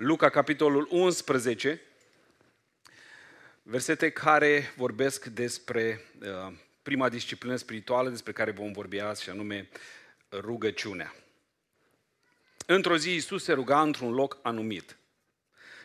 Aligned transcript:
Luca, 0.00 0.28
capitolul 0.28 0.88
11, 0.90 1.80
versete 3.62 4.10
care 4.10 4.72
vorbesc 4.76 5.24
despre 5.24 6.00
uh, 6.20 6.52
prima 6.82 7.08
disciplină 7.08 7.56
spirituală 7.56 8.08
despre 8.08 8.32
care 8.32 8.50
vom 8.50 8.72
vorbi 8.72 9.00
azi, 9.00 9.22
și 9.22 9.30
anume 9.30 9.68
rugăciunea. 10.30 11.14
Într-o 12.66 12.96
zi 12.96 13.10
Iisus 13.10 13.44
se 13.44 13.52
ruga 13.52 13.82
într-un 13.82 14.12
loc 14.12 14.38
anumit. 14.42 14.96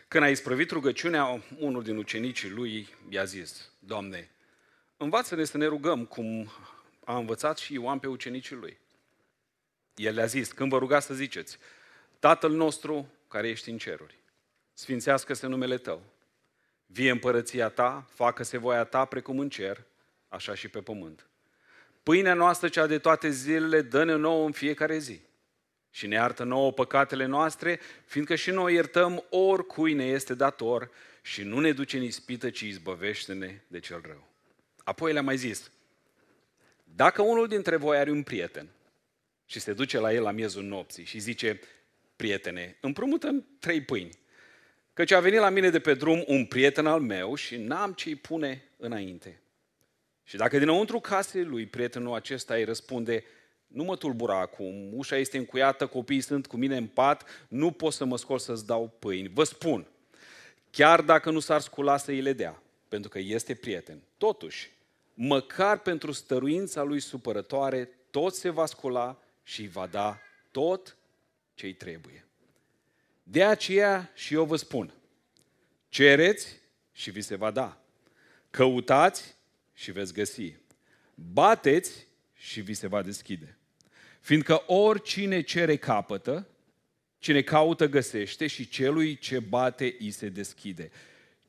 Când 0.08 0.24
a 0.24 0.30
isprăvit 0.30 0.70
rugăciunea, 0.70 1.42
unul 1.58 1.82
din 1.82 1.96
ucenicii 1.96 2.50
lui 2.50 2.88
i-a 3.08 3.24
zis, 3.24 3.70
Doamne, 3.78 4.30
învață-ne 4.96 5.44
să 5.44 5.56
ne 5.56 5.66
rugăm 5.66 6.04
cum 6.04 6.52
a 7.04 7.16
învățat 7.16 7.58
și 7.58 7.72
Ioan 7.72 7.98
pe 7.98 8.06
ucenicii 8.06 8.56
lui. 8.56 8.78
El 9.94 10.14
le-a 10.14 10.26
zis, 10.26 10.52
când 10.52 10.70
vă 10.70 10.78
rugați 10.78 11.06
să 11.06 11.14
ziceți, 11.14 11.58
Tatăl 12.18 12.52
nostru 12.52 13.08
care 13.34 13.48
ești 13.48 13.70
în 13.70 13.78
ceruri, 13.78 14.18
sfințească-se 14.72 15.46
numele 15.46 15.78
Tău, 15.78 16.02
vie 16.86 17.10
împărăția 17.10 17.68
Ta, 17.68 18.06
facă-se 18.08 18.58
voia 18.58 18.84
Ta 18.84 19.04
precum 19.04 19.38
în 19.38 19.48
cer, 19.48 19.84
așa 20.28 20.54
și 20.54 20.68
pe 20.68 20.80
pământ. 20.80 21.26
Pâinea 22.02 22.34
noastră, 22.34 22.68
cea 22.68 22.86
de 22.86 22.98
toate 22.98 23.30
zilele, 23.30 23.82
dă-ne 23.82 24.14
nouă 24.14 24.46
în 24.46 24.52
fiecare 24.52 24.98
zi. 24.98 25.20
Și 25.90 26.06
ne 26.06 26.14
iartă 26.14 26.44
nouă 26.44 26.72
păcatele 26.72 27.24
noastre, 27.24 27.80
fiindcă 28.04 28.34
și 28.34 28.50
noi 28.50 28.74
iertăm 28.74 29.24
oricui 29.30 29.92
ne 29.92 30.04
este 30.04 30.34
dator 30.34 30.90
și 31.22 31.42
nu 31.42 31.60
ne 31.60 31.72
duce 31.72 31.96
în 31.96 32.02
ispită, 32.02 32.50
ci 32.50 32.60
izbăvește-ne 32.60 33.60
de 33.66 33.80
cel 33.80 34.00
rău. 34.06 34.28
Apoi 34.84 35.12
le-a 35.12 35.22
mai 35.22 35.36
zis, 35.36 35.70
dacă 36.84 37.22
unul 37.22 37.48
dintre 37.48 37.76
voi 37.76 37.96
are 37.96 38.10
un 38.10 38.22
prieten 38.22 38.68
și 39.44 39.60
se 39.60 39.72
duce 39.72 39.98
la 39.98 40.12
el 40.12 40.22
la 40.22 40.30
miezul 40.30 40.62
nopții 40.62 41.04
și 41.04 41.18
zice, 41.18 41.60
prietene, 42.16 42.76
împrumută 42.80 43.44
trei 43.58 43.80
pâini, 43.80 44.18
căci 44.92 45.10
a 45.10 45.20
venit 45.20 45.38
la 45.38 45.48
mine 45.48 45.70
de 45.70 45.78
pe 45.78 45.94
drum 45.94 46.24
un 46.26 46.44
prieten 46.46 46.86
al 46.86 47.00
meu 47.00 47.34
și 47.34 47.56
n-am 47.56 47.92
ce-i 47.92 48.14
pune 48.14 48.62
înainte. 48.76 49.40
Și 50.24 50.36
dacă 50.36 50.58
dinăuntru 50.58 51.00
casei 51.00 51.44
lui 51.44 51.66
prietenul 51.66 52.14
acesta 52.14 52.54
îi 52.54 52.64
răspunde, 52.64 53.24
nu 53.66 53.84
mă 53.84 53.96
tulbura 53.96 54.40
acum, 54.40 54.90
ușa 54.92 55.16
este 55.16 55.38
încuiată, 55.38 55.86
copiii 55.86 56.20
sunt 56.20 56.46
cu 56.46 56.56
mine 56.56 56.76
în 56.76 56.86
pat, 56.86 57.46
nu 57.48 57.70
pot 57.70 57.92
să 57.92 58.04
mă 58.04 58.16
scol 58.16 58.38
să-ți 58.38 58.66
dau 58.66 58.96
pâini. 58.98 59.30
Vă 59.34 59.44
spun, 59.44 59.86
chiar 60.70 61.00
dacă 61.00 61.30
nu 61.30 61.38
s-ar 61.38 61.60
scula 61.60 61.96
să 61.96 62.10
îi 62.10 62.20
le 62.20 62.32
dea, 62.32 62.62
pentru 62.88 63.10
că 63.10 63.18
este 63.18 63.54
prieten, 63.54 64.02
totuși, 64.18 64.70
măcar 65.14 65.78
pentru 65.78 66.12
stăruința 66.12 66.82
lui 66.82 67.00
supărătoare, 67.00 67.88
tot 68.10 68.34
se 68.34 68.48
va 68.48 68.66
scula 68.66 69.18
și 69.42 69.60
îi 69.60 69.68
va 69.68 69.86
da 69.86 70.18
tot 70.50 70.96
ce 71.54 71.66
îi 71.66 71.74
trebuie. 71.74 72.24
De 73.22 73.44
aceea 73.44 74.10
și 74.14 74.34
eu 74.34 74.44
vă 74.44 74.56
spun, 74.56 74.94
cereți 75.88 76.60
și 76.92 77.10
vi 77.10 77.20
se 77.20 77.36
va 77.36 77.50
da. 77.50 77.82
Căutați 78.50 79.36
și 79.72 79.92
veți 79.92 80.12
găsi. 80.12 80.56
Bateți 81.14 82.06
și 82.34 82.60
vi 82.60 82.74
se 82.74 82.86
va 82.86 83.02
deschide. 83.02 83.58
Fiindcă 84.20 84.62
oricine 84.66 85.40
cere 85.40 85.76
capătă, 85.76 86.48
cine 87.18 87.42
caută 87.42 87.88
găsește 87.88 88.46
și 88.46 88.68
celui 88.68 89.18
ce 89.18 89.38
bate 89.38 89.96
îi 89.98 90.10
se 90.10 90.28
deschide. 90.28 90.90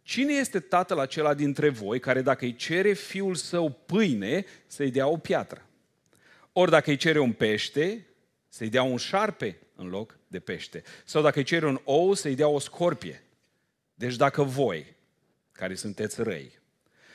Cine 0.02 0.34
este 0.34 0.60
tatăl 0.60 1.00
acela 1.00 1.34
dintre 1.34 1.70
voi 1.70 2.00
care 2.00 2.22
dacă 2.22 2.46
îi 2.46 2.56
cere 2.56 2.94
fiul 2.94 3.36
său 3.36 3.70
pâine, 3.70 4.46
să-i 4.68 4.92
dea 4.92 5.08
o 5.08 5.18
piatră? 5.18 5.66
Ori 6.52 6.72
dacă 6.72 6.90
îi 6.90 6.98
cere 6.98 7.20
un 7.20 7.32
pește, 7.32 8.06
să-i 8.48 8.70
dea 8.70 8.84
un 8.84 8.98
șarpe 8.98 9.58
în 9.76 9.88
loc 9.88 10.18
de 10.28 10.40
pește. 10.40 10.84
Sau 11.06 11.22
dacă 11.22 11.38
îi 11.38 11.46
cere 11.46 11.66
un 11.66 11.80
ou, 11.84 12.14
să-i 12.14 12.36
dea 12.36 12.48
o 12.48 12.60
scorpie. 12.60 13.24
Deci 13.94 14.16
dacă 14.16 14.44
voi, 14.44 14.96
care 15.52 15.76
sunteți 15.76 16.22
răi, 16.22 16.60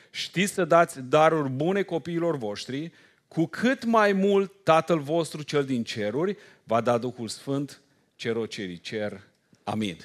știți 0.09 0.53
să 0.53 0.65
dați 0.65 1.01
daruri 1.01 1.49
bune 1.49 1.83
copiilor 1.83 2.37
voștri, 2.37 2.91
cu 3.27 3.45
cât 3.45 3.83
mai 3.83 4.13
mult 4.13 4.51
Tatăl 4.63 4.99
vostru 4.99 5.41
cel 5.41 5.65
din 5.65 5.83
ceruri 5.83 6.37
va 6.63 6.81
da 6.81 6.97
Duhul 6.97 7.27
Sfânt 7.27 7.81
cerocerii 8.15 8.79
cer. 8.79 9.21
Amin. 9.63 9.97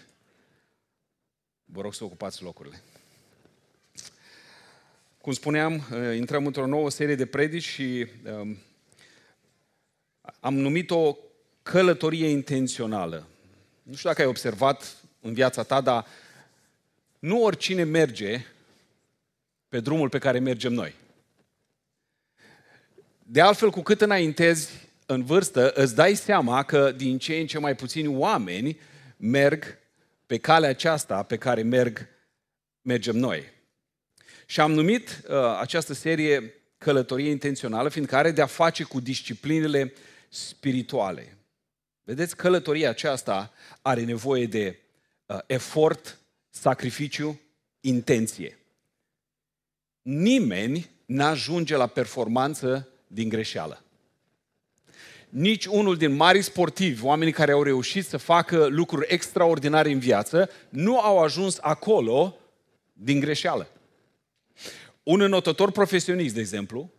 Vă 1.65 1.81
rog 1.81 1.95
să 1.95 2.05
ocupați 2.05 2.43
locurile. 2.43 2.83
Cum 5.21 5.33
spuneam, 5.33 5.75
uh, 5.75 6.17
intrăm 6.17 6.47
într-o 6.47 6.67
nouă 6.67 6.91
serie 6.91 7.15
de 7.15 7.27
predici 7.27 7.63
și 7.63 8.07
um, 8.25 8.59
am 10.41 10.55
numit-o 10.55 11.17
călătorie 11.71 12.29
intențională. 12.29 13.27
Nu 13.83 13.95
știu 13.95 14.09
dacă 14.09 14.23
ai 14.23 14.29
observat 14.29 14.97
în 15.21 15.33
viața 15.33 15.63
ta, 15.63 15.81
dar 15.81 16.07
nu 17.19 17.43
oricine 17.43 17.85
merge 17.85 18.45
pe 19.69 19.81
drumul 19.81 20.09
pe 20.09 20.19
care 20.19 20.39
mergem 20.39 20.73
noi. 20.73 20.95
De 23.23 23.41
altfel, 23.41 23.71
cu 23.71 23.81
cât 23.83 24.01
înaintezi 24.01 24.71
în 25.07 25.25
vârstă, 25.25 25.73
îți 25.75 25.95
dai 25.95 26.15
seama 26.15 26.63
că 26.63 26.93
din 26.93 27.19
ce 27.19 27.37
în 27.37 27.47
ce 27.47 27.59
mai 27.59 27.75
puțini 27.75 28.07
oameni 28.07 28.79
merg 29.17 29.79
pe 30.27 30.39
calea 30.39 30.69
aceasta 30.69 31.23
pe 31.23 31.37
care 31.37 31.63
merg, 31.63 32.09
mergem 32.83 33.17
noi. 33.17 33.53
Și 34.47 34.61
am 34.61 34.73
numit 34.73 35.23
uh, 35.29 35.37
această 35.61 35.95
serie 35.95 36.55
Călătorie 36.79 37.31
intențională, 37.31 37.89
fiindcă 37.89 38.17
are 38.17 38.31
de-a 38.31 38.47
face 38.47 38.83
cu 38.83 39.01
disciplinele 39.01 39.93
spirituale. 40.29 41.36
Vedeți, 42.07 42.37
călătoria 42.37 42.89
aceasta 42.89 43.53
are 43.83 44.05
nevoie 44.05 44.47
de 44.47 44.79
uh, 45.27 45.39
efort, 45.47 46.19
sacrificiu, 46.51 47.41
intenție. 47.81 48.59
Nimeni 50.03 50.91
n-ajunge 51.07 51.77
la 51.77 51.87
performanță 51.87 52.89
din 53.07 53.29
greșeală. 53.29 53.85
Nici 55.29 55.65
unul 55.65 55.97
din 55.97 56.15
mari 56.15 56.43
sportivi, 56.43 57.05
oamenii 57.05 57.33
care 57.33 57.53
au 57.53 57.63
reușit 57.63 58.07
să 58.07 58.17
facă 58.17 58.67
lucruri 58.67 59.07
extraordinare 59.09 59.91
în 59.91 59.99
viață, 59.99 60.51
nu 60.69 61.01
au 61.01 61.19
ajuns 61.19 61.59
acolo 61.61 62.37
din 62.93 63.21
greșeală. 63.21 63.69
Un 65.03 65.21
înotător 65.21 65.71
profesionist, 65.71 66.35
de 66.35 66.41
exemplu, 66.41 66.91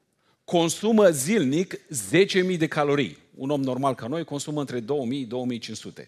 consumă 0.44 1.09
zilnic 1.09 1.79
10.000 2.51 2.57
de 2.57 2.67
calorii. 2.67 3.17
Un 3.38 3.50
om 3.50 3.62
normal 3.62 3.96
ca 3.96 4.08
noi 4.08 4.24
consumă 4.24 4.59
între 4.59 4.81
2.000-2.500. 4.81 6.08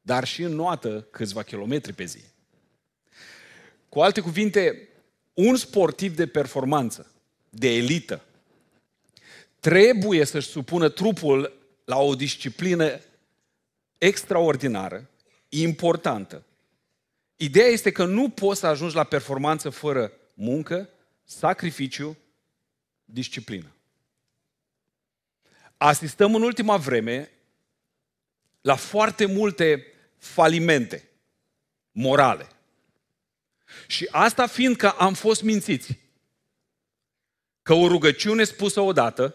Dar 0.00 0.24
și 0.24 0.42
înnoată 0.42 1.06
câțiva 1.10 1.42
kilometri 1.42 1.92
pe 1.92 2.04
zi. 2.04 2.20
Cu 3.88 4.00
alte 4.00 4.20
cuvinte, 4.20 4.88
un 5.34 5.56
sportiv 5.56 6.16
de 6.16 6.26
performanță, 6.26 7.12
de 7.50 7.74
elită, 7.74 8.24
trebuie 9.60 10.24
să-și 10.24 10.48
supună 10.48 10.88
trupul 10.88 11.52
la 11.84 11.98
o 11.98 12.14
disciplină 12.14 13.00
extraordinară, 13.98 15.10
importantă. 15.48 16.44
Ideea 17.36 17.66
este 17.66 17.92
că 17.92 18.04
nu 18.04 18.28
poți 18.28 18.60
să 18.60 18.66
ajungi 18.66 18.94
la 18.94 19.04
performanță 19.04 19.70
fără 19.70 20.12
muncă, 20.34 20.88
sacrificiu, 21.24 22.16
disciplină. 23.04 23.74
Asistăm 25.82 26.34
în 26.34 26.42
ultima 26.42 26.76
vreme 26.76 27.30
la 28.60 28.74
foarte 28.74 29.26
multe 29.26 29.86
falimente 30.18 31.08
morale. 31.92 32.48
Și 33.86 34.08
asta 34.10 34.46
fiindcă 34.46 34.90
am 34.90 35.14
fost 35.14 35.42
mințiți 35.42 35.98
că 37.62 37.72
o 37.72 37.86
rugăciune 37.86 38.44
spusă 38.44 38.80
odată 38.80 39.34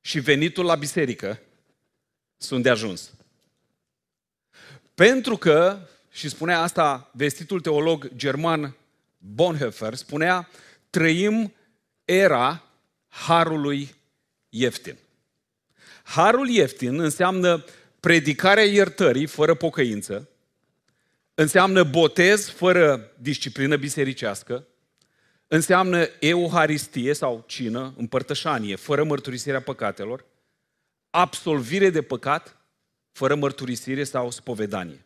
și 0.00 0.20
venitul 0.20 0.64
la 0.64 0.74
biserică 0.74 1.40
sunt 2.36 2.62
de 2.62 2.70
ajuns. 2.70 3.12
Pentru 4.94 5.36
că, 5.36 5.88
și 6.10 6.28
spunea 6.28 6.60
asta 6.60 7.10
vestitul 7.12 7.60
teolog 7.60 8.16
german 8.16 8.76
Bonhoeffer, 9.18 9.94
spunea, 9.94 10.48
trăim 10.90 11.54
era 12.04 12.62
harului 13.08 13.94
ieftin. 14.48 14.96
Harul 16.12 16.48
ieftin 16.48 17.00
înseamnă 17.00 17.64
predicarea 18.00 18.64
iertării 18.64 19.26
fără 19.26 19.54
pocăință, 19.54 20.28
înseamnă 21.34 21.82
botez 21.82 22.48
fără 22.48 23.12
disciplină 23.18 23.76
bisericească, 23.76 24.66
înseamnă 25.46 26.06
euharistie 26.18 27.12
sau 27.12 27.44
cină, 27.46 27.94
împărtășanie, 27.96 28.76
fără 28.76 29.04
mărturisirea 29.04 29.60
păcatelor, 29.60 30.24
absolvire 31.10 31.90
de 31.90 32.02
păcat, 32.02 32.56
fără 33.12 33.34
mărturisire 33.34 34.04
sau 34.04 34.30
spovedanie. 34.30 35.04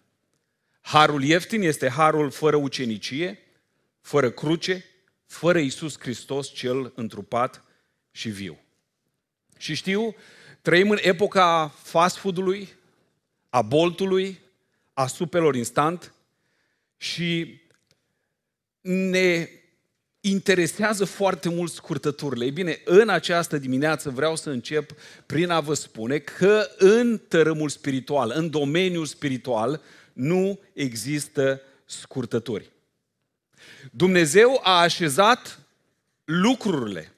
Harul 0.81 1.23
ieftin 1.23 1.63
este 1.63 1.89
harul 1.89 2.31
fără 2.31 2.57
ucenicie, 2.57 3.39
fără 4.01 4.31
cruce, 4.31 4.85
fără 5.27 5.59
Isus 5.59 5.99
Hristos 5.99 6.53
cel 6.53 6.93
întrupat 6.95 7.65
și 8.11 8.29
viu. 8.29 8.59
Și 9.59 9.75
știu, 9.75 10.15
trăim 10.67 10.91
în 10.91 10.99
epoca 11.01 11.75
fast 11.83 12.17
food-ului, 12.17 12.69
a 13.49 13.63
boltului, 13.63 14.41
a 14.93 15.07
supelor 15.07 15.55
instant, 15.55 16.13
și 16.97 17.61
ne 18.81 19.49
interesează 20.21 21.05
foarte 21.05 21.49
mult 21.49 21.73
scurtăturile. 21.73 22.45
Ei 22.45 22.51
bine, 22.51 22.81
în 22.85 23.09
această 23.09 23.59
dimineață 23.59 24.11
vreau 24.11 24.37
să 24.37 24.51
încep 24.51 24.91
prin 25.27 25.51
a 25.51 25.61
vă 25.61 25.75
spune 25.75 26.19
că 26.19 26.71
în 26.79 27.21
tărâmul 27.29 27.69
spiritual, 27.69 28.33
în 28.35 28.51
domeniul 28.51 29.07
spiritual, 29.07 29.81
nu 30.13 30.61
există 30.73 31.61
scurtături. 31.85 32.71
Dumnezeu 33.91 34.61
a 34.63 34.81
așezat 34.81 35.61
lucrurile 36.25 37.13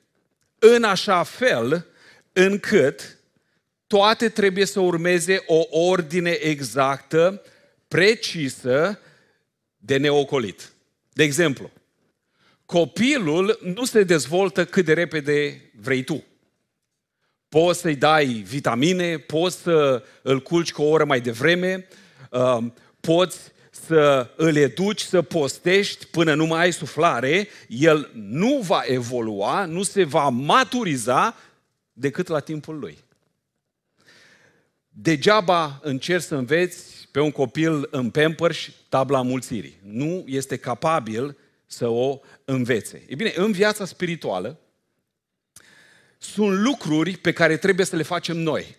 în 0.58 0.84
așa 0.84 1.22
fel 1.22 1.86
încât 2.32 3.17
toate 3.88 4.28
trebuie 4.28 4.64
să 4.64 4.80
urmeze 4.80 5.42
o 5.46 5.66
ordine 5.70 6.30
exactă, 6.30 7.42
precisă, 7.88 8.98
de 9.76 9.96
neocolit. 9.96 10.72
De 11.12 11.22
exemplu, 11.22 11.70
copilul 12.64 13.58
nu 13.62 13.84
se 13.84 14.02
dezvoltă 14.02 14.64
cât 14.64 14.84
de 14.84 14.92
repede 14.92 15.70
vrei 15.80 16.02
tu. 16.02 16.24
Poți 17.48 17.80
să-i 17.80 17.96
dai 17.96 18.24
vitamine, 18.26 19.18
poți 19.18 19.56
să 19.56 20.04
îl 20.22 20.40
culci 20.40 20.72
cu 20.72 20.82
o 20.82 20.88
oră 20.88 21.04
mai 21.04 21.20
devreme, 21.20 21.86
um, 22.30 22.74
poți 23.00 23.38
să 23.70 24.30
îl 24.36 24.56
educi 24.56 25.00
să 25.00 25.22
postești 25.22 26.06
până 26.06 26.34
nu 26.34 26.46
mai 26.46 26.60
ai 26.60 26.72
suflare, 26.72 27.48
el 27.68 28.10
nu 28.14 28.60
va 28.66 28.82
evolua, 28.86 29.64
nu 29.64 29.82
se 29.82 30.04
va 30.04 30.28
maturiza 30.28 31.36
decât 31.92 32.28
la 32.28 32.40
timpul 32.40 32.78
lui. 32.78 32.98
Degeaba 35.00 35.80
încerci 35.82 36.24
să 36.24 36.34
înveți 36.34 37.08
pe 37.10 37.20
un 37.20 37.30
copil 37.30 37.88
în 37.90 38.10
Pampers 38.10 38.58
tabla 38.88 39.22
mulțirii. 39.22 39.80
Nu 39.82 40.24
este 40.26 40.56
capabil 40.56 41.36
să 41.66 41.88
o 41.88 42.20
învețe. 42.44 43.04
E 43.08 43.14
bine, 43.14 43.32
în 43.36 43.52
viața 43.52 43.84
spirituală 43.84 44.60
sunt 46.18 46.58
lucruri 46.58 47.16
pe 47.16 47.32
care 47.32 47.56
trebuie 47.56 47.86
să 47.86 47.96
le 47.96 48.02
facem 48.02 48.36
noi. 48.36 48.76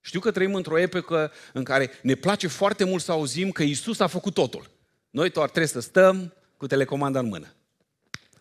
Știu 0.00 0.20
că 0.20 0.30
trăim 0.30 0.54
într-o 0.54 0.78
epocă 0.78 1.32
în 1.52 1.64
care 1.64 1.90
ne 2.02 2.14
place 2.14 2.46
foarte 2.46 2.84
mult 2.84 3.02
să 3.02 3.12
auzim 3.12 3.50
că 3.50 3.62
Isus 3.62 4.00
a 4.00 4.06
făcut 4.06 4.34
totul. 4.34 4.70
Noi 5.10 5.30
doar 5.30 5.48
trebuie 5.48 5.66
să 5.68 5.80
stăm 5.80 6.34
cu 6.56 6.66
telecomanda 6.66 7.18
în 7.18 7.28
mână. 7.28 7.54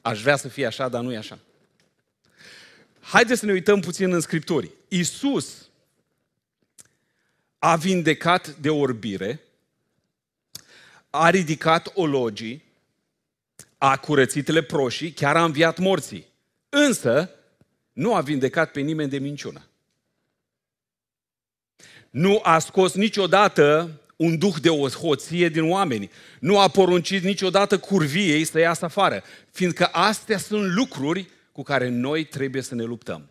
Aș 0.02 0.22
vrea 0.22 0.36
să 0.36 0.48
fie 0.48 0.66
așa, 0.66 0.90
dar 0.90 1.02
nu 1.02 1.14
e 1.14 1.18
așa. 1.18 1.40
Haideți 3.00 3.40
să 3.40 3.46
ne 3.46 3.52
uităm 3.52 3.80
puțin 3.80 4.14
în 4.14 4.20
Scripturi. 4.20 4.72
Isus 4.88 5.69
a 7.60 7.76
vindecat 7.76 8.48
de 8.48 8.70
orbire, 8.70 9.42
a 11.10 11.30
ridicat 11.30 11.92
ologii, 11.94 12.64
a 13.78 13.98
curățit 13.98 14.48
leproșii, 14.48 15.12
chiar 15.12 15.36
a 15.36 15.44
înviat 15.44 15.78
morții. 15.78 16.26
Însă, 16.70 17.30
nu 17.94 18.16
a 18.16 18.22
vindecat 18.22 18.72
pe 18.72 18.80
nimeni 18.80 19.10
de 19.10 19.18
minciună. 19.18 19.62
Nu 22.10 22.40
a 22.44 22.60
scos 22.60 22.94
niciodată 22.94 23.92
un 24.16 24.38
duh 24.38 24.56
de 24.62 24.70
o 24.70 24.88
hoție 24.88 25.50
din 25.50 25.70
oameni. 25.70 26.12
Nu 26.40 26.60
a 26.60 26.68
poruncit 26.68 27.24
niciodată 27.24 27.80
curviei 27.80 28.44
să 28.44 28.60
iasă 28.60 28.86
afară. 28.86 29.24
Fiindcă 29.52 29.86
astea 29.86 30.38
sunt 30.38 30.74
lucruri 30.74 31.30
cu 31.52 31.64
care 31.64 31.90
noi 31.90 32.24
trebuie 32.24 32.62
să 32.62 32.76
ne 32.76 32.84
luptăm. 32.84 33.30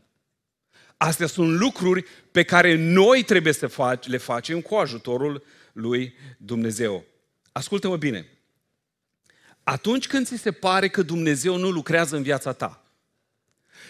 Astea 0.99 1.27
sunt 1.27 1.59
lucruri 1.59 2.05
pe 2.31 2.43
care 2.43 2.75
noi 2.75 3.23
trebuie 3.23 3.53
să 3.53 3.99
le 4.05 4.17
facem 4.17 4.61
cu 4.61 4.75
ajutorul 4.75 5.45
lui 5.73 6.15
Dumnezeu. 6.37 7.05
Ascultă-mă 7.53 7.97
bine. 7.97 8.29
Atunci 9.63 10.07
când 10.07 10.27
ți 10.27 10.37
se 10.37 10.53
pare 10.53 10.89
că 10.89 11.03
Dumnezeu 11.03 11.57
nu 11.57 11.71
lucrează 11.71 12.17
în 12.17 12.23
viața 12.23 12.53
ta, 12.53 12.83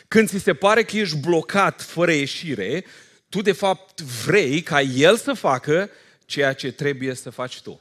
când 0.09 0.29
ți 0.29 0.39
se 0.39 0.55
pare 0.55 0.85
că 0.85 0.97
ești 0.97 1.17
blocat 1.17 1.83
fără 1.83 2.13
ieșire, 2.13 2.85
tu 3.29 3.43
de 3.43 3.53
fapt 3.53 4.01
vrei 4.01 4.63
ca 4.63 4.81
El 4.81 5.17
să 5.17 5.33
facă 5.33 5.91
ceea 6.25 6.53
ce 6.53 6.73
trebuie 6.73 7.15
să 7.15 7.31
faci 7.31 7.61
tu. 7.61 7.81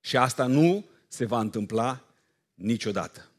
Și 0.00 0.16
asta 0.16 0.46
nu 0.46 0.88
se 1.08 1.24
va 1.24 1.40
întâmpla 1.40 2.04
niciodată. 2.54 3.30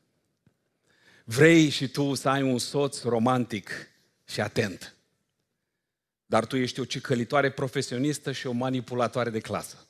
Vrei 1.23 1.69
și 1.69 1.87
tu 1.87 2.13
să 2.13 2.29
ai 2.29 2.41
un 2.41 2.57
soț 2.57 3.01
romantic 3.03 3.90
și 4.31 4.41
atent. 4.41 4.95
Dar 6.25 6.45
tu 6.45 6.57
ești 6.57 6.79
o 6.79 6.85
cicălitoare 6.85 7.51
profesionistă 7.51 8.31
și 8.31 8.47
o 8.47 8.51
manipulatoare 8.51 9.29
de 9.29 9.39
clasă. 9.39 9.87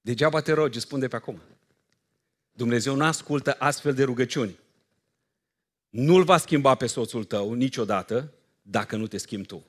Degeaba 0.00 0.40
te 0.40 0.52
rogi, 0.52 0.80
spun 0.80 0.98
de 1.00 1.08
pe 1.08 1.16
acum. 1.16 1.42
Dumnezeu 2.52 2.94
nu 2.94 3.04
ascultă 3.04 3.56
astfel 3.58 3.94
de 3.94 4.04
rugăciuni. 4.04 4.58
Nu-l 5.88 6.24
va 6.24 6.36
schimba 6.36 6.74
pe 6.74 6.86
soțul 6.86 7.24
tău 7.24 7.52
niciodată 7.52 8.32
dacă 8.62 8.96
nu 8.96 9.06
te 9.06 9.16
schimbi 9.16 9.46
tu. 9.46 9.64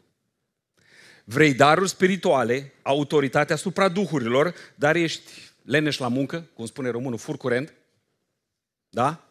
Vrei 1.24 1.54
daruri 1.54 1.90
spirituale, 1.90 2.74
autoritatea 2.82 3.56
asupra 3.56 3.90
duhurilor, 3.90 4.54
dar 4.76 4.96
ești 4.96 5.32
leneș 5.62 5.98
la 5.98 6.08
muncă, 6.08 6.50
cum 6.54 6.66
spune 6.66 6.90
românul, 6.90 7.18
fur 7.18 7.38
curent, 7.38 7.74
da? 8.90 9.24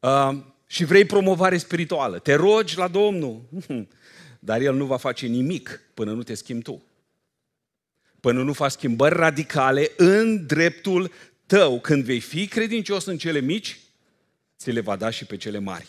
Uh, 0.00 0.44
și 0.74 0.84
vrei 0.84 1.04
promovare 1.04 1.56
spirituală. 1.56 2.18
Te 2.18 2.34
rogi 2.34 2.76
la 2.76 2.88
Domnul, 2.88 3.42
dar 4.38 4.60
El 4.60 4.74
nu 4.74 4.84
va 4.84 4.96
face 4.96 5.26
nimic 5.26 5.80
până 5.94 6.12
nu 6.12 6.22
te 6.22 6.34
schimbi 6.34 6.62
tu. 6.62 6.82
Până 8.20 8.42
nu 8.42 8.52
faci 8.52 8.70
schimbări 8.70 9.14
radicale 9.14 9.90
în 9.96 10.46
dreptul 10.46 11.12
tău, 11.46 11.80
când 11.80 12.04
vei 12.04 12.20
fi 12.20 12.46
credincios 12.46 13.04
în 13.04 13.18
cele 13.18 13.40
mici, 13.40 13.80
ți 14.58 14.70
le 14.70 14.80
va 14.80 14.96
da 14.96 15.10
și 15.10 15.24
pe 15.24 15.36
cele 15.36 15.58
mari. 15.58 15.88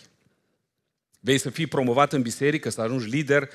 Vei 1.19 1.38
să 1.38 1.49
fii 1.49 1.67
promovat 1.67 2.13
în 2.13 2.21
biserică, 2.21 2.69
să 2.69 2.81
ajungi 2.81 3.09
lider, 3.09 3.49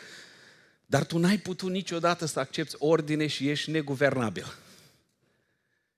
dar 0.87 1.05
tu 1.05 1.19
n-ai 1.19 1.38
putut 1.38 1.71
niciodată 1.71 2.26
să 2.26 2.41
accepti 2.41 2.75
ordine 2.79 3.26
și 3.26 3.49
ești 3.49 3.71
neguvernabil. 3.71 4.56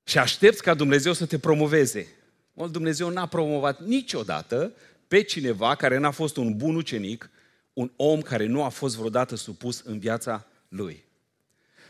Și 0.05 0.19
aștepți 0.19 0.63
ca 0.63 0.75
Dumnezeu 0.75 1.13
să 1.13 1.27
te 1.27 1.39
promoveze. 1.39 2.07
Mult 2.53 2.73
Dumnezeu 2.73 3.09
n-a 3.09 3.27
promovat 3.27 3.81
niciodată 3.81 4.73
pe 5.13 5.23
cineva 5.23 5.75
care 5.75 5.99
n-a 5.99 6.11
fost 6.11 6.37
un 6.37 6.57
bun 6.57 6.75
ucenic, 6.75 7.31
un 7.73 7.91
om 7.97 8.21
care 8.21 8.47
nu 8.47 8.63
a 8.63 8.69
fost 8.69 8.97
vreodată 8.97 9.37
supus 9.37 9.81
în 9.81 9.99
viața 9.99 10.47
lui. 10.69 11.05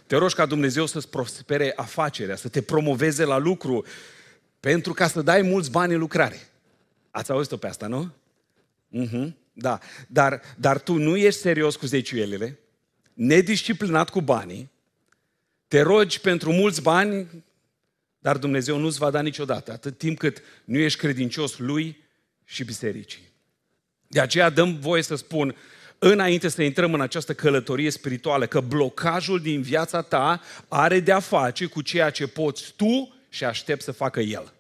Te 0.07 0.17
rogi 0.17 0.35
ca 0.35 0.47
Dumnezeu 0.47 0.87
să-ți 0.87 1.09
prospere 1.09 1.73
afacerea, 1.77 2.37
să 2.37 2.49
te 2.49 2.63
promoveze 2.63 3.25
la 3.25 3.39
lucru, 3.39 3.85
pentru 4.61 4.93
ca 4.93 5.09
să 5.09 5.23
dai 5.23 5.43
mulți 5.43 5.71
bani 5.71 5.93
în 5.93 5.99
lucrare. 5.99 6.49
Ați 7.11 7.31
auzit-o 7.31 7.57
pe 7.57 7.67
asta, 7.67 7.87
nu? 7.87 8.13
Uh-huh. 9.03 9.33
Da. 9.53 9.79
Dar, 10.09 10.41
dar 10.57 10.81
tu 10.81 10.95
nu 10.95 11.17
ești 11.17 11.41
serios 11.41 11.77
cu 11.77 11.87
zeciuielile, 11.87 12.59
nedisciplinat 13.15 14.11
cu 14.11 14.21
banii, 14.21 14.71
te 15.69 15.81
rogi 15.81 16.21
pentru 16.21 16.53
mulți 16.53 16.83
bani, 16.83 17.45
dar 18.19 18.37
Dumnezeu 18.37 18.79
nu-ți 18.79 18.99
va 18.99 19.11
da 19.11 19.21
niciodată, 19.21 19.73
atât 19.73 19.99
timp 19.99 20.19
cât 20.19 20.43
nu 20.65 20.79
ești 20.79 20.99
credincios 20.99 21.59
lui 21.59 22.02
și 22.53 22.65
bisericii. 22.65 23.31
De 24.07 24.21
aceea 24.21 24.51
dăm 24.51 24.79
voie 24.79 25.03
să 25.03 25.15
spun, 25.15 25.57
înainte 25.99 26.49
să 26.49 26.63
intrăm 26.63 26.95
în 26.95 27.01
această 27.01 27.35
călătorie 27.35 27.91
spirituală, 27.91 28.47
că 28.47 28.61
blocajul 28.61 29.41
din 29.41 29.63
viața 29.63 30.03
ta 30.03 30.43
are 30.69 31.01
de-a 31.01 31.21
face 31.21 31.67
cu 31.67 31.83
ceea 31.83 32.11
ce 32.11 32.27
poți 32.27 32.73
tu 32.77 33.15
și 33.29 33.45
aștept 33.45 33.83
să 33.83 33.93
facă 33.93 34.21
El. 34.21 34.53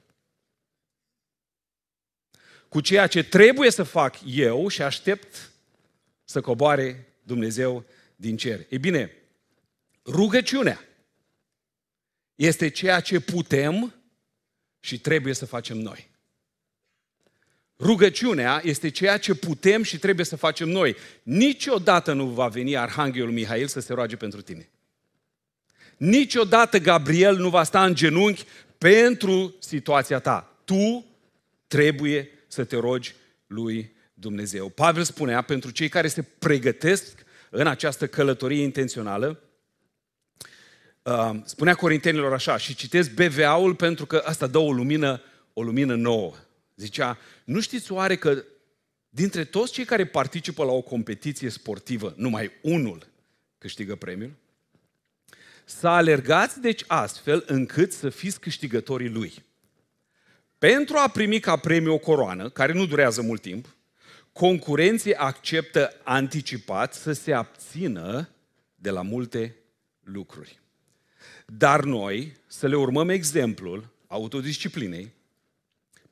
Cu 2.68 2.80
ceea 2.80 3.06
ce 3.06 3.22
trebuie 3.22 3.70
să 3.70 3.82
fac 3.82 4.16
eu 4.26 4.68
și 4.68 4.82
aștept 4.82 5.52
să 6.25 6.40
coboare 6.40 7.06
Dumnezeu 7.22 7.84
din 8.16 8.37
cer. 8.37 8.66
Ei 8.68 8.78
bine, 8.78 9.12
rugăciunea 10.04 10.84
este 12.34 12.68
ceea 12.68 13.00
ce 13.00 13.20
putem 13.20 13.94
și 14.80 15.00
trebuie 15.00 15.34
să 15.34 15.46
facem 15.46 15.76
noi. 15.76 16.12
Rugăciunea 17.79 18.61
este 18.64 18.88
ceea 18.88 19.19
ce 19.19 19.35
putem 19.35 19.83
și 19.83 19.99
trebuie 19.99 20.26
să 20.26 20.37
facem 20.37 20.69
noi. 20.69 20.97
Niciodată 21.23 22.12
nu 22.12 22.26
va 22.26 22.49
veni 22.49 22.76
Arhanghelul 22.76 23.33
Mihail 23.33 23.67
să 23.67 23.81
se 23.81 23.93
roage 23.93 24.17
pentru 24.17 24.41
tine. 24.41 24.69
Niciodată 25.97 26.79
Gabriel 26.79 27.37
nu 27.37 27.49
va 27.49 27.62
sta 27.62 27.85
în 27.85 27.95
genunchi 27.95 28.45
pentru 28.79 29.55
situația 29.59 30.19
ta. 30.19 30.57
Tu 30.64 31.07
trebuie 31.67 32.31
să 32.47 32.64
te 32.64 32.76
rogi 32.76 33.14
lui 33.47 33.93
Dumnezeu. 34.14 34.69
Pavel 34.69 35.02
spunea, 35.02 35.43
pentru 35.43 35.71
cei 35.71 35.88
care 35.88 36.09
se 36.09 36.23
pregătesc 36.23 37.25
în 37.50 37.67
această 37.67 38.07
călătorie 38.07 38.62
intențională, 38.62 39.41
uh, 41.02 41.31
spunea 41.45 41.75
corintenilor 41.75 42.33
așa, 42.33 42.57
și 42.57 42.75
citesc 42.75 43.11
BVA-ul 43.11 43.75
pentru 43.75 44.07
că 44.07 44.23
asta 44.25 44.47
dă 44.47 44.59
o 44.59 44.73
lumină, 44.73 45.23
o 45.52 45.62
lumină 45.62 45.95
nouă. 45.95 46.35
Zicea, 46.76 47.19
nu 47.45 47.61
știți 47.61 47.93
oare 47.93 48.17
că 48.17 48.45
dintre 49.09 49.45
toți 49.45 49.73
cei 49.73 49.85
care 49.85 50.07
participă 50.07 50.64
la 50.64 50.73
o 50.73 50.81
competiție 50.81 51.49
sportivă, 51.49 52.14
numai 52.17 52.50
unul 52.62 53.07
câștigă 53.59 53.97
premiul? 53.97 54.33
Să 55.64 55.88
alergați 55.88 56.61
deci 56.61 56.85
astfel 56.87 57.45
încât 57.47 57.93
să 57.93 58.09
fiți 58.09 58.41
câștigătorii 58.41 59.09
lui. 59.09 59.45
Pentru 60.59 60.97
a 60.97 61.09
primi 61.09 61.41
ca 61.41 61.57
premiu 61.57 61.93
o 61.93 61.99
coroană, 61.99 62.50
care 62.50 62.73
nu 62.73 62.87
durează 62.87 63.23
mult 63.23 63.41
timp, 63.41 63.76
concurenții 64.33 65.14
acceptă 65.14 66.00
anticipat 66.02 66.95
să 66.95 67.12
se 67.12 67.33
abțină 67.33 68.29
de 68.75 68.91
la 68.91 69.02
multe 69.02 69.57
lucruri. 70.00 70.61
Dar 71.47 71.85
noi 71.85 72.37
să 72.47 72.67
le 72.67 72.76
urmăm 72.76 73.09
exemplul 73.09 73.88
autodisciplinei 74.07 75.12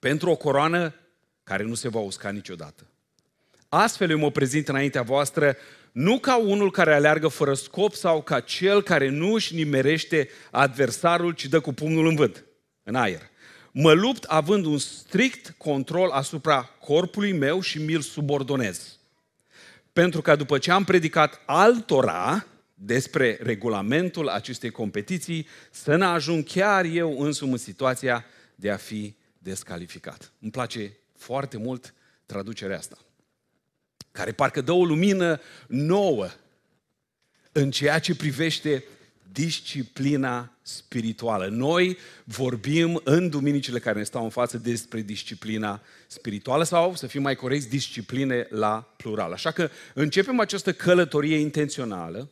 pentru 0.01 0.31
o 0.31 0.37
coroană 0.37 0.95
care 1.45 1.63
nu 1.63 1.75
se 1.75 1.89
va 1.89 2.01
usca 2.01 2.31
niciodată. 2.31 2.87
Astfel 3.69 4.11
eu 4.11 4.19
mă 4.19 4.31
prezint 4.31 4.69
înaintea 4.69 5.03
voastră 5.03 5.57
nu 5.93 6.19
ca 6.19 6.39
unul 6.39 6.71
care 6.71 6.95
aleargă 6.95 7.29
fără 7.29 7.55
scop 7.55 7.95
sau 7.95 8.23
ca 8.23 8.41
cel 8.41 8.83
care 8.83 9.09
nu 9.09 9.33
își 9.33 9.55
nimerește 9.55 10.29
adversarul, 10.51 11.33
ci 11.33 11.47
dă 11.47 11.61
cu 11.61 11.73
pumnul 11.73 12.07
în 12.07 12.15
vânt, 12.15 12.45
în 12.83 12.95
aer. 12.95 13.31
Mă 13.73 13.93
lupt 13.93 14.25
având 14.25 14.65
un 14.65 14.79
strict 14.79 15.55
control 15.59 16.11
asupra 16.11 16.63
corpului 16.63 17.33
meu 17.33 17.61
și 17.61 17.83
mi-l 17.83 18.01
subordonez. 18.01 18.99
Pentru 19.93 20.21
că 20.21 20.37
după 20.37 20.59
ce 20.59 20.71
am 20.71 20.85
predicat 20.85 21.43
altora 21.47 22.47
despre 22.75 23.39
regulamentul 23.43 24.29
acestei 24.29 24.71
competiții, 24.71 25.47
să 25.71 25.97
ne 25.97 26.05
ajung 26.05 26.45
chiar 26.45 26.85
eu 26.85 27.21
însumi 27.21 27.53
în 27.53 27.59
situația 27.59 28.25
de 28.55 28.71
a 28.71 28.77
fi 28.77 29.15
descalificat. 29.43 30.33
Îmi 30.41 30.51
place 30.51 30.97
foarte 31.17 31.57
mult 31.57 31.95
traducerea 32.27 32.79
asta, 32.79 32.99
care 34.13 34.33
parcă 34.33 34.61
dă 34.61 34.73
o 34.73 34.85
lumină 34.85 35.41
nouă 35.67 36.29
în 37.53 37.71
ceea 37.71 37.99
ce 37.99 38.15
privește 38.15 38.85
disciplina 39.33 40.53
spirituală. 40.63 41.47
Noi 41.47 41.99
vorbim 42.25 43.01
în 43.05 43.29
duminicile 43.29 43.79
care 43.79 43.99
ne 43.99 44.05
stau 44.05 44.25
în 44.25 44.31
față 44.31 44.59
despre 44.59 45.01
disciplina 45.01 45.83
spirituală 46.07 46.65
sau, 46.65 46.95
să 46.95 47.07
fim 47.07 47.23
mai 47.23 47.35
corecți, 47.35 47.69
discipline 47.69 48.47
la 48.51 48.95
plural. 48.97 49.33
Așa 49.33 49.51
că 49.51 49.71
începem 49.95 50.41
această 50.41 50.73
călătorie 50.73 51.37
intențională. 51.37 52.29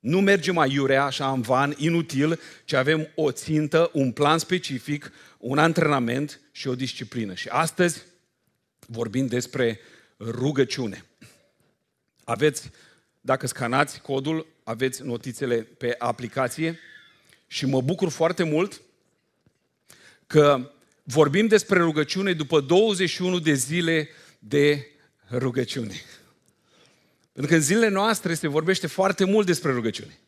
Nu 0.00 0.20
mergem 0.20 0.54
mai 0.54 0.72
iurea, 0.72 1.04
așa 1.04 1.32
în 1.32 1.40
van, 1.40 1.74
inutil, 1.76 2.40
ci 2.64 2.72
avem 2.72 3.08
o 3.14 3.30
țintă, 3.30 3.90
un 3.92 4.12
plan 4.12 4.38
specific, 4.38 5.12
un 5.38 5.58
antrenament 5.58 6.40
și 6.52 6.68
o 6.68 6.74
disciplină. 6.74 7.34
Și 7.34 7.48
astăzi 7.48 8.02
vorbim 8.86 9.26
despre 9.26 9.80
rugăciune. 10.18 11.04
Aveți, 12.24 12.70
dacă 13.20 13.46
scanați 13.46 14.00
codul, 14.00 14.46
aveți 14.64 15.02
notițele 15.02 15.56
pe 15.56 15.94
aplicație 15.98 16.78
și 17.46 17.66
mă 17.66 17.80
bucur 17.80 18.08
foarte 18.08 18.42
mult 18.42 18.80
că 20.26 20.70
vorbim 21.02 21.46
despre 21.46 21.78
rugăciune 21.78 22.32
după 22.32 22.60
21 22.60 23.38
de 23.38 23.52
zile 23.52 24.08
de 24.38 24.86
rugăciune. 25.30 25.94
Pentru 27.40 27.58
că 27.58 27.60
în 27.64 27.68
zilele 27.68 27.88
noastre 27.88 28.34
se 28.34 28.48
vorbește 28.48 28.86
foarte 28.86 29.24
mult 29.24 29.46
despre 29.46 29.72
rugăciune. 29.72 30.18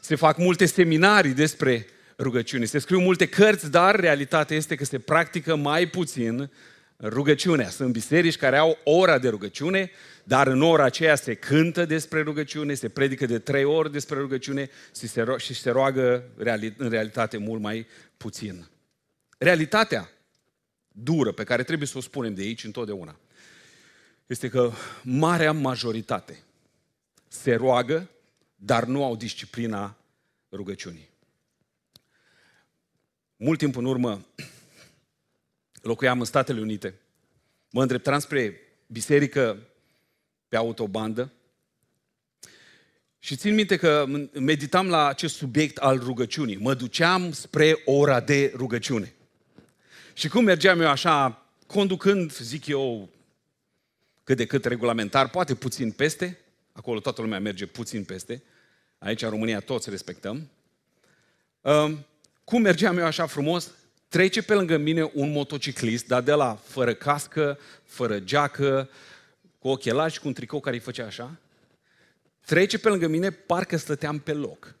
Se 0.00 0.14
fac 0.14 0.36
multe 0.36 0.66
seminarii 0.66 1.32
despre 1.32 1.86
rugăciune, 2.18 2.64
se 2.64 2.78
scriu 2.78 3.00
multe 3.00 3.26
cărți, 3.26 3.70
dar 3.70 4.00
realitatea 4.00 4.56
este 4.56 4.74
că 4.74 4.84
se 4.84 4.98
practică 4.98 5.56
mai 5.56 5.86
puțin 5.86 6.50
rugăciunea. 7.00 7.68
Sunt 7.68 7.92
biserici 7.92 8.36
care 8.36 8.56
au 8.56 8.78
ora 8.84 9.18
de 9.18 9.28
rugăciune, 9.28 9.90
dar 10.24 10.46
în 10.46 10.62
ora 10.62 10.84
aceea 10.84 11.14
se 11.14 11.34
cântă 11.34 11.84
despre 11.84 12.22
rugăciune, 12.22 12.74
se 12.74 12.88
predică 12.88 13.26
de 13.26 13.38
trei 13.38 13.64
ori 13.64 13.92
despre 13.92 14.18
rugăciune 14.18 14.70
și 14.98 15.06
se, 15.06 15.22
ro- 15.22 15.38
și 15.38 15.54
se 15.54 15.70
roagă 15.70 16.24
în 16.76 16.88
realitate 16.88 17.36
mult 17.36 17.60
mai 17.60 17.86
puțin. 18.16 18.68
Realitatea 19.38 20.10
dură 20.88 21.32
pe 21.32 21.44
care 21.44 21.62
trebuie 21.62 21.88
să 21.88 21.98
o 21.98 22.00
spunem 22.00 22.34
de 22.34 22.42
aici 22.42 22.64
întotdeauna 22.64 23.18
este 24.26 24.48
că 24.48 24.70
marea 25.02 25.52
majoritate 25.52 26.42
se 27.28 27.54
roagă, 27.54 28.10
dar 28.56 28.84
nu 28.84 29.04
au 29.04 29.16
disciplina 29.16 29.96
rugăciunii. 30.50 31.08
Mult 33.36 33.58
timp 33.58 33.76
în 33.76 33.84
urmă 33.84 34.26
locuiam 35.82 36.18
în 36.18 36.24
Statele 36.24 36.60
Unite. 36.60 36.94
Mă 37.70 37.80
îndreptam 37.80 38.18
spre 38.18 38.60
biserică 38.86 39.58
pe 40.48 40.56
autobandă 40.56 41.32
și 43.18 43.36
țin 43.36 43.54
minte 43.54 43.76
că 43.76 44.04
meditam 44.32 44.88
la 44.88 45.06
acest 45.06 45.34
subiect 45.34 45.76
al 45.76 45.98
rugăciunii. 45.98 46.56
Mă 46.56 46.74
duceam 46.74 47.32
spre 47.32 47.82
ora 47.84 48.20
de 48.20 48.52
rugăciune. 48.54 49.14
Și 50.12 50.28
cum 50.28 50.44
mergeam 50.44 50.80
eu 50.80 50.88
așa, 50.88 51.46
conducând, 51.66 52.32
zic 52.32 52.66
eu, 52.66 53.08
cât 54.24 54.36
de 54.36 54.46
cât 54.46 54.64
regulamentar, 54.64 55.30
poate 55.30 55.54
puțin 55.54 55.90
peste, 55.90 56.38
acolo 56.78 57.00
toată 57.00 57.20
lumea 57.20 57.40
merge 57.40 57.66
puțin 57.66 58.04
peste, 58.04 58.42
aici 58.98 59.22
în 59.22 59.30
România 59.30 59.60
toți 59.60 59.90
respectăm. 59.90 60.48
Cum 62.44 62.62
mergeam 62.62 62.98
eu 62.98 63.04
așa 63.04 63.26
frumos, 63.26 63.70
trece 64.08 64.42
pe 64.42 64.54
lângă 64.54 64.76
mine 64.76 65.10
un 65.14 65.30
motociclist, 65.30 66.06
dar 66.06 66.22
de 66.22 66.32
la 66.32 66.54
fără 66.54 66.94
cască, 66.94 67.58
fără 67.84 68.18
geacă, 68.18 68.90
cu 69.58 69.68
ochelari 69.68 70.12
și 70.12 70.20
cu 70.20 70.26
un 70.26 70.32
tricou 70.32 70.60
care 70.60 70.76
îi 70.76 70.82
făcea 70.82 71.06
așa. 71.06 71.36
Trece 72.44 72.78
pe 72.78 72.88
lângă 72.88 73.06
mine, 73.06 73.30
parcă 73.30 73.76
stăteam 73.76 74.18
pe 74.18 74.32
loc. 74.32 74.74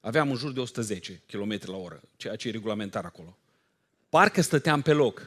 Aveam 0.00 0.30
în 0.30 0.36
jur 0.36 0.52
de 0.52 0.60
110 0.60 1.20
km 1.26 1.58
la 1.64 1.76
oră, 1.76 2.00
ceea 2.16 2.36
ce 2.36 2.48
e 2.48 2.50
regulamentar 2.50 3.04
acolo. 3.04 3.36
Parcă 4.08 4.40
stăteam 4.40 4.82
pe 4.82 4.92
loc. 4.92 5.26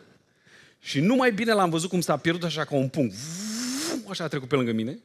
Și 0.79 0.99
nu 0.99 1.15
mai 1.15 1.31
bine 1.31 1.53
l-am 1.53 1.69
văzut 1.69 1.89
cum 1.89 2.01
s-a 2.01 2.17
pierdut 2.17 2.43
așa 2.43 2.65
ca 2.65 2.75
un 2.75 2.89
punct. 2.89 3.15
Așa 4.09 4.23
a 4.23 4.27
trecut 4.27 4.47
pe 4.47 4.55
lângă 4.55 4.71
mine. 4.71 4.99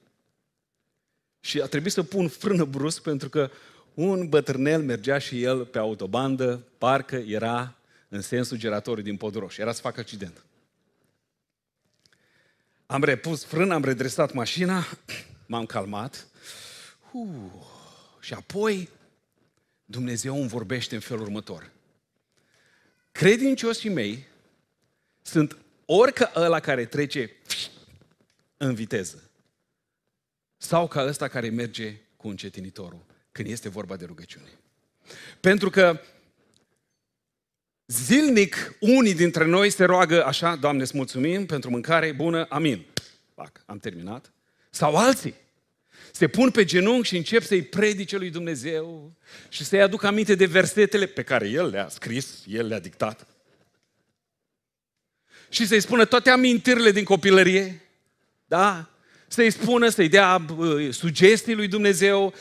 Și 1.41 1.61
a 1.61 1.67
trebuit 1.67 1.93
să 1.93 2.03
pun 2.03 2.29
frână 2.29 2.65
brusc 2.65 3.03
pentru 3.03 3.29
că 3.29 3.51
un 3.95 4.29
bătrânel 4.29 4.83
mergea 4.83 5.19
și 5.19 5.43
el 5.43 5.65
pe 5.65 5.79
autobandă, 5.79 6.67
parcă 6.79 7.17
era 7.17 7.77
în 8.09 8.21
sensul 8.21 8.57
giratorului 8.57 9.05
din 9.05 9.17
podul 9.17 9.41
roșu. 9.41 9.61
Era 9.61 9.73
să 9.73 9.81
facă 9.81 10.01
accident. 10.01 10.45
Am 12.87 13.05
repus 13.05 13.45
frână, 13.45 13.75
am 13.75 13.85
redresat 13.85 14.33
mașina, 14.33 14.87
m-am 15.47 15.67
calmat. 15.67 16.27
Uh, 17.13 17.29
și 18.21 18.35
apoi 18.35 18.89
Dumnezeu 19.85 20.41
îmi 20.41 20.49
vorbește 20.49 20.95
în 20.95 21.01
felul 21.01 21.23
următor. 21.23 21.71
Credincioșii 23.13 23.91
mei 23.91 24.27
sunt 25.23 25.57
orică 25.85 26.31
ăla 26.35 26.61
care 26.61 26.85
trece 26.85 27.31
în 28.57 28.75
viteză. 28.75 29.26
Sau 30.57 30.89
ca 30.89 31.05
ăsta 31.07 31.29
care 31.29 31.49
merge 31.49 31.97
cu 32.17 32.29
încetinitorul 32.29 33.05
când 33.33 33.49
este 33.49 33.69
vorba 33.69 33.97
de 33.97 34.05
rugăciune. 34.05 34.49
Pentru 35.41 35.71
că 35.71 36.01
Zilnic, 37.87 38.77
unii 38.81 39.15
dintre 39.15 39.45
noi 39.45 39.71
se 39.71 39.85
roagă 39.85 40.25
așa, 40.25 40.57
Doamne, 40.57 40.83
îți 40.83 40.97
mulțumim 40.97 41.47
pentru 41.47 41.71
mâncare 41.71 42.13
bună, 42.13 42.47
amin. 42.49 42.87
Pac, 43.35 43.63
am 43.67 43.79
terminat. 43.79 44.33
Sau 44.71 44.97
alții 44.97 45.35
se 46.13 46.29
pun 46.29 46.51
pe 46.51 46.65
genunchi 46.65 47.09
și 47.09 47.17
încep 47.17 47.43
să-i 47.43 47.63
predice 47.63 48.17
lui 48.17 48.31
Dumnezeu 48.31 49.13
și 49.49 49.65
să-i 49.65 49.83
aduc 49.83 50.03
aminte 50.03 50.35
de 50.35 50.47
versetele 50.47 51.07
pe 51.07 51.23
care 51.23 51.49
El 51.49 51.67
le-a 51.67 51.89
scris, 51.89 52.43
El 52.47 52.67
le-a 52.67 52.79
dictat. 52.79 53.27
Și 55.49 55.67
să-i 55.67 55.81
spună 55.81 56.05
toate 56.05 56.31
amintirile 56.31 56.91
din 56.91 57.05
copilărie, 57.05 57.83
da? 58.47 58.91
Să-i 59.29 59.51
spună, 59.51 59.89
să-i 59.89 60.09
dea 60.09 60.45
uh, 60.57 60.93
sugestii 60.93 61.55
lui 61.55 61.69
Dumnezeu, 61.69 62.35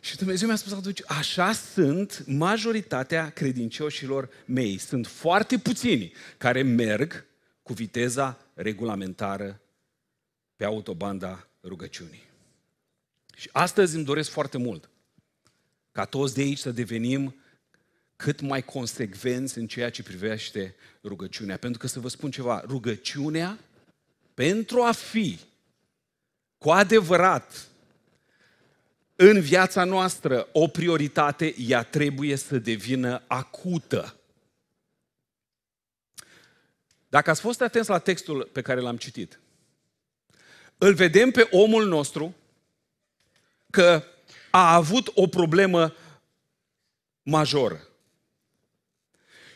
și 0.00 0.16
Dumnezeu 0.16 0.46
mi-a 0.46 0.56
spus 0.56 0.72
atunci, 0.72 1.02
așa 1.06 1.52
sunt 1.52 2.24
majoritatea 2.26 3.30
credincioșilor 3.30 4.28
mei. 4.44 4.78
Sunt 4.78 5.06
foarte 5.06 5.58
puțini 5.58 6.12
care 6.38 6.62
merg 6.62 7.26
cu 7.62 7.72
viteza 7.72 8.38
regulamentară 8.54 9.60
pe 10.56 10.64
autobanda 10.64 11.48
rugăciunii. 11.62 12.26
Și 13.36 13.48
astăzi 13.52 13.96
îmi 13.96 14.04
doresc 14.04 14.30
foarte 14.30 14.58
mult 14.58 14.90
ca 15.92 16.04
toți 16.04 16.34
de 16.34 16.40
aici 16.40 16.58
să 16.58 16.70
devenim 16.70 17.36
cât 18.16 18.40
mai 18.40 18.62
consecvenți 18.62 19.58
în 19.58 19.66
ceea 19.66 19.90
ce 19.90 20.02
privește 20.02 20.74
rugăciunea. 21.04 21.56
Pentru 21.56 21.78
că 21.78 21.86
să 21.86 22.00
vă 22.00 22.08
spun 22.08 22.30
ceva, 22.30 22.62
rugăciunea 22.66 23.58
pentru 24.34 24.82
a 24.82 24.92
fi 24.92 25.38
cu 26.58 26.70
adevărat 26.70 27.68
în 29.16 29.40
viața 29.40 29.84
noastră 29.84 30.48
o 30.52 30.68
prioritate, 30.68 31.54
ea 31.58 31.82
trebuie 31.82 32.36
să 32.36 32.58
devină 32.58 33.22
acută. 33.26 34.16
Dacă 37.08 37.30
ați 37.30 37.40
fost 37.40 37.60
atenți 37.60 37.90
la 37.90 37.98
textul 37.98 38.48
pe 38.52 38.62
care 38.62 38.80
l-am 38.80 38.96
citit, 38.96 39.40
îl 40.78 40.94
vedem 40.94 41.30
pe 41.30 41.48
omul 41.50 41.86
nostru 41.86 42.34
că 43.70 44.04
a 44.50 44.74
avut 44.74 45.10
o 45.14 45.26
problemă 45.26 45.94
majoră. 47.22 47.88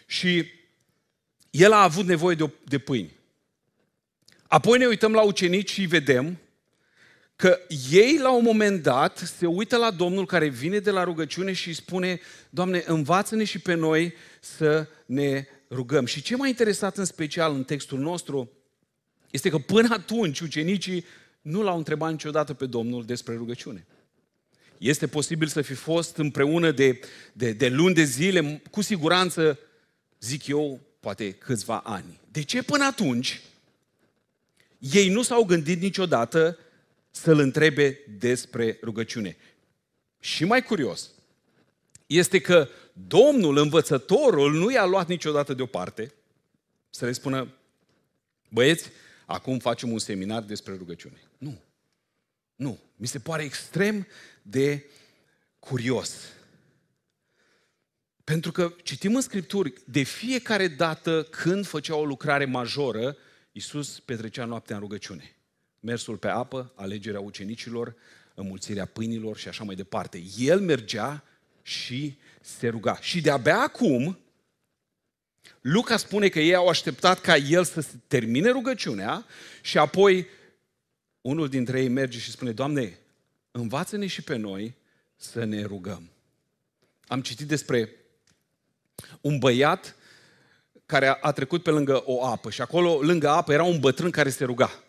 Și 0.06 0.50
el 1.50 1.72
a 1.72 1.82
avut 1.82 2.04
nevoie 2.04 2.34
de, 2.34 2.50
de 2.64 2.78
pâini. 2.78 3.16
Apoi 4.46 4.78
ne 4.78 4.86
uităm 4.86 5.12
la 5.12 5.22
ucenici 5.22 5.70
și 5.70 5.84
vedem 5.84 6.41
că 7.36 7.58
ei 7.90 8.18
la 8.18 8.32
un 8.32 8.42
moment 8.44 8.82
dat 8.82 9.18
se 9.18 9.46
uită 9.46 9.76
la 9.76 9.90
Domnul 9.90 10.26
care 10.26 10.48
vine 10.48 10.78
de 10.78 10.90
la 10.90 11.04
rugăciune 11.04 11.52
și 11.52 11.68
îi 11.68 11.74
spune, 11.74 12.20
Doamne, 12.50 12.82
învață-ne 12.86 13.44
și 13.44 13.58
pe 13.58 13.74
noi 13.74 14.14
să 14.40 14.88
ne 15.06 15.46
rugăm. 15.70 16.06
Și 16.06 16.22
ce 16.22 16.36
m-a 16.36 16.46
interesat 16.46 16.96
în 16.96 17.04
special 17.04 17.54
în 17.54 17.64
textul 17.64 17.98
nostru 17.98 18.50
este 19.30 19.50
că 19.50 19.58
până 19.58 19.88
atunci 19.90 20.40
ucenicii 20.40 21.04
nu 21.42 21.62
l-au 21.62 21.76
întrebat 21.76 22.10
niciodată 22.10 22.54
pe 22.54 22.66
Domnul 22.66 23.04
despre 23.04 23.34
rugăciune. 23.34 23.86
Este 24.78 25.06
posibil 25.06 25.46
să 25.46 25.62
fi 25.62 25.74
fost 25.74 26.16
împreună 26.16 26.70
de, 26.70 27.00
de, 27.32 27.52
de 27.52 27.68
luni 27.68 27.94
de 27.94 28.02
zile, 28.02 28.62
cu 28.70 28.80
siguranță, 28.80 29.58
zic 30.20 30.46
eu, 30.46 30.80
poate 31.00 31.32
câțiva 31.32 31.78
ani. 31.78 32.20
De 32.30 32.42
ce 32.42 32.62
până 32.62 32.84
atunci 32.84 33.40
ei 34.78 35.08
nu 35.08 35.22
s-au 35.22 35.44
gândit 35.44 35.80
niciodată 35.80 36.58
să-l 37.12 37.38
întrebe 37.38 37.98
despre 38.18 38.78
rugăciune? 38.82 39.36
Și 40.20 40.44
mai 40.44 40.62
curios 40.62 41.10
este 42.06 42.40
că 42.40 42.68
Domnul, 42.92 43.56
învățătorul, 43.56 44.52
nu 44.52 44.70
i-a 44.70 44.84
luat 44.84 45.08
niciodată 45.08 45.54
deoparte 45.54 46.14
să 46.90 47.04
le 47.04 47.12
spună, 47.12 47.54
băieți, 48.48 48.90
acum 49.26 49.58
facem 49.58 49.92
un 49.92 49.98
seminar 49.98 50.42
despre 50.42 50.76
rugăciune. 50.76 51.22
Nu. 51.38 51.60
Nu. 52.54 52.78
Mi 52.96 53.06
se 53.06 53.18
pare 53.18 53.42
extrem 53.42 54.06
de 54.42 54.84
curios. 55.58 56.14
Pentru 58.24 58.52
că 58.52 58.74
citim 58.82 59.14
în 59.14 59.20
Scripturi, 59.20 59.72
de 59.84 60.02
fiecare 60.02 60.68
dată 60.68 61.22
când 61.22 61.66
făcea 61.66 61.96
o 61.96 62.04
lucrare 62.04 62.44
majoră, 62.44 63.16
Iisus 63.52 64.00
petrecea 64.00 64.44
noaptea 64.44 64.76
în 64.76 64.82
rugăciune. 64.82 65.36
Mersul 65.84 66.16
pe 66.16 66.28
apă, 66.28 66.72
alegerea 66.74 67.20
ucenicilor, 67.20 67.94
înmulțirea 68.34 68.86
pâinilor 68.86 69.36
și 69.36 69.48
așa 69.48 69.64
mai 69.64 69.74
departe. 69.74 70.22
El 70.38 70.60
mergea 70.60 71.24
și 71.62 72.18
se 72.40 72.68
ruga. 72.68 72.98
Și 73.00 73.20
de-abia 73.20 73.58
acum, 73.58 74.18
Luca 75.60 75.96
spune 75.96 76.28
că 76.28 76.40
ei 76.40 76.54
au 76.54 76.68
așteptat 76.68 77.20
ca 77.20 77.36
el 77.36 77.64
să 77.64 77.80
se 77.80 77.94
termine 78.06 78.50
rugăciunea 78.50 79.26
și 79.60 79.78
apoi 79.78 80.26
unul 81.20 81.48
dintre 81.48 81.80
ei 81.80 81.88
merge 81.88 82.18
și 82.18 82.30
spune, 82.30 82.52
Doamne, 82.52 82.98
învață-ne 83.50 84.06
și 84.06 84.22
pe 84.22 84.36
noi 84.36 84.74
să 85.16 85.44
ne 85.44 85.62
rugăm. 85.62 86.10
Am 87.06 87.22
citit 87.22 87.46
despre 87.46 87.96
un 89.20 89.38
băiat 89.38 89.96
care 90.86 91.18
a 91.20 91.32
trecut 91.32 91.62
pe 91.62 91.70
lângă 91.70 92.02
o 92.04 92.26
apă 92.26 92.50
și 92.50 92.60
acolo, 92.60 93.00
lângă 93.00 93.28
apă, 93.28 93.52
era 93.52 93.64
un 93.64 93.80
bătrân 93.80 94.10
care 94.10 94.30
se 94.30 94.44
ruga. 94.44 94.82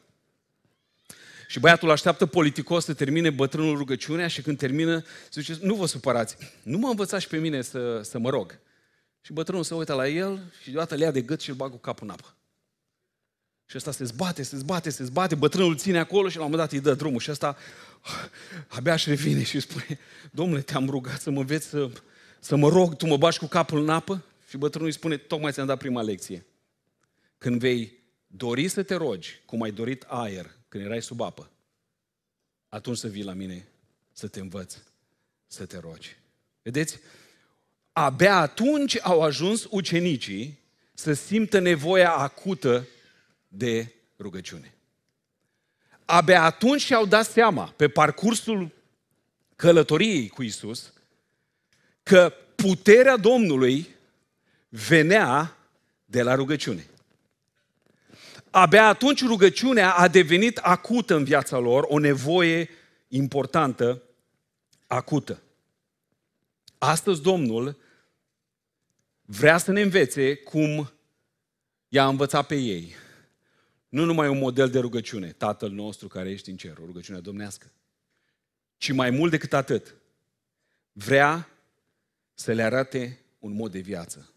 Și 1.54 1.60
băiatul 1.60 1.92
așteaptă 1.92 2.26
politicos 2.26 2.84
să 2.84 2.94
termine 2.94 3.30
bătrânul 3.30 3.78
rugăciunea 3.78 4.28
și 4.28 4.42
când 4.42 4.58
termină, 4.58 5.04
se 5.30 5.42
zice, 5.42 5.58
nu 5.62 5.76
vă 5.76 5.86
supărați, 5.86 6.38
nu 6.64 6.78
mă 6.78 6.88
învățați 6.88 7.24
și 7.24 7.30
pe 7.30 7.38
mine 7.38 7.62
să, 7.62 8.02
să 8.02 8.20
mă 8.20 8.30
rog. 8.30 8.60
Și 9.22 9.34
bătrânul 9.34 9.64
se 9.64 9.74
uită 9.74 9.94
la 9.94 10.08
el 10.08 10.54
și 10.62 10.70
deodată 10.70 10.96
le 10.96 11.04
ia 11.04 11.12
de 11.12 11.22
gât 11.22 11.42
și 11.42 11.50
îl 11.50 11.56
bagă 11.56 11.72
cu 11.72 11.78
capul 11.78 12.08
în 12.08 12.14
apă. 12.14 12.36
Și 13.66 13.78
ăsta 13.78 13.92
se 13.92 14.04
zbate, 14.04 14.44
se 14.44 14.58
zbate, 14.58 14.90
se 14.90 15.04
zbate, 15.04 15.36
bătrânul 15.36 15.70
îl 15.70 15.78
ține 15.78 16.00
acolo 16.00 16.30
și 16.30 16.38
la 16.38 16.44
un 16.44 16.50
moment 16.50 16.70
dat 16.70 16.80
îi 16.80 16.86
dă 16.86 16.94
drumul. 16.94 17.20
Și 17.20 17.32
ăsta 17.32 17.58
abia 18.78 18.94
își 18.94 19.10
revine 19.10 19.44
și 19.44 19.60
spune, 19.60 20.00
domnule, 20.32 20.62
te-am 20.62 20.90
rugat 20.90 21.22
să 21.22 21.30
mă 21.30 21.40
înveți 21.40 21.68
să, 21.68 21.90
să 22.40 22.56
mă 22.56 22.70
rog, 22.70 22.96
tu 22.96 23.06
mă 23.06 23.18
bași 23.18 23.40
cu 23.40 23.46
capul 23.46 23.80
în 23.80 23.90
apă? 23.90 24.24
Și 24.50 24.58
bătrânul 24.58 24.88
îi 24.88 24.94
spune, 24.94 25.18
tocmai 25.18 25.52
ți-am 25.52 25.68
dat 25.68 25.78
prima 25.78 26.02
lecție. 26.02 26.46
Când 27.38 27.60
vei 27.60 28.04
dori 28.28 28.68
să 28.68 28.84
te 28.84 28.96
rogi, 28.96 29.42
cum 29.46 29.62
ai 29.62 29.72
dorit 29.72 30.04
aer 30.08 30.62
când 30.74 30.86
erai 30.86 31.02
sub 31.02 31.22
apă, 31.22 31.50
atunci 32.70 32.98
să 32.98 33.08
vii 33.08 33.24
la 33.24 33.34
mine 33.34 33.68
să 34.12 34.28
te 34.28 34.40
învăț 34.40 34.76
să 35.48 35.66
te 35.66 35.78
rogi. 35.78 36.18
Vedeți? 36.62 37.00
Abia 37.92 38.36
atunci 38.36 39.00
au 39.02 39.22
ajuns 39.22 39.68
ucenicii 39.70 40.60
să 40.94 41.14
simtă 41.14 41.60
nevoia 41.60 42.14
acută 42.14 42.88
de 43.48 43.94
rugăciune. 44.20 44.74
Abia 46.06 46.44
atunci 46.44 46.82
și-au 46.82 47.06
dat 47.06 47.26
seama, 47.26 47.74
pe 47.76 47.88
parcursul 47.88 48.72
călătoriei 49.56 50.28
cu 50.28 50.44
Isus, 50.44 50.94
că 52.04 52.34
puterea 52.56 53.18
Domnului 53.18 53.88
venea 54.70 55.58
de 56.06 56.22
la 56.22 56.36
rugăciune. 56.36 56.88
Abia 58.56 58.88
atunci 58.88 59.26
rugăciunea 59.26 59.94
a 59.94 60.08
devenit 60.08 60.58
acută 60.58 61.16
în 61.16 61.24
viața 61.24 61.58
lor, 61.58 61.86
o 61.88 62.00
nevoie 62.00 62.70
importantă, 63.08 64.02
acută. 64.88 65.42
Astăzi 66.78 67.22
Domnul 67.22 67.78
vrea 69.22 69.58
să 69.58 69.72
ne 69.72 69.82
învețe 69.82 70.36
cum 70.36 70.92
i-a 71.88 72.08
învățat 72.08 72.48
pe 72.48 72.56
ei. 72.56 72.96
Nu 73.90 74.06
numai 74.06 74.30
un 74.30 74.38
model 74.38 74.70
de 74.70 74.80
rugăciune, 74.80 75.32
Tatăl 75.32 75.72
nostru 75.72 76.08
care 76.08 76.30
ești 76.30 76.50
în 76.50 76.58
cer, 76.58 76.78
o 76.78 76.86
rugăciune 76.86 77.20
domnească, 77.20 77.72
ci 78.78 78.92
mai 78.92 79.10
mult 79.10 79.32
decât 79.32 79.54
atât, 79.54 79.96
vrea 80.92 81.50
să 82.34 82.52
le 82.52 82.64
arate 82.64 83.20
un 83.40 83.54
mod 83.54 83.72
de 83.72 83.80
viață. 83.80 84.34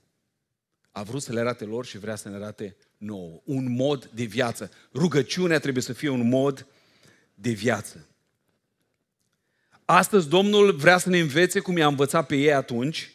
A 0.90 1.02
vrut 1.02 1.22
să 1.22 1.32
le 1.32 1.40
arate 1.40 1.64
lor 1.64 1.86
și 1.86 1.98
vrea 1.98 2.16
să 2.16 2.28
ne 2.28 2.34
arate 2.34 2.76
nouă. 2.96 3.40
Un 3.44 3.72
mod 3.74 4.10
de 4.14 4.24
viață. 4.24 4.70
Rugăciunea 4.94 5.58
trebuie 5.58 5.82
să 5.82 5.92
fie 5.92 6.08
un 6.08 6.28
mod 6.28 6.66
de 7.34 7.50
viață. 7.50 8.06
Astăzi 9.84 10.28
Domnul 10.28 10.72
vrea 10.72 10.98
să 10.98 11.08
ne 11.08 11.18
învețe 11.18 11.60
cum 11.60 11.76
i-a 11.76 11.86
învățat 11.86 12.26
pe 12.26 12.36
ei 12.36 12.52
atunci, 12.52 13.10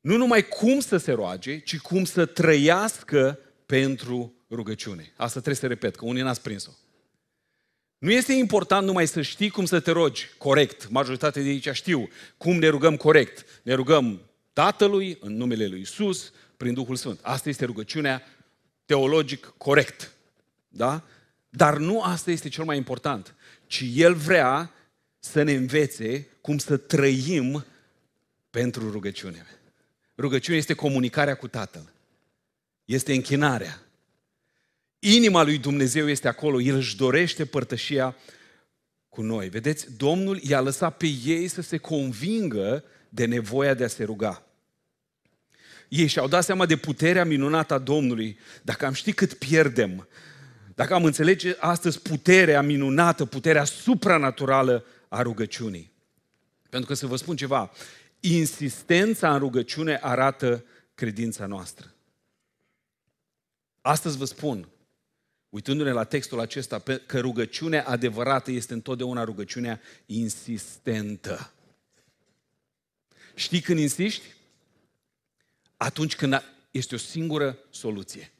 nu 0.00 0.16
numai 0.16 0.48
cum 0.48 0.80
să 0.80 0.96
se 0.96 1.12
roage, 1.12 1.58
ci 1.58 1.78
cum 1.78 2.04
să 2.04 2.26
trăiască 2.26 3.38
pentru 3.66 4.34
rugăciune. 4.50 5.12
Asta 5.16 5.40
trebuie 5.40 5.54
să 5.54 5.66
repet, 5.66 5.96
că 5.96 6.04
unii 6.04 6.22
n-ați 6.22 6.42
prins-o. 6.42 6.70
Nu 7.98 8.10
este 8.10 8.32
important 8.32 8.86
numai 8.86 9.06
să 9.06 9.22
știi 9.22 9.50
cum 9.50 9.64
să 9.64 9.80
te 9.80 9.90
rogi 9.90 10.28
corect. 10.38 10.88
Majoritatea 10.90 11.42
de 11.42 11.48
aici 11.48 11.68
știu 11.72 12.08
cum 12.36 12.56
ne 12.56 12.68
rugăm 12.68 12.96
corect. 12.96 13.44
Ne 13.62 13.74
rugăm 13.74 14.20
Tatălui, 14.52 15.18
în 15.20 15.36
numele 15.36 15.66
Lui 15.66 15.80
Isus, 15.80 16.32
prin 16.58 16.74
Duhul 16.74 16.96
Sfânt. 16.96 17.20
Asta 17.22 17.48
este 17.48 17.64
rugăciunea 17.64 18.22
teologic 18.84 19.54
corect. 19.56 20.12
Da? 20.68 21.04
Dar 21.48 21.76
nu 21.76 22.02
asta 22.02 22.30
este 22.30 22.48
cel 22.48 22.64
mai 22.64 22.76
important, 22.76 23.34
ci 23.66 23.84
El 23.92 24.14
vrea 24.14 24.72
să 25.18 25.42
ne 25.42 25.52
învețe 25.52 26.28
cum 26.40 26.58
să 26.58 26.76
trăim 26.76 27.64
pentru 28.50 28.90
rugăciune. 28.90 29.46
Rugăciunea 30.16 30.58
este 30.58 30.74
comunicarea 30.74 31.34
cu 31.34 31.48
Tatăl. 31.48 31.92
Este 32.84 33.14
închinarea. 33.14 33.82
Inima 34.98 35.42
lui 35.42 35.58
Dumnezeu 35.58 36.08
este 36.08 36.28
acolo. 36.28 36.60
El 36.60 36.74
își 36.74 36.96
dorește 36.96 37.44
părtășia 37.44 38.16
cu 39.08 39.22
noi. 39.22 39.48
Vedeți, 39.48 39.96
Domnul 39.96 40.40
i-a 40.42 40.60
lăsat 40.60 40.96
pe 40.96 41.06
ei 41.24 41.48
să 41.48 41.60
se 41.60 41.76
convingă 41.76 42.84
de 43.08 43.24
nevoia 43.24 43.74
de 43.74 43.84
a 43.84 43.88
se 43.88 44.04
ruga. 44.04 44.47
Ei 45.88 46.06
și-au 46.06 46.28
dat 46.28 46.44
seama 46.44 46.66
de 46.66 46.76
puterea 46.76 47.24
minunată 47.24 47.74
a 47.74 47.78
Domnului. 47.78 48.38
Dacă 48.62 48.86
am 48.86 48.92
ști 48.92 49.12
cât 49.12 49.34
pierdem, 49.34 50.08
dacă 50.74 50.94
am 50.94 51.04
înțelege 51.04 51.54
astăzi 51.58 52.00
puterea 52.00 52.62
minunată, 52.62 53.24
puterea 53.24 53.64
supranaturală 53.64 54.84
a 55.08 55.22
rugăciunii. 55.22 55.92
Pentru 56.70 56.88
că 56.88 56.94
să 56.94 57.06
vă 57.06 57.16
spun 57.16 57.36
ceva, 57.36 57.70
insistența 58.20 59.32
în 59.32 59.38
rugăciune 59.38 59.98
arată 60.02 60.64
credința 60.94 61.46
noastră. 61.46 61.94
Astăzi 63.80 64.16
vă 64.16 64.24
spun, 64.24 64.68
uitându-ne 65.48 65.92
la 65.92 66.04
textul 66.04 66.40
acesta, 66.40 66.82
că 67.06 67.20
rugăciunea 67.20 67.84
adevărată 67.86 68.50
este 68.50 68.72
întotdeauna 68.72 69.24
rugăciunea 69.24 69.80
insistentă. 70.06 71.52
Știi 73.34 73.60
când 73.60 73.78
insiști? 73.78 74.24
Atunci 75.78 76.16
când 76.16 76.42
este 76.70 76.94
o 76.94 76.98
singură 76.98 77.58
soluție. 77.70 78.32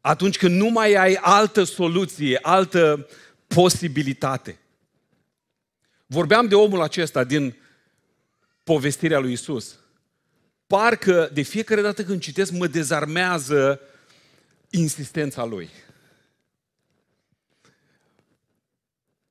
Atunci 0.00 0.38
când 0.38 0.56
nu 0.56 0.68
mai 0.68 0.94
ai 0.94 1.14
altă 1.14 1.64
soluție, 1.64 2.38
altă 2.42 3.08
posibilitate. 3.46 4.58
Vorbeam 6.06 6.48
de 6.48 6.54
omul 6.54 6.80
acesta 6.80 7.24
din 7.24 7.56
povestirea 8.62 9.18
lui 9.18 9.32
Isus. 9.32 9.78
Parcă 10.66 11.30
de 11.32 11.42
fiecare 11.42 11.80
dată 11.80 12.04
când 12.04 12.20
citesc 12.20 12.52
mă 12.52 12.66
dezarmează 12.66 13.80
insistența 14.70 15.44
lui. 15.44 15.70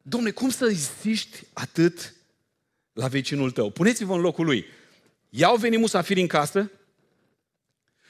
Domne, 0.01 0.31
cum 0.31 0.49
să 0.49 0.65
insiști 0.69 1.47
atât 1.53 2.13
la 2.93 3.07
vecinul 3.07 3.51
tău. 3.51 3.69
Puneți-vă 3.69 4.13
în 4.13 4.21
locul 4.21 4.45
lui. 4.45 4.65
I-au 5.29 5.55
venit 5.55 5.79
musafiri 5.79 6.21
în 6.21 6.27
casă 6.27 6.71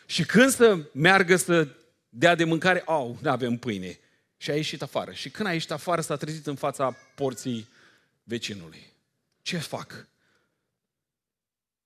și 0.06 0.26
când 0.26 0.52
să 0.52 0.80
meargă 0.92 1.36
să 1.36 1.68
dea 2.10 2.36
de 2.36 2.44
mâncare, 2.44 2.82
au, 2.86 3.18
nu 3.22 3.30
avem 3.30 3.58
pâine. 3.58 4.00
Și 4.38 4.52
a 4.52 4.56
ieșit 4.56 4.82
afară. 4.82 5.12
Și 5.12 5.30
când 5.30 5.48
a 5.48 5.54
ieșit 5.54 5.72
afară, 5.72 6.02
s-a 6.02 6.16
trezit 6.16 6.48
în 6.48 6.56
fața 6.56 6.92
porții 7.16 7.68
vecinului. 8.24 8.94
Ce 9.42 9.58
fac? 9.58 10.08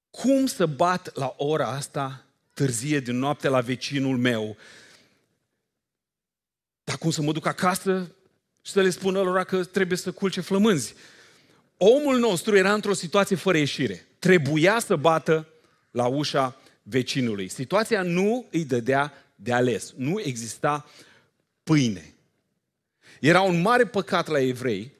Cum 0.09 0.45
să 0.45 0.65
bat 0.65 1.15
la 1.15 1.33
ora 1.37 1.67
asta 1.67 2.25
târzie 2.53 2.99
din 2.99 3.17
noapte 3.17 3.47
la 3.47 3.61
vecinul 3.61 4.17
meu? 4.17 4.57
Dar 6.83 6.97
cum 6.97 7.11
să 7.11 7.21
mă 7.21 7.31
duc 7.31 7.45
acasă 7.45 8.15
și 8.61 8.71
să 8.71 8.81
le 8.81 8.89
spun 8.89 9.13
lor 9.13 9.43
că 9.43 9.63
trebuie 9.63 9.97
să 9.97 10.11
culce 10.11 10.41
flămânzi? 10.41 10.95
Omul 11.77 12.19
nostru 12.19 12.55
era 12.55 12.73
într-o 12.73 12.93
situație 12.93 13.35
fără 13.35 13.57
ieșire. 13.57 14.07
Trebuia 14.23 14.79
să 14.79 14.95
bată 14.95 15.47
la 15.91 16.07
ușa 16.07 16.55
vecinului. 16.83 17.47
Situația 17.47 18.01
nu 18.01 18.45
îi 18.51 18.65
dădea 18.65 19.13
de 19.35 19.53
ales. 19.53 19.93
Nu 19.97 20.19
exista 20.19 20.89
pâine. 21.63 22.13
Era 23.19 23.41
un 23.41 23.61
mare 23.61 23.85
păcat 23.85 24.27
la 24.27 24.39
evrei 24.39 24.91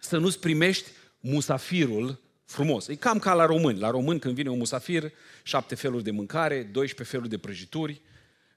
să 0.00 0.18
nu-ți 0.18 0.40
primești 0.40 0.88
musafirul 1.20 2.20
frumos. 2.44 2.88
E 2.88 2.94
cam 2.94 3.18
ca 3.18 3.34
la 3.34 3.46
români. 3.46 3.78
La 3.78 3.90
români 3.90 4.20
când 4.20 4.34
vine 4.34 4.50
un 4.50 4.58
musafir, 4.58 5.12
șapte 5.42 5.74
feluri 5.74 6.04
de 6.04 6.10
mâncare, 6.10 6.62
12 6.62 7.16
feluri 7.16 7.28
de 7.28 7.38
prăjituri, 7.38 8.00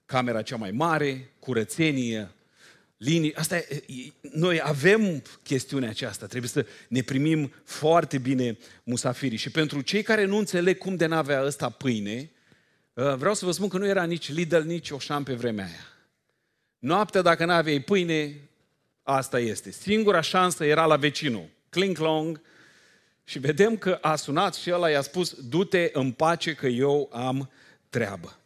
camera 0.06 0.41
cea 0.41 0.56
mai 0.56 0.71
mare, 0.71 1.32
curățenie, 1.39 2.32
linii. 2.97 3.36
Asta 3.36 3.58
e, 3.58 3.84
noi 4.21 4.60
avem 4.63 5.21
chestiunea 5.43 5.89
aceasta. 5.89 6.25
Trebuie 6.25 6.49
să 6.49 6.65
ne 6.88 7.01
primim 7.01 7.53
foarte 7.63 8.17
bine 8.17 8.58
musafirii. 8.84 9.38
Și 9.38 9.49
pentru 9.49 9.81
cei 9.81 10.03
care 10.03 10.25
nu 10.25 10.38
înțeleg 10.38 10.77
cum 10.77 10.95
de 10.95 11.05
n-avea 11.05 11.43
ăsta 11.43 11.69
pâine, 11.69 12.31
uh, 12.93 13.15
vreau 13.15 13.34
să 13.34 13.45
vă 13.45 13.51
spun 13.51 13.67
că 13.67 13.77
nu 13.77 13.88
era 13.88 14.03
nici 14.03 14.31
Lidl, 14.31 14.58
nici 14.58 14.89
Oșan 14.89 15.23
pe 15.23 15.34
vremea 15.34 15.65
aia. 15.65 15.88
Noaptea, 16.79 17.21
dacă 17.21 17.45
n-aveai 17.45 17.79
pâine, 17.79 18.49
asta 19.03 19.39
este. 19.39 19.71
Singura 19.71 20.21
șansă 20.21 20.65
era 20.65 20.86
la 20.86 20.95
vecinul. 20.95 21.49
Clink 21.69 21.97
long. 21.97 22.41
Și 23.23 23.39
vedem 23.39 23.77
că 23.77 23.97
a 24.01 24.15
sunat 24.15 24.55
și 24.55 24.71
ăla 24.71 24.89
i-a 24.89 25.01
spus, 25.01 25.34
du-te 25.49 25.89
în 25.93 26.12
pace 26.12 26.53
că 26.53 26.67
eu 26.67 27.10
am 27.13 27.49
treabă. 27.89 28.39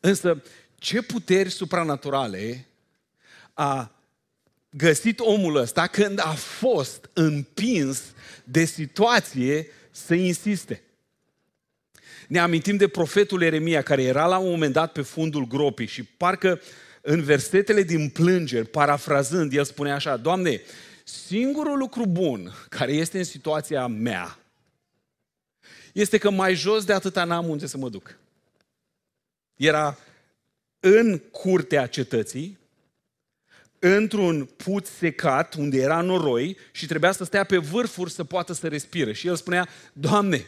Însă, 0.00 0.42
ce 0.74 1.02
puteri 1.02 1.50
supranaturale 1.50 2.66
a 3.52 3.92
găsit 4.70 5.20
omul 5.20 5.56
ăsta 5.56 5.86
când 5.86 6.18
a 6.20 6.32
fost 6.34 7.10
împins 7.12 8.02
de 8.44 8.64
situație 8.64 9.66
să 9.90 10.14
insiste. 10.14 10.82
Ne 12.28 12.38
amintim 12.38 12.76
de 12.76 12.88
profetul 12.88 13.42
Eremia, 13.42 13.82
care 13.82 14.02
era 14.02 14.26
la 14.26 14.38
un 14.38 14.50
moment 14.50 14.72
dat 14.72 14.92
pe 14.92 15.02
fundul 15.02 15.46
gropii 15.46 15.86
și 15.86 16.02
parcă 16.02 16.60
în 17.00 17.22
versetele 17.22 17.82
din 17.82 18.08
plângeri, 18.08 18.68
parafrazând, 18.68 19.52
el 19.52 19.64
spune 19.64 19.92
așa, 19.92 20.16
Doamne, 20.16 20.60
singurul 21.04 21.78
lucru 21.78 22.06
bun 22.06 22.52
care 22.68 22.92
este 22.92 23.18
în 23.18 23.24
situația 23.24 23.86
mea 23.86 24.36
este 25.92 26.18
că 26.18 26.30
mai 26.30 26.54
jos 26.54 26.84
de 26.84 26.92
atâta 26.92 27.24
n-am 27.24 27.48
unde 27.48 27.66
să 27.66 27.76
mă 27.76 27.88
duc. 27.88 28.18
Era 29.56 29.98
în 30.80 31.18
curtea 31.18 31.86
cetății, 31.86 32.58
într-un 33.84 34.44
puț 34.44 34.88
secat, 34.88 35.54
unde 35.54 35.80
era 35.80 36.00
noroi, 36.00 36.56
și 36.72 36.86
trebuia 36.86 37.12
să 37.12 37.24
stea 37.24 37.44
pe 37.44 37.56
vârfuri 37.56 38.10
să 38.10 38.24
poată 38.24 38.52
să 38.52 38.68
respire. 38.68 39.12
Și 39.12 39.26
el 39.26 39.36
spunea, 39.36 39.68
Doamne, 39.92 40.46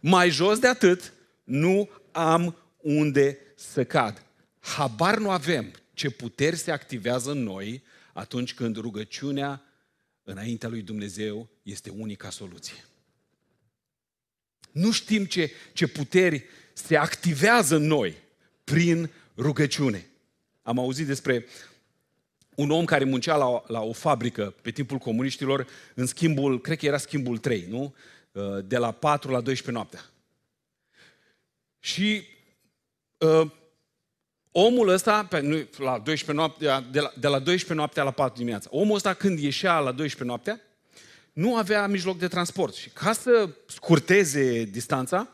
mai 0.00 0.30
jos 0.30 0.58
de 0.58 0.66
atât, 0.66 1.12
nu 1.44 1.90
am 2.12 2.56
unde 2.80 3.38
să 3.56 3.84
cad. 3.84 4.26
Habar 4.60 5.18
nu 5.18 5.30
avem 5.30 5.70
ce 5.94 6.10
puteri 6.10 6.56
se 6.56 6.70
activează 6.70 7.30
în 7.30 7.42
noi 7.42 7.82
atunci 8.12 8.54
când 8.54 8.76
rugăciunea 8.76 9.62
înaintea 10.22 10.68
lui 10.68 10.82
Dumnezeu 10.82 11.48
este 11.62 11.90
unica 11.90 12.30
soluție. 12.30 12.84
Nu 14.72 14.90
știm 14.90 15.24
ce, 15.24 15.50
ce 15.72 15.86
puteri 15.86 16.44
se 16.72 16.96
activează 16.96 17.76
în 17.76 17.86
noi 17.86 18.16
prin 18.64 19.10
rugăciune. 19.36 20.06
Am 20.62 20.78
auzit 20.78 21.06
despre 21.06 21.46
un 22.54 22.70
om 22.70 22.84
care 22.84 23.04
muncea 23.04 23.36
la, 23.36 23.62
la 23.66 23.80
o 23.80 23.92
fabrică 23.92 24.54
pe 24.62 24.70
timpul 24.70 24.98
comuniștilor 24.98 25.66
în 25.94 26.06
schimbul, 26.06 26.60
cred 26.60 26.78
că 26.78 26.86
era 26.86 26.98
schimbul 26.98 27.38
3, 27.38 27.66
nu? 27.68 27.94
Uh, 28.32 28.64
de 28.64 28.76
la 28.76 28.90
4 28.90 29.30
la 29.30 29.40
12 29.40 29.70
noaptea. 29.70 30.04
Și 31.78 32.22
uh, 33.18 33.50
omul 34.52 34.88
ăsta, 34.88 35.24
pe, 35.24 35.40
nu, 35.40 35.66
la 35.78 35.98
12 35.98 36.32
noaptea, 36.32 36.80
de, 36.80 37.00
la, 37.00 37.12
de 37.20 37.28
la 37.28 37.38
12 37.38 37.74
noaptea 37.74 38.02
la 38.02 38.10
4 38.10 38.36
dimineața, 38.36 38.68
omul 38.72 38.94
ăsta 38.94 39.14
când 39.14 39.38
ieșea 39.38 39.78
la 39.78 39.92
12 39.92 40.24
noaptea, 40.24 40.60
nu 41.32 41.56
avea 41.56 41.86
mijloc 41.86 42.18
de 42.18 42.28
transport. 42.28 42.74
Și 42.74 42.88
ca 42.88 43.12
să 43.12 43.48
scurteze 43.66 44.64
distanța, 44.64 45.28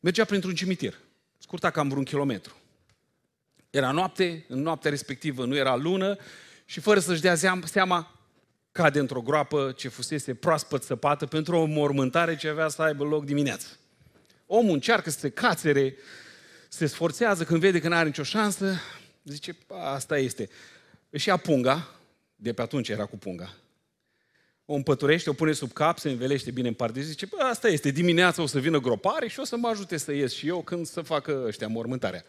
mergea 0.00 0.24
printr-un 0.24 0.54
cimitir. 0.54 0.98
Scurta 1.38 1.70
cam 1.70 1.88
vreun 1.88 2.04
kilometru. 2.04 2.54
Era 3.72 3.90
noapte, 3.90 4.44
în 4.48 4.62
noaptea 4.62 4.90
respectivă 4.90 5.44
nu 5.44 5.56
era 5.56 5.76
lună 5.76 6.16
și 6.64 6.80
fără 6.80 7.00
să-și 7.00 7.20
dea 7.20 7.34
seama, 7.64 8.18
cade 8.72 8.98
într-o 8.98 9.20
groapă 9.20 9.72
ce 9.76 9.88
fusese 9.88 10.34
proaspăt 10.34 10.82
săpată 10.82 11.26
pentru 11.26 11.56
o 11.56 11.64
mormântare 11.64 12.36
ce 12.36 12.48
avea 12.48 12.68
să 12.68 12.82
aibă 12.82 13.04
loc 13.04 13.24
dimineață. 13.24 13.66
Omul 14.46 14.72
încearcă 14.72 15.10
să 15.10 15.18
se 15.18 15.30
cațere, 15.30 15.94
se 16.68 16.86
sforțează 16.86 17.44
când 17.44 17.60
vede 17.60 17.80
că 17.80 17.88
nu 17.88 17.94
are 17.94 18.06
nicio 18.06 18.22
șansă, 18.22 18.80
zice, 19.24 19.56
asta 19.68 20.18
este. 20.18 20.48
Își 21.10 21.28
ia 21.28 21.36
punga, 21.36 21.88
de 22.36 22.52
pe 22.52 22.62
atunci 22.62 22.88
era 22.88 23.04
cu 23.04 23.16
punga, 23.16 23.54
o 24.64 24.74
împăturește, 24.74 25.30
o 25.30 25.32
pune 25.32 25.52
sub 25.52 25.72
cap, 25.72 25.98
se 25.98 26.10
învelește 26.10 26.50
bine 26.50 26.68
în 26.68 26.74
parte, 26.74 27.00
zice, 27.00 27.26
bă, 27.26 27.36
asta 27.42 27.68
este, 27.68 27.90
dimineața 27.90 28.42
o 28.42 28.46
să 28.46 28.58
vină 28.58 28.80
gropare 28.80 29.28
și 29.28 29.40
o 29.40 29.44
să 29.44 29.56
mă 29.56 29.68
ajute 29.68 29.96
să 29.96 30.12
ies 30.12 30.32
și 30.32 30.46
eu 30.46 30.62
când 30.62 30.86
să 30.86 31.00
facă 31.00 31.42
ăștia 31.46 31.68
mormântarea 31.68 32.24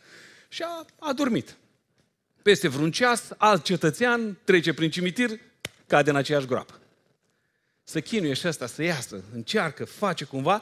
și 0.53 0.61
a, 0.61 0.85
a 0.99 1.13
dormit. 1.13 1.55
Peste 2.41 2.67
vreun 2.67 2.91
ceas, 2.91 3.29
alt 3.37 3.63
cetățean 3.63 4.37
trece 4.43 4.73
prin 4.73 4.91
cimitir, 4.91 5.39
cade 5.87 6.09
în 6.09 6.15
aceeași 6.15 6.45
groapă. 6.45 6.79
Să 7.83 8.01
chinuie 8.01 8.33
și 8.33 8.47
ăsta, 8.47 8.67
să 8.67 8.83
iasă, 8.83 9.23
încearcă, 9.33 9.85
face 9.85 10.25
cumva. 10.25 10.61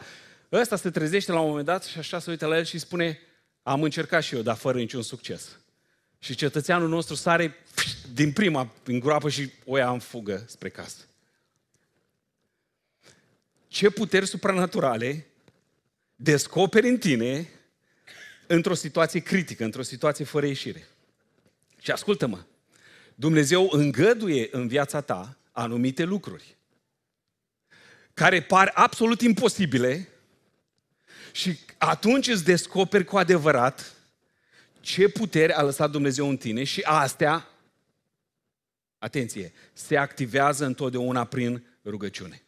Ăsta 0.52 0.76
se 0.76 0.90
trezește 0.90 1.32
la 1.32 1.40
un 1.40 1.48
moment 1.48 1.66
dat 1.66 1.84
și 1.84 1.98
așa 1.98 2.20
se 2.20 2.30
uită 2.30 2.46
la 2.46 2.58
el 2.58 2.64
și 2.64 2.80
spune, 2.80 3.20
am 3.64 3.84
încercat 3.84 4.24
și 4.24 4.36
eu, 4.36 4.42
dar 4.42 4.56
fără 4.56 4.78
niciun 4.78 5.02
succes. 5.02 5.58
Și 6.20 6.36
cetățeanul 6.36 6.90
nostru 6.90 7.16
sare 7.16 7.56
din 8.14 8.32
prima 8.32 8.72
în 8.84 9.00
groapă 9.00 9.30
și 9.30 9.52
o 9.66 9.78
ia 9.78 9.90
în 9.90 10.00
fugă 10.00 10.44
spre 10.48 10.70
casă. 10.70 11.06
Ce 13.68 13.90
puteri 13.90 14.28
supranaturale 14.28 15.28
descoperi 16.16 16.88
în 16.88 16.98
tine 16.98 17.50
într-o 18.54 18.74
situație 18.74 19.20
critică, 19.20 19.64
într-o 19.64 19.82
situație 19.82 20.26
fără 20.26 20.46
ieșire. 20.46 20.88
Și 21.82 21.92
ascultă-mă, 21.92 22.44
Dumnezeu 23.16 23.70
îngăduie 23.72 24.48
în 24.52 24.68
viața 24.68 25.02
ta 25.02 25.38
anumite 25.52 26.04
lucruri 26.04 26.56
care 28.14 28.42
par 28.42 28.72
absolut 28.74 29.22
imposibile 29.22 30.08
și 31.32 31.60
atunci 31.78 32.28
îți 32.28 32.44
descoperi 32.44 33.04
cu 33.04 33.18
adevărat 33.18 33.96
ce 34.80 35.08
putere 35.08 35.54
a 35.54 35.62
lăsat 35.62 35.92
Dumnezeu 35.92 36.30
în 36.30 36.38
tine 36.38 36.64
și 36.64 36.82
astea, 36.82 37.48
atenție, 38.98 39.54
se 39.74 39.98
activează 39.98 40.66
întotdeauna 40.66 41.26
prin 41.26 41.64
rugăciune. 41.86 42.44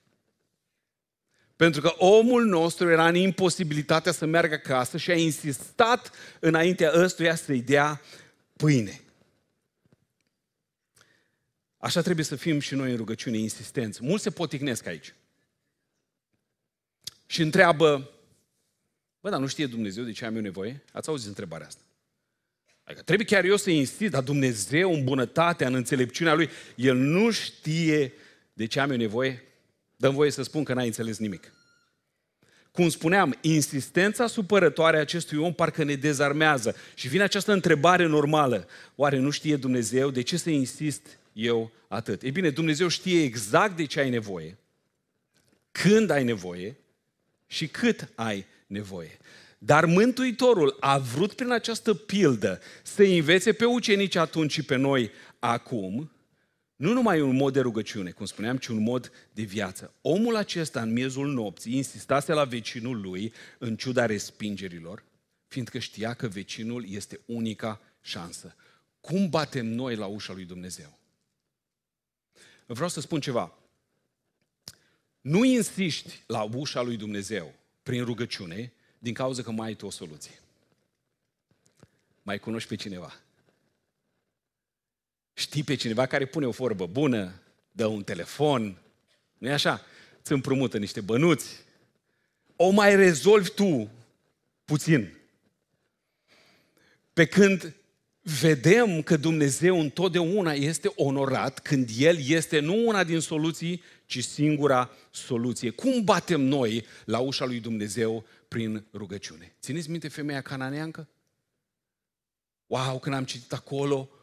Pentru 1.56 1.82
că 1.82 1.94
omul 1.98 2.46
nostru 2.46 2.89
era 2.89 3.08
în 3.08 3.16
imposibilitatea 3.16 4.12
să 4.12 4.26
meargă 4.26 4.54
acasă 4.54 4.98
și 4.98 5.12
a 5.12 5.16
insistat 5.16 6.12
înaintea 6.39 6.92
ăstuia 6.96 7.36
să-i 7.36 7.62
dea 7.62 8.02
pâine. 8.58 9.02
Așa 11.78 12.02
trebuie 12.02 12.26
să 12.26 12.36
fim 12.36 12.60
și 12.60 12.76
noi 12.76 12.92
în 12.92 12.98
rugăciune, 12.98 13.38
insistenți. 13.38 14.04
Mulți 14.04 14.24
se 14.24 14.30
poticnesc 14.30 14.86
aici. 14.86 15.13
Și 17.26 17.42
întreabă, 17.42 18.10
bă, 19.20 19.30
dar 19.30 19.39
nu 19.39 19.48
știe 19.48 19.66
Dumnezeu 19.66 20.04
de 20.04 20.12
ce 20.12 20.26
am 20.26 20.36
eu 20.36 20.42
nevoie? 20.42 20.84
Ați 20.92 21.10
auzit 21.10 21.28
întrebarea 21.28 21.68
asta? 21.68 21.82
Adică 22.84 23.02
trebuie 23.02 23.26
chiar 23.26 23.44
eu 23.44 23.56
să 23.56 23.70
insist, 23.70 24.12
dar 24.12 24.24
Dumnezeu 24.24 24.94
în 24.94 25.04
bunătatea, 25.04 25.68
în 25.68 25.74
înțelepciunea 25.74 26.34
Lui, 26.34 26.50
El 26.76 26.96
nu 26.96 27.32
știe 27.32 28.13
de 28.54 28.66
ce 28.66 28.80
am 28.80 28.92
eu 28.92 28.98
nevoie? 28.98 29.44
Dăm 30.04 30.13
voie 30.13 30.32
să 30.32 30.44
spun 30.44 30.63
că 30.63 30.74
n-ai 30.74 30.86
înțeles 30.86 31.18
nimic. 31.18 31.54
Cum 32.72 32.89
spuneam, 32.89 33.38
insistența 33.42 34.28
supărătoare 34.28 34.98
a 34.98 35.00
acestui 35.00 35.38
om 35.38 35.54
parcă 35.54 35.84
ne 35.84 35.96
dezarmează. 35.96 36.76
Și 36.94 37.08
vine 37.08 37.24
această 37.24 37.52
întrebare 37.52 38.06
normală. 38.06 38.68
Oare 38.96 39.18
nu 39.18 39.30
știe 39.30 39.56
Dumnezeu 39.56 40.10
de 40.10 40.22
ce 40.22 40.38
să 40.38 40.50
insist 40.50 41.20
eu 41.34 41.72
atât? 41.88 42.22
Ei 42.22 42.32
bine, 42.32 42.50
Dumnezeu 42.50 42.88
știe 42.88 43.24
exact 43.24 43.76
de 43.76 43.86
ce 43.86 44.00
ai 44.00 44.10
nevoie. 44.10 44.58
când 45.72 46.10
ai 46.10 46.24
nevoie 46.24 46.78
și 47.48 47.68
cât 47.68 48.10
ai 48.16 48.46
nevoie. 48.68 49.18
Dar 49.58 49.86
Mântuitorul 49.86 50.78
a 50.80 50.98
vrut 50.98 51.34
prin 51.34 51.52
această 51.52 51.94
pildă 51.94 52.62
să 52.82 53.04
învețe 53.04 53.54
pe 53.54 53.66
ucenici 53.66 54.16
atunci 54.16 54.52
și 54.52 54.63
pe 54.63 54.76
noi 54.76 55.12
acum, 55.39 56.12
nu 56.76 56.94
numai 56.94 57.22
un 57.22 57.36
mod 57.36 57.54
de 57.54 57.60
rugăciune, 57.60 58.12
cum 58.12 58.26
spuneam, 58.26 58.58
ci 58.58 58.68
un 58.68 58.84
mod 58.84 59.12
de 59.34 59.44
viață. 59.44 59.94
Omul 60.02 60.36
acesta, 60.36 60.82
în 60.82 60.92
miezul 60.92 61.34
nopții, 61.34 61.76
insistase 61.76 62.34
la 62.34 62.44
vecinul 62.44 63.02
lui, 63.02 63.34
în 63.58 63.76
ciuda 63.76 64.06
respingerilor, 64.06 65.04
fiindcă 65.48 65.80
știa 65.80 66.14
că 66.14 66.28
vecinul 66.28 66.90
este 66.90 67.20
unica 67.26 67.82
șansă. 68.02 68.56
Cum 69.02 69.30
batem 69.30 69.66
noi 69.66 69.96
la 69.96 70.06
ușa 70.06 70.34
lui 70.34 70.46
Dumnezeu? 70.46 70.98
Vreau 72.66 72.90
să 72.90 73.02
spun 73.02 73.20
ceva. 73.20 73.58
Nu 75.22 75.44
insiști 75.44 76.24
la 76.28 76.42
ușa 76.42 76.82
lui 76.82 76.98
Dumnezeu 76.98 77.54
prin 77.84 78.04
rugăciune 78.04 78.74
din 79.00 79.14
cauza 79.14 79.42
că 79.42 79.52
mai 79.52 79.68
ai 79.68 79.76
tu 79.76 79.86
o 79.86 79.90
soluție. 79.90 80.40
Mai 82.22 82.40
cunoști 82.40 82.70
pe 82.70 82.76
cineva. 82.76 83.23
Știi 85.34 85.63
pe 85.63 85.76
cineva 85.76 86.06
care 86.06 86.26
pune 86.26 86.46
o 86.46 86.52
vorbă 86.52 86.86
bună, 86.86 87.41
dă 87.72 87.86
un 87.86 88.04
telefon, 88.04 88.78
nu 89.38 89.48
e 89.48 89.52
așa? 89.52 89.86
Îți 90.22 90.32
împrumută 90.32 90.78
niște 90.78 91.02
bănuți. 91.02 91.62
O 92.56 92.69
mai 92.69 92.96
rezolvi 92.96 93.50
tu 93.50 93.91
puțin. 94.65 95.13
Pe 97.13 97.26
când 97.26 97.76
vedem 98.22 99.02
că 99.02 99.17
Dumnezeu 99.17 99.80
întotdeauna 99.80 100.54
este 100.54 100.91
onorat 100.96 101.60
când 101.60 101.89
El 101.98 102.17
este 102.28 102.60
nu 102.60 102.88
una 102.88 103.04
din 103.04 103.19
soluții, 103.19 103.82
ci 104.06 104.24
singura 104.24 104.91
soluție. 105.12 105.69
Cum 105.69 106.04
batem 106.04 106.41
noi 106.41 106.86
la 107.06 107.19
ușa 107.19 107.46
lui 107.46 107.60
Dumnezeu 107.60 108.26
prin 108.48 108.86
rugăciune? 108.93 109.56
Țineți 109.62 109.89
minte 109.89 110.08
femeia 110.08 110.41
cananeancă? 110.41 111.08
Wow, 112.65 113.00
când 113.00 113.15
am 113.15 113.26
citit 113.26 113.54
acolo, 113.54 114.10
ah, 114.10 114.23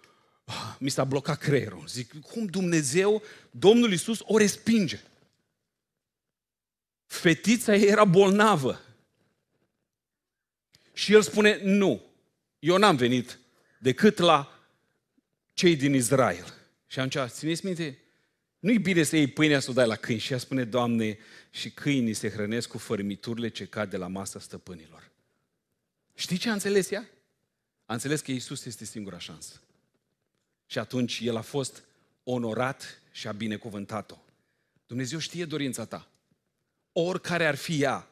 mi 0.79 0.91
s-a 0.91 1.05
blocat 1.05 1.39
creierul. 1.39 1.87
Zic, 1.87 2.21
cum 2.21 2.47
Dumnezeu, 2.47 3.23
Domnul 3.51 3.91
Iisus, 3.91 4.21
o 4.25 4.39
respinge? 4.39 5.01
Fetița 7.07 7.75
ei 7.75 7.89
era 7.89 8.05
bolnavă. 8.05 8.81
Și 10.93 11.13
el 11.13 11.23
spune, 11.23 11.61
nu, 11.63 12.03
eu 12.59 12.77
n-am 12.77 12.97
venit 12.97 13.39
decât 13.79 14.19
la 14.19 14.65
cei 15.53 15.77
din 15.77 15.95
Israel. 15.95 16.55
Și 16.87 16.99
atunci, 16.99 17.31
țineți 17.31 17.65
minte, 17.65 17.99
nu-i 18.59 18.79
bine 18.79 19.03
să 19.03 19.17
iei 19.17 19.27
pâinea 19.27 19.61
să 19.61 19.71
o 19.71 19.73
dai 19.73 19.87
la 19.87 19.97
câini. 19.97 20.21
Și 20.21 20.33
ea 20.33 20.39
spune, 20.39 20.65
Doamne, 20.65 21.19
și 21.51 21.71
câinii 21.71 22.15
se 22.15 22.31
hrănesc 22.31 22.69
cu 22.69 22.79
fărmiturile 22.79 23.49
ce 23.49 23.67
cad 23.67 23.91
de 23.91 23.97
la 23.97 24.07
masa 24.07 24.41
stăpânilor. 24.41 25.11
Știi 26.15 26.37
ce 26.37 26.49
a 26.49 26.53
înțeles 26.53 26.91
ea? 26.91 27.09
A 27.87 27.93
înțeles 27.93 28.21
că 28.21 28.31
Iisus 28.31 28.65
este 28.65 28.85
singura 28.85 29.19
șansă. 29.19 29.61
Și 30.71 30.79
atunci 30.79 31.21
el 31.23 31.37
a 31.37 31.41
fost 31.41 31.85
onorat 32.25 33.01
și 33.13 33.29
a 33.29 33.33
binecuvântat-o. 33.33 34.17
Dumnezeu 34.87 35.19
știe 35.19 35.45
dorința 35.45 35.85
ta. 35.85 36.09
Oricare 36.93 37.47
ar 37.47 37.55
fi 37.55 37.83
ea, 37.83 38.09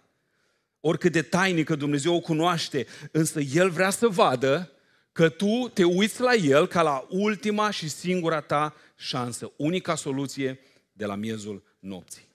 oricât 0.81 1.13
de 1.13 1.23
tainică 1.23 1.75
Dumnezeu 1.75 2.15
o 2.15 2.21
cunoaște, 2.21 2.87
însă 3.11 3.41
El 3.41 3.71
vrea 3.71 3.91
să 3.91 4.09
vadă 4.09 4.73
că 5.13 5.29
tu 5.29 5.71
te 5.75 5.85
uiți 5.85 6.21
la 6.21 6.35
El 6.35 6.67
ca 6.67 6.83
la 6.83 7.07
ultima 7.09 7.71
și 7.71 7.89
singura 7.89 8.41
ta 8.41 8.75
șansă, 8.97 9.53
unica 9.57 9.95
soluție 9.95 10.59
de 10.93 11.05
la 11.05 11.15
miezul 11.15 11.63
nopții. 11.79 12.29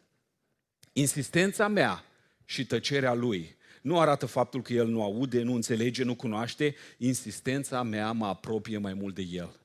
Insistența 0.94 1.68
mea 1.68 2.06
și 2.46 2.66
tăcerea 2.66 3.14
Lui 3.14 3.56
nu 3.82 4.00
arată 4.00 4.26
faptul 4.26 4.62
că 4.62 4.74
El 4.74 4.88
nu 4.88 5.04
aude, 5.04 5.42
nu 5.42 5.54
înțelege, 5.54 6.04
nu 6.04 6.16
cunoaște. 6.16 6.76
Insistența 6.98 7.84
mea 7.84 8.12
mă 8.12 8.26
apropie 8.26 8.78
mai 8.78 8.94
mult 8.94 9.16
de 9.16 9.22
El. 9.22 9.62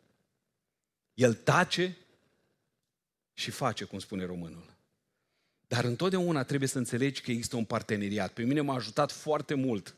El 1.19 1.35
tace 1.35 1.97
și 3.35 3.51
face, 3.51 3.85
cum 3.85 3.99
spune 3.99 4.25
românul. 4.25 4.77
Dar 5.69 5.85
întotdeauna 5.85 6.43
trebuie 6.43 6.69
să 6.69 6.79
înțelegi 6.79 7.21
că 7.21 7.31
există 7.31 7.57
un 7.57 7.65
parteneriat. 7.65 8.33
Pe 8.33 8.43
mine 8.43 8.61
m-a 8.61 8.75
ajutat 8.75 9.13
foarte 9.13 9.55
mult 9.55 9.95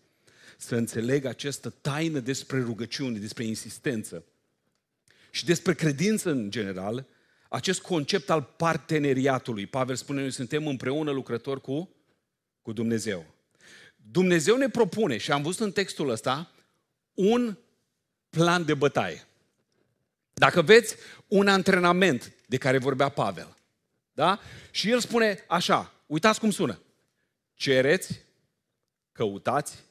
să 0.59 0.77
înțeleg 0.77 1.25
această 1.25 1.71
taină 1.71 2.19
despre 2.19 2.61
rugăciune, 2.61 3.19
despre 3.19 3.45
insistență 3.45 4.25
și 5.31 5.45
despre 5.45 5.75
credință 5.75 6.31
în 6.31 6.51
general, 6.51 7.07
acest 7.49 7.81
concept 7.81 8.31
al 8.31 8.43
parteneriatului. 8.43 9.67
Pavel 9.67 9.97
spune, 9.97 10.21
noi 10.21 10.31
suntem 10.31 10.67
împreună 10.67 11.11
lucrători 11.11 11.61
cu, 11.61 11.95
cu 12.63 12.73
Dumnezeu. 12.73 13.27
Dumnezeu 13.97 14.57
ne 14.57 14.69
propune, 14.69 15.17
și 15.17 15.33
am 15.33 15.43
văzut 15.43 15.61
în 15.61 15.73
textul 15.73 16.09
ăsta, 16.09 16.51
un 17.15 17.57
plan 18.31 18.65
de 18.65 18.75
bătaie. 18.75 19.25
Dacă 20.41 20.63
veți 20.63 20.97
un 21.27 21.49
antrenament 21.49 22.33
de 22.47 22.57
care 22.57 22.79
vorbea 22.79 23.09
Pavel, 23.09 23.57
da? 24.13 24.41
Și 24.71 24.91
el 24.91 25.01
spune 25.01 25.45
așa, 25.49 25.93
uitați 26.07 26.41
cum 26.41 26.51
sună. 26.51 26.81
Cereți, 27.55 28.21
căutați, 29.13 29.85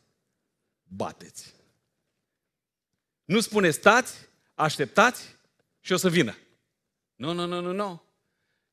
bateți. 0.84 1.54
Nu 3.26 3.40
spune 3.40 3.70
stați, 3.70 4.14
așteptați 4.54 5.36
și 5.80 5.94
o 5.94 5.98
să 5.98 6.10
vină. 6.10 6.38
Nu, 7.16 7.34
nu, 7.34 7.46
nu, 7.46 7.62
nu, 7.62 7.72
nu. 7.72 8.04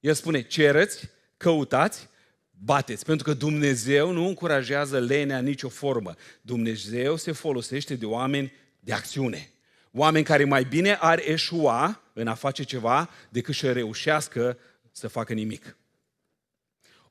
El 0.01 0.15
spune 0.15 0.43
cereți, 0.43 1.09
căutați, 1.37 2.09
bateți. 2.51 3.05
Pentru 3.05 3.25
că 3.25 3.35
Dumnezeu 3.35 4.11
nu 4.11 4.27
încurajează 4.27 4.99
lenea 4.99 5.41
nicio 5.41 5.69
formă. 5.69 6.15
Dumnezeu 6.41 7.17
se 7.17 7.33
folosește 7.33 7.95
de 7.95 8.07
oameni 8.07 8.53
de 8.81 8.93
acțiune. 8.93 9.51
Oameni 9.99 10.25
care 10.25 10.45
mai 10.45 10.65
bine 10.65 10.95
ar 10.95 11.19
eșua 11.25 12.03
în 12.13 12.27
a 12.27 12.35
face 12.35 12.63
ceva 12.63 13.11
decât 13.29 13.55
să 13.55 13.73
reușească 13.73 14.59
să 14.93 15.09
facă 15.09 15.33
nimic. 15.33 15.77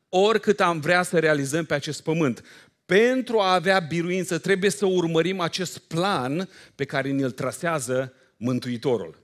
Oricât 0.10 0.60
am 0.60 0.80
vrea 0.80 1.04
să 1.04 1.20
realizăm 1.20 1.66
pe 1.66 1.74
acest 1.74 2.04
pământ, 2.04 2.46
pentru 2.86 3.40
a 3.40 3.54
avea 3.54 3.80
biruință 3.80 4.38
trebuie 4.38 4.70
să 4.70 4.86
urmărim 4.86 5.40
acest 5.40 5.78
plan 5.78 6.50
pe 6.76 6.86
care 6.86 7.12
ne-l 7.12 7.32
trasează 7.32 8.14
Mântuitorul. 8.38 9.24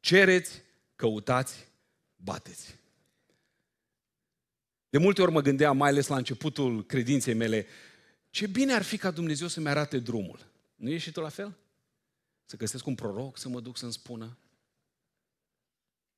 Cereți, 0.00 0.62
căutați, 0.96 1.68
bateți. 2.16 2.78
De 4.88 4.98
multe 4.98 5.22
ori 5.22 5.32
mă 5.32 5.40
gândeam, 5.40 5.76
mai 5.76 5.90
ales 5.90 6.06
la 6.06 6.16
începutul 6.16 6.84
credinței 6.84 7.34
mele, 7.34 7.66
ce 8.30 8.46
bine 8.46 8.72
ar 8.72 8.82
fi 8.82 8.96
ca 8.96 9.10
Dumnezeu 9.10 9.48
să-mi 9.48 9.68
arate 9.68 9.98
drumul. 9.98 10.38
Nu 10.74 10.90
ești 10.90 11.06
și 11.06 11.12
tu 11.12 11.20
la 11.20 11.28
fel? 11.28 11.56
Să 12.44 12.56
găsesc 12.56 12.86
un 12.86 12.94
proroc, 12.94 13.38
să 13.38 13.48
mă 13.48 13.60
duc 13.60 13.76
să-mi 13.76 13.92
spună. 13.92 14.36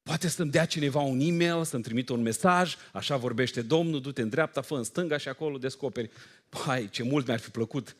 Poate 0.03 0.29
să-mi 0.29 0.51
dea 0.51 0.67
cineva 0.67 1.01
un 1.01 1.21
e-mail, 1.21 1.65
să-mi 1.65 1.83
trimită 1.83 2.12
un 2.12 2.23
mesaj, 2.23 2.77
așa 2.93 3.17
vorbește 3.17 3.62
Domnul, 3.62 4.01
du-te 4.01 4.23
în 4.23 4.29
dreapta, 4.29 4.61
fă 4.61 4.75
în 4.75 4.85
stânga 4.85 5.17
și 5.17 5.29
acolo 5.29 5.59
descoperi. 5.59 6.11
Hai, 6.51 6.89
ce 6.89 7.03
mult 7.03 7.27
mi-ar 7.27 7.39
fi 7.39 7.51
plăcut. 7.51 7.97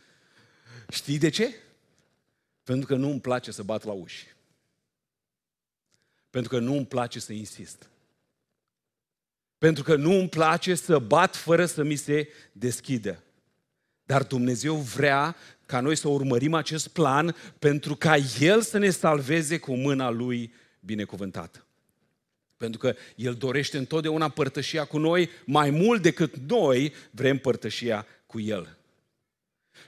Știi 0.89 1.19
de 1.19 1.29
ce? 1.29 1.55
Pentru 2.63 2.87
că 2.87 2.95
nu 2.95 3.11
îmi 3.11 3.21
place 3.21 3.51
să 3.51 3.63
bat 3.63 3.85
la 3.85 3.93
uși. 3.93 4.27
Pentru 6.31 6.51
că 6.51 6.59
nu 6.59 6.77
îmi 6.77 6.87
place 6.87 7.21
să 7.21 7.33
insist. 7.33 7.91
Pentru 9.59 9.83
că 9.83 9.97
nu 9.97 10.13
îmi 10.13 10.29
place 10.29 10.75
să 10.75 10.99
bat 10.99 11.37
fără 11.37 11.67
să 11.67 11.83
mi 11.83 11.97
se 11.97 12.29
deschidă. 12.53 13.23
Dar 14.07 14.23
Dumnezeu 14.23 14.75
vrea 14.75 15.37
ca 15.67 15.81
noi 15.81 15.97
să 15.97 16.09
urmărim 16.09 16.55
acest 16.55 16.89
plan 16.89 17.37
pentru 17.59 17.97
ca 17.97 18.17
El 18.41 18.63
să 18.63 18.79
ne 18.79 18.91
salveze 18.91 19.59
cu 19.59 19.75
mâna 19.75 20.11
Lui 20.11 20.53
binecuvântată. 20.81 21.67
Pentru 22.57 22.79
că 22.79 22.95
El 23.17 23.35
dorește 23.35 23.79
întotdeauna 23.79 24.29
părtășia 24.29 24.85
cu 24.85 24.99
noi 24.99 25.31
mai 25.45 25.71
mult 25.71 26.03
decât 26.03 26.37
noi 26.37 26.93
vrem 27.11 27.39
părtășia 27.39 28.07
cu 28.27 28.41
El. 28.41 28.77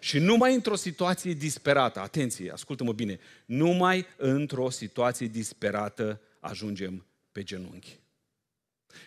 Și 0.00 0.18
numai 0.18 0.54
într-o 0.54 0.74
situație 0.74 1.32
disperată, 1.32 2.00
atenție, 2.00 2.52
ascultă-mă 2.52 2.92
bine, 2.92 3.18
numai 3.44 4.06
într-o 4.16 4.70
situație 4.70 5.26
disperată 5.26 6.20
ajungem 6.40 7.06
pe 7.32 7.42
genunchi. 7.42 7.98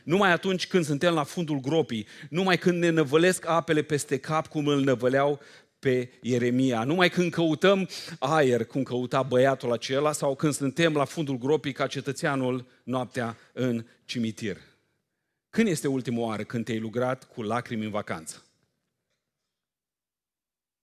Numai 0.04 0.32
atunci 0.32 0.68
când 0.68 0.86
suntem 0.86 1.14
la 1.14 1.24
fundul 1.24 1.60
gropii, 1.60 2.08
numai 2.30 2.58
când 2.58 2.78
ne 2.78 2.90
năvălesc 2.90 3.48
apele 3.48 3.82
peste 3.82 4.20
cap 4.20 4.48
cum 4.48 4.68
îl 4.68 4.84
năvăleau 4.84 5.40
pe 5.80 6.12
Ieremia. 6.22 6.84
Numai 6.84 7.10
când 7.10 7.32
căutăm 7.32 7.90
aer, 8.20 8.66
cum 8.66 8.84
căuta 8.84 9.24
băiatul 9.24 9.72
acela, 9.72 10.12
sau 10.12 10.36
când 10.36 10.54
suntem 10.54 10.94
la 10.94 11.06
fundul 11.06 11.38
gropii 11.38 11.74
ca 11.74 11.88
cetățeanul 11.88 12.68
noaptea 12.84 13.38
în 13.54 13.86
cimitir. 14.06 14.58
Când 15.50 15.68
este 15.68 15.88
ultima 15.88 16.20
oară 16.20 16.44
când 16.44 16.66
te-ai 16.66 16.80
lucrat 16.80 17.24
cu 17.24 17.42
lacrimi 17.42 17.86
în 17.86 17.92
vacanță? 17.92 18.46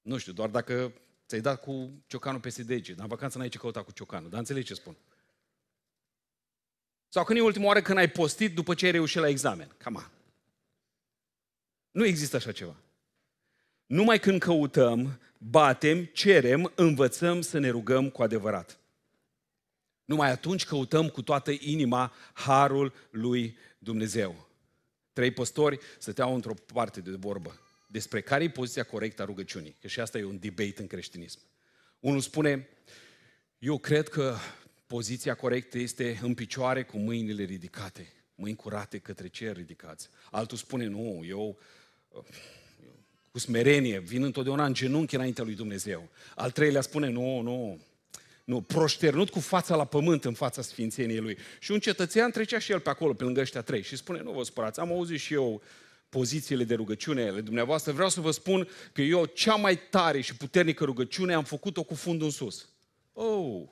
Nu 0.03 0.19
știu, 0.19 0.33
doar 0.33 0.49
dacă 0.49 0.93
ți-ai 1.27 1.41
dat 1.41 1.61
cu 1.61 1.91
ciocanul 2.07 2.41
peste 2.41 2.63
dege. 2.63 2.93
Dar 2.93 3.03
în 3.03 3.09
vacanță 3.09 3.39
n-ai 3.39 3.49
ce 3.49 3.59
căuta 3.59 3.83
cu 3.83 3.93
ciocanul, 3.93 4.31
dar 4.31 4.39
înțelegi 4.39 4.67
ce 4.67 4.75
spun. 4.75 4.97
Sau 7.09 7.25
când 7.25 7.39
e 7.39 7.43
ultima 7.43 7.67
oară 7.67 7.83
când 7.83 7.99
ai 7.99 8.09
postit 8.09 8.55
după 8.55 8.75
ce 8.75 8.85
ai 8.85 8.91
reușit 8.91 9.21
la 9.21 9.29
examen? 9.29 9.75
Cam 9.79 10.11
Nu 11.91 12.05
există 12.05 12.37
așa 12.37 12.53
ceva. 12.53 12.77
Numai 13.87 14.21
când 14.21 14.41
căutăm, 14.41 15.21
batem, 15.39 16.05
cerem, 16.05 16.73
învățăm 16.75 17.41
să 17.41 17.59
ne 17.59 17.69
rugăm 17.69 18.11
cu 18.11 18.23
adevărat. 18.23 18.79
Numai 20.05 20.31
atunci 20.31 20.65
căutăm 20.65 21.09
cu 21.09 21.23
toată 21.23 21.51
inima 21.51 22.13
harul 22.33 22.93
lui 23.11 23.57
Dumnezeu. 23.79 24.49
Trei 25.13 25.31
păstori 25.31 25.79
stăteau 25.99 26.35
într-o 26.35 26.55
parte 26.73 27.01
de 27.01 27.11
vorbă 27.11 27.61
despre 27.91 28.21
care 28.21 28.45
e 28.45 28.51
poziția 28.51 28.85
corectă 28.85 29.23
a 29.23 29.25
rugăciunii. 29.25 29.77
Că 29.81 29.89
și 29.89 30.01
asta 30.01 30.19
e 30.19 30.25
un 30.25 30.39
debate 30.39 30.75
în 30.77 30.87
creștinism. 30.87 31.41
Unul 32.01 32.21
spune, 32.21 32.69
eu 33.59 33.79
cred 33.79 34.09
că 34.09 34.37
poziția 34.89 35.35
corectă 35.35 35.79
este 35.79 36.19
în 36.23 36.35
picioare 36.35 36.83
cu 36.83 36.99
mâinile 36.99 37.43
ridicate, 37.43 38.13
mâini 38.35 38.57
curate 38.57 38.99
către 38.99 39.29
cer 39.29 39.57
ridicați. 39.57 40.09
Altul 40.31 40.59
spune, 40.59 40.87
nu, 40.87 41.23
eu 41.27 41.59
cu 43.31 43.39
smerenie, 43.39 43.99
vin 43.99 44.23
întotdeauna 44.23 44.65
în 44.65 44.75
genunchi 44.75 45.15
înaintea 45.15 45.45
lui 45.45 45.55
Dumnezeu. 45.55 46.09
Al 46.35 46.51
treilea 46.51 46.81
spune, 46.81 47.09
nu, 47.09 47.41
nu, 47.41 47.81
nu, 48.45 48.61
proșternut 48.61 49.31
cu 49.31 49.41
fața 49.41 49.77
la 49.77 49.85
pământ 49.85 50.25
în 50.25 50.35
fața 50.35 50.63
sfințeniei 50.63 51.21
lui. 51.21 51.39
Și 51.59 51.71
un 51.73 51.81
cetățean 51.81 52.31
trecea 52.31 52.59
și 52.59 52.73
el 52.73 52.81
pe 52.81 52.91
acolo, 52.91 53.13
pe 53.13 53.25
lângă 53.25 53.41
ăștia 53.41 53.63
trei 53.63 53.83
și 53.83 53.97
spune, 53.97 54.23
nu 54.23 54.33
vă 54.33 54.43
spărați, 54.43 54.81
am 54.81 54.93
auzit 54.93 55.21
și 55.21 55.35
eu 55.35 55.63
pozițiile 56.09 56.65
de 56.65 56.75
rugăciune 56.75 57.29
ale 57.29 57.41
dumneavoastră, 57.41 57.93
vreau 57.93 58.09
să 58.09 58.21
vă 58.21 58.31
spun 58.31 58.69
că 58.93 59.03
eu 59.03 59.25
cea 59.25 59.55
mai 59.55 59.79
tare 59.91 60.21
și 60.21 60.37
puternică 60.37 60.85
rugăciune 60.85 61.35
am 61.35 61.45
făcut-o 61.45 61.83
cu 61.83 61.95
fundul 61.95 62.27
în 62.27 62.33
sus. 62.33 62.69
Oh, 63.13 63.63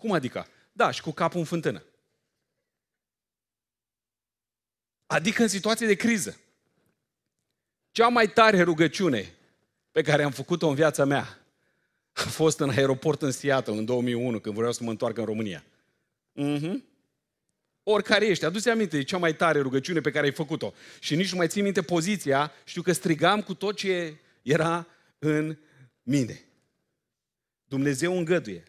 cum 0.00 0.12
adică? 0.12 0.46
Da, 0.72 0.90
și 0.90 1.02
cu 1.02 1.10
capul 1.10 1.38
în 1.38 1.44
fântână. 1.44 1.84
Adică 5.06 5.42
în 5.42 5.48
situație 5.48 5.86
de 5.86 5.94
criză. 5.94 6.40
Cea 7.90 8.08
mai 8.08 8.28
tare 8.28 8.62
rugăciune 8.62 9.34
pe 9.90 10.02
care 10.02 10.22
am 10.22 10.30
făcut-o 10.30 10.68
în 10.68 10.74
viața 10.74 11.04
mea 11.04 11.38
a 12.12 12.28
fost 12.28 12.60
în 12.60 12.70
aeroport 12.70 13.22
în 13.22 13.30
Seattle 13.30 13.76
în 13.76 13.84
2001, 13.84 14.40
când 14.40 14.54
vreau 14.54 14.72
să 14.72 14.84
mă 14.84 14.90
întoarc 14.90 15.18
în 15.18 15.24
România. 15.24 15.64
Mm-hmm. 16.36 16.74
Oricare 17.82 18.26
ești, 18.26 18.44
adu-ți 18.44 18.68
aminte 18.68 18.96
de 18.96 19.02
cea 19.02 19.18
mai 19.18 19.36
tare 19.36 19.60
rugăciune 19.60 20.00
pe 20.00 20.10
care 20.10 20.26
ai 20.26 20.32
făcut-o. 20.32 20.74
Și 20.98 21.16
nici 21.16 21.30
nu 21.30 21.36
mai 21.36 21.48
țin 21.48 21.62
minte 21.62 21.82
poziția, 21.82 22.52
știu 22.64 22.82
că 22.82 22.92
strigam 22.92 23.42
cu 23.42 23.54
tot 23.54 23.76
ce 23.76 24.16
era 24.42 24.86
în 25.18 25.56
mine. 26.02 26.44
Dumnezeu 27.64 28.16
îngăduie 28.16 28.64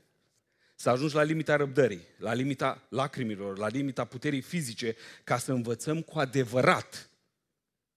să 0.81 0.89
ajungi 0.89 1.15
la 1.15 1.23
limita 1.23 1.55
răbdării, 1.55 2.07
la 2.17 2.33
limita 2.33 2.85
lacrimilor, 2.89 3.57
la 3.57 3.67
limita 3.67 4.05
puterii 4.05 4.41
fizice, 4.41 4.95
ca 5.23 5.37
să 5.37 5.51
învățăm 5.51 6.01
cu 6.01 6.19
adevărat 6.19 7.09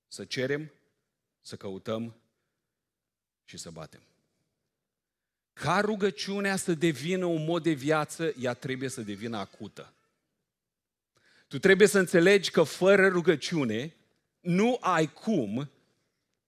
să 0.08 0.24
cerem, 0.24 0.72
să 1.40 1.56
căutăm 1.56 2.16
și 3.44 3.56
să 3.56 3.70
batem. 3.70 4.00
Ca 5.52 5.80
rugăciunea 5.80 6.56
să 6.56 6.74
devină 6.74 7.24
un 7.24 7.44
mod 7.44 7.62
de 7.62 7.72
viață, 7.72 8.34
ea 8.40 8.54
trebuie 8.54 8.88
să 8.88 9.00
devină 9.00 9.36
acută. 9.36 9.92
Tu 11.48 11.58
trebuie 11.58 11.88
să 11.88 11.98
înțelegi 11.98 12.50
că 12.50 12.62
fără 12.62 13.08
rugăciune 13.08 13.94
nu 14.40 14.76
ai 14.80 15.12
cum 15.12 15.70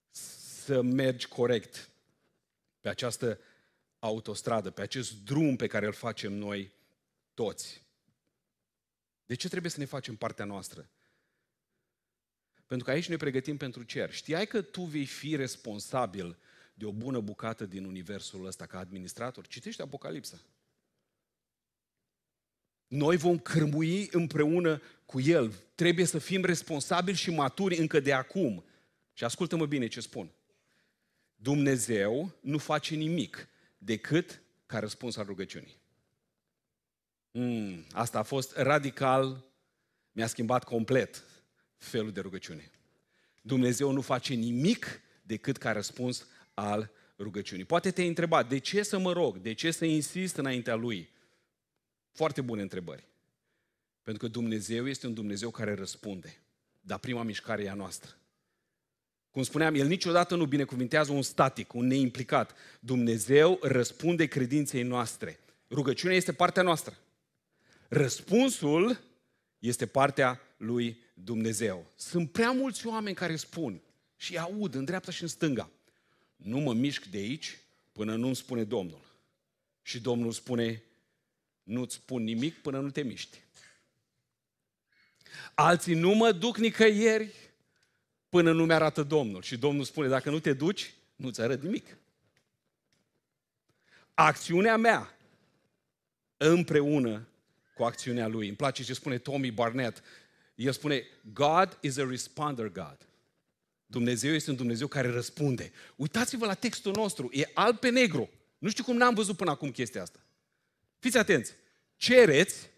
să 0.09 0.81
mergi 0.81 1.27
corect 1.27 1.89
pe 2.81 2.89
această 2.89 3.39
autostradă, 3.99 4.69
pe 4.69 4.81
acest 4.81 5.23
drum 5.23 5.55
pe 5.55 5.67
care 5.67 5.85
îl 5.85 5.93
facem 5.93 6.33
noi 6.33 6.71
toți. 7.33 7.85
De 9.25 9.35
ce 9.35 9.49
trebuie 9.49 9.71
să 9.71 9.79
ne 9.79 9.85
facem 9.85 10.15
partea 10.15 10.45
noastră? 10.45 10.89
Pentru 12.65 12.85
că 12.85 12.91
aici 12.91 13.09
ne 13.09 13.17
pregătim 13.17 13.57
pentru 13.57 13.83
cer. 13.83 14.13
Știai 14.13 14.47
că 14.47 14.61
tu 14.61 14.81
vei 14.81 15.05
fi 15.05 15.35
responsabil 15.35 16.37
de 16.73 16.85
o 16.85 16.91
bună 16.91 17.19
bucată 17.19 17.65
din 17.65 17.85
universul 17.85 18.45
ăsta 18.45 18.65
ca 18.65 18.79
administrator? 18.79 19.47
Citește 19.47 19.81
Apocalipsa. 19.81 20.41
Noi 22.87 23.17
vom 23.17 23.39
cârmui 23.39 24.07
împreună 24.11 24.81
cu 25.05 25.19
El. 25.19 25.53
Trebuie 25.75 26.05
să 26.05 26.19
fim 26.19 26.43
responsabili 26.43 27.17
și 27.17 27.29
maturi 27.29 27.77
încă 27.77 27.99
de 27.99 28.13
acum. 28.13 28.65
Și 29.13 29.23
ascultă-mă 29.23 29.65
bine 29.65 29.87
ce 29.87 29.99
spun. 29.99 30.31
Dumnezeu 31.35 32.31
nu 32.41 32.57
face 32.57 32.95
nimic 32.95 33.47
decât 33.77 34.41
ca 34.65 34.79
răspuns 34.79 35.15
al 35.15 35.25
rugăciunii. 35.25 35.79
Mm, 37.31 37.85
asta 37.91 38.19
a 38.19 38.23
fost 38.23 38.55
radical, 38.55 39.45
mi-a 40.11 40.27
schimbat 40.27 40.63
complet 40.63 41.23
felul 41.75 42.11
de 42.11 42.19
rugăciune. 42.19 42.71
Dumnezeu 43.41 43.91
nu 43.91 44.01
face 44.01 44.33
nimic 44.33 45.01
decât 45.21 45.57
ca 45.57 45.71
răspuns 45.71 46.27
al 46.53 46.91
rugăciunii. 47.17 47.65
Poate 47.65 47.91
te-ai 47.91 48.07
întrebat, 48.07 48.49
de 48.49 48.57
ce 48.57 48.83
să 48.83 48.97
mă 48.97 49.11
rog? 49.11 49.37
De 49.37 49.53
ce 49.53 49.71
să 49.71 49.85
insist 49.85 50.35
înaintea 50.35 50.75
Lui? 50.75 51.09
Foarte 52.11 52.41
bune 52.41 52.61
întrebări. 52.61 53.07
Pentru 54.03 54.25
că 54.25 54.31
Dumnezeu 54.31 54.87
este 54.87 55.07
un 55.07 55.13
Dumnezeu 55.13 55.49
care 55.49 55.73
răspunde. 55.73 56.41
Dar 56.81 56.99
prima 56.99 57.23
mișcare 57.23 57.63
e 57.63 57.69
a 57.69 57.73
noastră. 57.73 58.15
Cum 59.37 59.45
spuneam, 59.45 59.75
El 59.75 59.87
niciodată 59.87 60.35
nu 60.35 60.45
binecuvintează 60.45 61.11
un 61.11 61.21
static, 61.21 61.73
un 61.73 61.87
neimplicat. 61.87 62.55
Dumnezeu 62.79 63.59
răspunde 63.61 64.25
credinței 64.25 64.83
noastre. 64.83 65.39
Rugăciunea 65.69 66.15
este 66.15 66.33
partea 66.33 66.63
noastră. 66.63 66.97
Răspunsul 67.87 68.99
este 69.59 69.85
partea 69.85 70.41
lui 70.57 70.97
Dumnezeu. 71.13 71.85
Sunt 71.95 72.31
prea 72.31 72.51
mulți 72.51 72.87
oameni 72.87 73.15
care 73.15 73.35
spun 73.35 73.81
și 74.15 74.37
aud 74.37 74.73
în 74.73 74.85
dreapta 74.85 75.11
și 75.11 75.21
în 75.21 75.27
stânga. 75.27 75.69
Nu 76.35 76.59
mă 76.59 76.73
mișc 76.73 77.05
de 77.05 77.17
aici 77.17 77.57
până 77.91 78.15
nu-mi 78.15 78.35
spune 78.35 78.63
Domnul. 78.63 79.01
Și 79.81 79.99
Domnul 79.99 80.31
spune, 80.31 80.83
nu-ți 81.63 81.95
spun 81.95 82.23
nimic 82.23 82.53
până 82.61 82.79
nu 82.79 82.89
te 82.89 83.01
miști. 83.01 83.41
Alții 85.53 85.95
nu 85.95 86.13
mă 86.13 86.31
duc 86.31 86.57
nicăieri 86.57 87.46
până 88.29 88.51
nu 88.51 88.65
mi-arată 88.65 89.03
Domnul. 89.03 89.41
Și 89.41 89.57
Domnul 89.57 89.83
spune, 89.83 90.07
dacă 90.07 90.29
nu 90.29 90.39
te 90.39 90.53
duci, 90.53 90.93
nu-ți 91.15 91.41
arăt 91.41 91.61
nimic. 91.61 91.97
Acțiunea 94.13 94.77
mea 94.77 95.17
împreună 96.37 97.27
cu 97.75 97.83
acțiunea 97.83 98.27
lui. 98.27 98.47
Îmi 98.47 98.55
place 98.55 98.83
ce 98.83 98.93
spune 98.93 99.17
Tommy 99.17 99.51
Barnett. 99.51 100.03
El 100.55 100.71
spune, 100.71 101.03
God 101.33 101.77
is 101.81 101.97
a 101.97 102.05
responder 102.09 102.67
God. 102.67 102.97
Dumnezeu 103.85 104.33
este 104.33 104.49
un 104.49 104.55
Dumnezeu 104.55 104.87
care 104.87 105.09
răspunde. 105.09 105.71
Uitați-vă 105.95 106.45
la 106.45 106.53
textul 106.53 106.93
nostru, 106.95 107.29
e 107.31 107.49
alb 107.53 107.77
pe 107.77 107.89
negru. 107.89 108.29
Nu 108.57 108.69
știu 108.69 108.83
cum 108.83 108.97
n-am 108.97 109.13
văzut 109.13 109.37
până 109.37 109.51
acum 109.51 109.71
chestia 109.71 110.01
asta. 110.01 110.19
Fiți 110.99 111.17
atenți. 111.17 111.53
Cereți, 111.95 112.69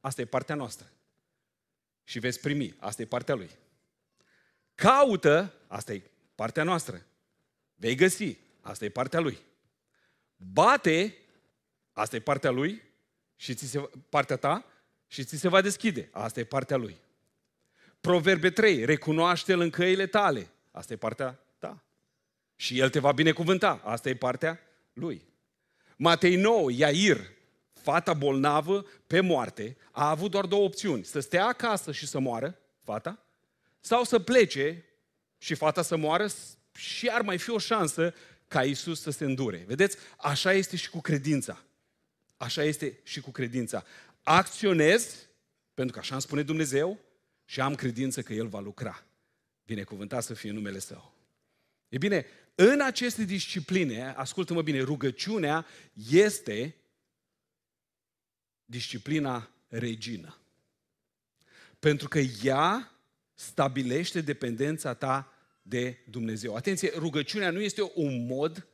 asta 0.00 0.20
e 0.20 0.24
partea 0.24 0.54
noastră. 0.54 0.92
Și 2.04 2.18
veți 2.18 2.40
primi, 2.40 2.74
asta 2.78 3.02
e 3.02 3.06
partea 3.06 3.34
lui. 3.34 3.50
Caută, 4.78 5.52
asta 5.66 5.92
e 5.92 6.02
partea 6.34 6.62
noastră. 6.62 7.02
Vei 7.74 7.94
găsi, 7.94 8.36
asta 8.60 8.84
e 8.84 8.88
partea 8.88 9.20
lui. 9.20 9.38
Bate, 10.36 11.16
asta 11.92 12.16
e 12.16 12.20
partea 12.20 12.50
lui 12.50 12.82
și 13.36 13.54
ți 13.54 13.66
se, 13.66 13.90
partea 14.08 14.36
ta 14.36 14.64
și 15.06 15.24
ți 15.24 15.36
se 15.36 15.48
va 15.48 15.60
deschide. 15.60 16.08
Asta 16.12 16.40
e 16.40 16.44
partea 16.44 16.76
lui. 16.76 16.96
Proverbe 18.00 18.50
3, 18.50 18.84
recunoaște-l 18.84 19.60
în 19.60 19.70
căile 19.70 20.06
tale. 20.06 20.50
Asta 20.70 20.92
e 20.92 20.96
partea 20.96 21.38
ta. 21.58 21.82
Și 22.56 22.78
el 22.78 22.90
te 22.90 22.98
va 22.98 23.12
binecuvânta. 23.12 23.80
Asta 23.84 24.08
e 24.08 24.14
partea 24.14 24.60
lui. 24.92 25.22
Matei 25.96 26.36
9, 26.36 26.70
Iair, 26.72 27.30
fata 27.72 28.14
bolnavă 28.14 28.86
pe 29.06 29.20
moarte, 29.20 29.76
a 29.90 30.08
avut 30.08 30.30
doar 30.30 30.46
două 30.46 30.64
opțiuni. 30.64 31.04
Să 31.04 31.20
stea 31.20 31.46
acasă 31.46 31.92
și 31.92 32.06
să 32.06 32.18
moară, 32.18 32.58
fata, 32.84 33.22
sau 33.80 34.04
să 34.04 34.18
plece 34.18 34.84
și 35.38 35.54
fata 35.54 35.82
să 35.82 35.96
moară 35.96 36.26
și 36.74 37.08
ar 37.08 37.22
mai 37.22 37.38
fi 37.38 37.50
o 37.50 37.58
șansă 37.58 38.14
ca 38.48 38.64
Isus 38.64 39.00
să 39.00 39.10
se 39.10 39.24
îndure. 39.24 39.64
Vedeți? 39.66 39.96
Așa 40.16 40.52
este 40.52 40.76
și 40.76 40.90
cu 40.90 41.00
credința. 41.00 41.64
Așa 42.36 42.62
este 42.62 42.98
și 43.02 43.20
cu 43.20 43.30
credința. 43.30 43.84
Acționez, 44.22 45.28
pentru 45.74 45.92
că 45.94 45.98
așa 45.98 46.14
îmi 46.14 46.22
spune 46.22 46.42
Dumnezeu, 46.42 46.98
și 47.44 47.60
am 47.60 47.74
credință 47.74 48.22
că 48.22 48.32
El 48.32 48.46
va 48.46 48.60
lucra. 48.60 49.04
Binecuvântat 49.64 50.22
să 50.22 50.34
fie 50.34 50.50
numele 50.50 50.78
Său. 50.78 51.14
E 51.88 51.98
bine, 51.98 52.26
în 52.54 52.80
aceste 52.80 53.24
discipline, 53.24 54.12
ascultă-mă 54.16 54.62
bine, 54.62 54.80
rugăciunea 54.80 55.66
este 56.10 56.76
disciplina 58.64 59.50
regină. 59.68 60.38
Pentru 61.78 62.08
că 62.08 62.18
ea 62.18 62.92
stabilește 63.38 64.20
dependența 64.20 64.94
ta 64.94 65.32
de 65.62 65.98
Dumnezeu. 66.10 66.54
Atenție, 66.54 66.90
rugăciunea 66.94 67.50
nu 67.50 67.60
este 67.60 67.92
un 67.94 68.26
mod 68.26 68.66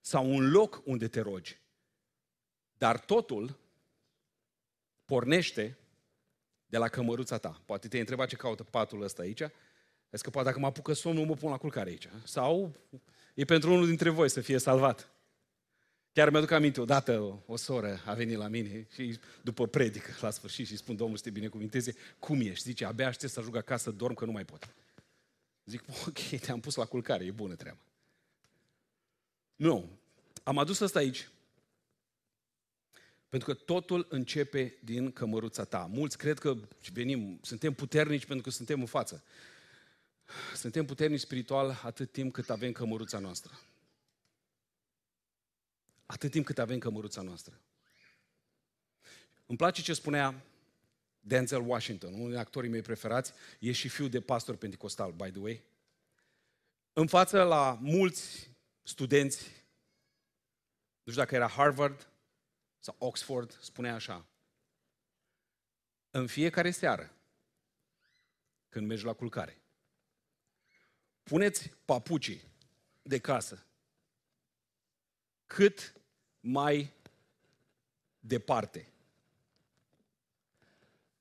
sau 0.00 0.34
un 0.34 0.50
loc 0.50 0.82
unde 0.84 1.08
te 1.08 1.20
rogi. 1.20 1.60
Dar 2.78 3.00
totul 3.00 3.58
pornește 5.04 5.78
de 6.66 6.78
la 6.78 6.88
cămăruța 6.88 7.38
ta. 7.38 7.62
Poate 7.66 7.88
te-ai 7.88 8.00
întrebat 8.00 8.28
ce 8.28 8.36
caută 8.36 8.62
patul 8.62 9.02
ăsta 9.02 9.22
aici. 9.22 9.40
Ai 9.40 9.50
scăpat, 10.10 10.44
dacă 10.44 10.58
mă 10.58 10.66
apucă 10.66 10.92
somnul, 10.92 11.26
mă 11.26 11.34
pun 11.34 11.50
la 11.50 11.56
culcare 11.56 11.90
aici. 11.90 12.08
Sau 12.24 12.74
e 13.34 13.44
pentru 13.44 13.72
unul 13.72 13.86
dintre 13.86 14.08
voi 14.08 14.30
să 14.30 14.40
fie 14.40 14.58
salvat. 14.58 15.10
Chiar 16.12 16.30
mi-aduc 16.30 16.50
aminte, 16.50 16.80
odată 16.80 17.20
o, 17.20 17.38
o 17.46 17.56
soră 17.56 18.00
a 18.06 18.14
venit 18.14 18.36
la 18.36 18.48
mine 18.48 18.86
și 18.94 19.18
după 19.42 19.66
predică 19.66 20.10
la 20.20 20.30
sfârșit 20.30 20.66
și 20.66 20.76
spun, 20.76 20.96
Domnul 20.96 21.16
să 21.16 21.22
te 21.22 21.30
binecuvinteze, 21.30 21.94
cum 22.18 22.40
ești? 22.40 22.62
Zice, 22.62 22.84
abia 22.84 23.06
aștept 23.06 23.32
să 23.32 23.40
ajung 23.40 23.56
acasă, 23.56 23.90
dorm 23.90 24.14
că 24.14 24.24
nu 24.24 24.32
mai 24.32 24.44
pot. 24.44 24.74
Zic, 25.64 25.82
ok, 26.06 26.40
te-am 26.40 26.60
pus 26.60 26.74
la 26.74 26.84
culcare, 26.84 27.24
e 27.24 27.30
bună 27.30 27.54
treaba. 27.54 27.80
Nu, 29.56 29.98
am 30.42 30.58
adus 30.58 30.80
asta 30.80 30.98
aici 30.98 31.28
pentru 33.32 33.54
că 33.54 33.60
totul 33.64 34.06
începe 34.08 34.78
din 34.84 35.12
cămăruța 35.12 35.64
ta. 35.64 35.88
Mulți 35.92 36.18
cred 36.18 36.38
că 36.38 36.56
venim, 36.92 37.38
suntem 37.42 37.72
puternici 37.72 38.26
pentru 38.26 38.44
că 38.44 38.50
suntem 38.50 38.80
în 38.80 38.86
față. 38.86 39.24
Suntem 40.54 40.84
puternici 40.84 41.20
spiritual 41.20 41.80
atât 41.82 42.12
timp 42.12 42.32
cât 42.32 42.50
avem 42.50 42.72
cămăruța 42.72 43.18
noastră. 43.18 43.60
Atât 46.12 46.30
timp 46.30 46.44
cât 46.44 46.58
avem 46.58 46.78
cămăruța 46.78 47.22
noastră. 47.22 47.60
Îmi 49.46 49.58
place 49.58 49.82
ce 49.82 49.94
spunea 49.94 50.44
Denzel 51.20 51.60
Washington, 51.60 52.14
unul 52.14 52.28
din 52.28 52.38
actorii 52.38 52.70
mei 52.70 52.82
preferați, 52.82 53.32
e 53.58 53.72
și 53.72 53.88
fiul 53.88 54.08
de 54.08 54.20
pastor 54.20 54.56
pentecostal, 54.56 55.12
by 55.12 55.30
the 55.30 55.40
way. 55.40 55.62
În 56.92 57.06
față 57.06 57.42
la 57.42 57.78
mulți 57.80 58.50
studenți, 58.82 59.42
nu 61.02 61.12
știu 61.12 61.22
dacă 61.22 61.34
era 61.34 61.48
Harvard 61.48 62.08
sau 62.78 62.96
Oxford, 62.98 63.58
spunea 63.60 63.94
așa. 63.94 64.26
În 66.10 66.26
fiecare 66.26 66.70
seară, 66.70 67.16
când 68.68 68.86
mergi 68.86 69.04
la 69.04 69.12
culcare, 69.12 69.62
puneți 71.22 71.70
papucii 71.84 72.42
de 73.02 73.18
casă 73.18 73.66
cât 75.46 76.01
mai 76.42 76.92
departe. 78.20 78.86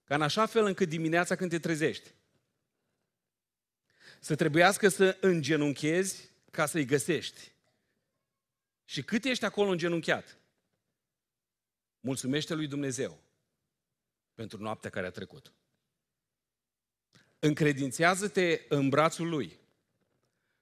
Ca 0.03 0.15
în 0.15 0.21
așa 0.21 0.45
fel 0.45 0.65
încât 0.65 0.89
dimineața 0.89 1.35
când 1.35 1.49
te 1.49 1.59
trezești, 1.59 2.13
să 4.19 4.35
trebuiască 4.35 4.87
să 4.87 5.17
îngenunchezi 5.21 6.29
ca 6.51 6.65
să-i 6.65 6.85
găsești. 6.85 7.51
Și 8.85 9.03
cât 9.03 9.23
ești 9.23 9.45
acolo 9.45 9.69
îngenunchiat, 9.69 10.37
mulțumește 11.99 12.53
lui 12.53 12.67
Dumnezeu 12.67 13.19
pentru 14.33 14.61
noaptea 14.61 14.89
care 14.89 15.05
a 15.05 15.11
trecut. 15.11 15.51
Încredințează-te 17.39 18.61
în 18.69 18.89
brațul 18.89 19.29
lui 19.29 19.59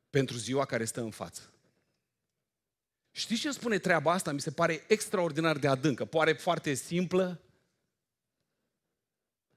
pentru 0.09 0.37
ziua 0.37 0.65
care 0.65 0.85
stă 0.85 1.01
în 1.01 1.11
față. 1.11 1.53
Știți 3.19 3.41
ce 3.41 3.51
spune 3.51 3.77
treaba 3.77 4.11
asta? 4.11 4.31
Mi 4.31 4.41
se 4.41 4.51
pare 4.51 4.83
extraordinar 4.87 5.57
de 5.57 5.67
adâncă. 5.67 6.05
Poate 6.05 6.33
foarte 6.33 6.73
simplă, 6.73 7.41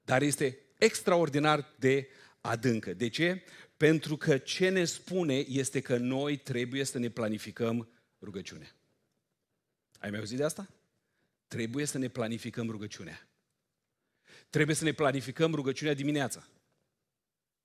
dar 0.03 0.21
este 0.21 0.59
extraordinar 0.77 1.73
de 1.79 2.09
adâncă. 2.41 2.93
De 2.93 3.09
ce? 3.09 3.43
Pentru 3.77 4.17
că 4.17 4.37
ce 4.37 4.69
ne 4.69 4.85
spune 4.85 5.35
este 5.35 5.81
că 5.81 5.97
noi 5.97 6.37
trebuie 6.37 6.83
să 6.83 6.97
ne 6.97 7.09
planificăm 7.09 7.89
rugăciunea. 8.21 8.75
Ai 9.99 10.09
mai 10.09 10.19
auzit 10.19 10.37
de 10.37 10.43
asta? 10.43 10.69
Trebuie 11.47 11.85
să 11.85 11.97
ne 11.97 12.07
planificăm 12.07 12.69
rugăciunea. 12.69 13.27
Trebuie 14.49 14.75
să 14.75 14.83
ne 14.83 14.91
planificăm 14.91 15.53
rugăciunea 15.53 15.93
dimineața. 15.93 16.47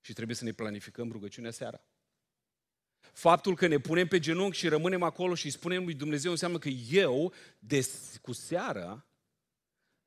Și 0.01 0.13
trebuie 0.13 0.35
să 0.35 0.43
ne 0.43 0.51
planificăm 0.51 1.11
rugăciunea 1.11 1.51
seara. 1.51 1.83
Faptul 3.19 3.55
că 3.55 3.67
ne 3.67 3.77
punem 3.77 4.07
pe 4.07 4.19
genunchi 4.19 4.57
și 4.57 4.67
rămânem 4.67 5.03
acolo 5.03 5.35
și 5.35 5.49
spunem 5.49 5.83
lui 5.83 5.93
Dumnezeu 5.93 6.31
înseamnă 6.31 6.57
că 6.57 6.69
eu, 6.91 7.33
de, 7.59 7.87
cu 8.21 8.31
seara, 8.31 9.05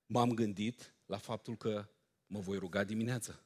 m-am 0.07 0.35
gândit 0.35 0.95
la 1.07 1.17
faptul 1.17 1.57
că 1.57 1.89
mă 2.27 2.41
voi 2.41 2.59
ruga 2.59 2.85
dimineața. 2.85 3.41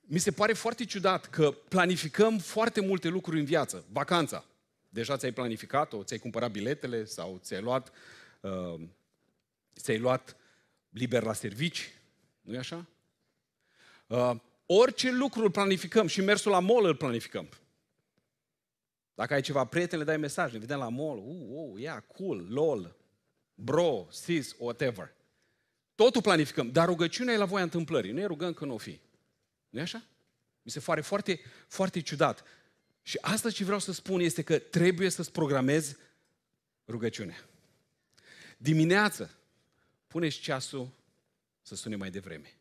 Mi 0.00 0.18
se 0.18 0.30
pare 0.30 0.52
foarte 0.52 0.84
ciudat 0.84 1.26
că 1.26 1.50
planificăm 1.50 2.38
foarte 2.38 2.80
multe 2.80 3.08
lucruri 3.08 3.38
în 3.38 3.44
viață. 3.44 3.84
Vacanța. 3.92 4.44
Deja 4.88 5.16
ți-ai 5.16 5.32
planificat-o, 5.32 6.02
ți-ai 6.02 6.18
cumpărat 6.18 6.50
biletele 6.50 7.04
sau 7.04 7.38
ți-ai 7.42 7.60
luat, 7.60 7.92
uh, 8.40 8.80
ți-ai 9.76 9.98
luat 9.98 10.36
liber 10.88 11.22
la 11.22 11.32
servici. 11.32 11.92
Nu-i 12.40 12.58
așa? 12.58 12.86
Uh, 14.06 14.34
orice 14.66 15.12
lucru 15.12 15.42
îl 15.42 15.50
planificăm 15.50 16.06
și 16.06 16.20
mersul 16.20 16.50
la 16.50 16.60
mall 16.60 16.86
îl 16.86 16.96
planificăm. 16.96 17.48
Dacă 19.14 19.34
ai 19.34 19.40
ceva 19.40 19.64
prieten, 19.64 19.98
le 19.98 20.04
dai 20.04 20.16
mesaj, 20.16 20.52
ne 20.52 20.58
vedem 20.58 20.78
la 20.78 20.88
mall, 20.88 21.18
uh, 21.18 21.46
uh, 21.48 21.80
yeah, 21.80 22.02
cool, 22.02 22.46
lol, 22.48 22.96
bro, 23.54 24.06
sis, 24.10 24.54
whatever. 24.58 25.14
Totul 25.94 26.22
planificăm, 26.22 26.70
dar 26.70 26.86
rugăciunea 26.86 27.34
e 27.34 27.36
la 27.36 27.44
voia 27.44 27.62
întâmplării. 27.62 28.12
Nu 28.12 28.20
e 28.20 28.24
rugăm 28.24 28.52
că 28.52 28.64
nu 28.64 28.74
o 28.74 28.78
fi. 28.78 29.00
nu 29.68 29.78
e 29.78 29.82
așa? 29.82 30.04
Mi 30.62 30.70
se 30.70 30.80
pare 30.80 31.00
foarte, 31.00 31.40
foarte 31.68 32.00
ciudat. 32.00 32.44
Și 33.02 33.18
asta 33.20 33.50
ce 33.50 33.64
vreau 33.64 33.78
să 33.78 33.92
spun 33.92 34.20
este 34.20 34.42
că 34.42 34.58
trebuie 34.58 35.08
să-ți 35.08 35.32
programezi 35.32 35.96
rugăciunea. 36.86 37.44
Dimineață, 38.58 39.30
puneți 40.06 40.38
ceasul 40.38 40.90
să 41.62 41.74
sune 41.74 41.96
mai 41.96 42.10
devreme. 42.10 42.56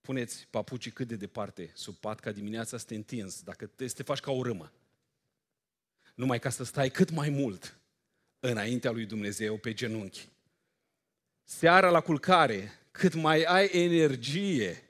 Puneți 0.00 0.46
papucii 0.50 0.90
cât 0.90 1.08
de 1.08 1.16
departe 1.16 1.70
sub 1.74 1.94
pat 1.94 2.20
ca 2.20 2.32
dimineața 2.32 2.78
să 2.78 2.84
te 2.84 2.94
întinzi, 2.94 3.44
dacă 3.44 3.66
te, 3.66 3.86
să 3.86 3.94
te 3.94 4.02
faci 4.02 4.20
ca 4.20 4.30
o 4.30 4.42
râmă. 4.42 4.72
Numai 6.16 6.38
ca 6.38 6.50
să 6.50 6.64
stai 6.64 6.90
cât 6.90 7.10
mai 7.10 7.28
mult 7.28 7.80
înaintea 8.40 8.90
lui 8.90 9.06
Dumnezeu 9.06 9.56
pe 9.56 9.72
genunchi. 9.72 10.28
Seara 11.44 11.90
la 11.90 12.00
culcare, 12.00 12.72
cât 12.90 13.14
mai 13.14 13.42
ai 13.42 13.68
energie, 13.72 14.82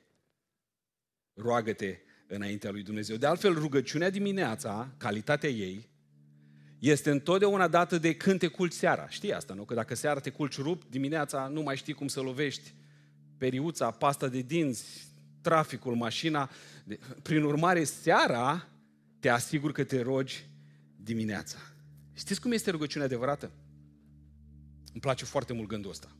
roagă-te 1.34 1.98
înaintea 2.26 2.70
lui 2.70 2.82
Dumnezeu. 2.82 3.16
De 3.16 3.26
altfel, 3.26 3.54
rugăciunea 3.54 4.10
dimineața, 4.10 4.94
calitatea 4.96 5.48
ei, 5.48 5.88
este 6.78 7.10
întotdeauna 7.10 7.68
dată 7.68 7.98
de 7.98 8.14
când 8.14 8.38
te 8.38 8.46
culci 8.46 8.72
seara. 8.72 9.08
Știi 9.08 9.32
asta, 9.32 9.54
nu? 9.54 9.64
Că 9.64 9.74
dacă 9.74 9.94
seara 9.94 10.20
te 10.20 10.30
culci 10.30 10.58
rupt, 10.58 10.90
dimineața 10.90 11.46
nu 11.46 11.62
mai 11.62 11.76
știi 11.76 11.94
cum 11.94 12.08
să 12.08 12.20
lovești 12.20 12.74
periuța, 13.38 13.90
pasta 13.90 14.28
de 14.28 14.40
dinți, 14.40 15.08
traficul, 15.40 15.94
mașina. 15.94 16.50
Prin 17.22 17.42
urmare, 17.42 17.84
seara 17.84 18.68
te 19.20 19.28
asigur 19.28 19.72
că 19.72 19.84
te 19.84 20.02
rogi 20.02 20.46
dimineața. 21.06 21.58
Știți 22.12 22.40
cum 22.40 22.52
este 22.52 22.70
rugăciunea 22.70 23.06
adevărată? 23.06 23.50
Îmi 24.92 25.00
place 25.00 25.24
foarte 25.24 25.52
mult 25.52 25.68
gândul 25.68 25.90
ăsta. 25.90 26.16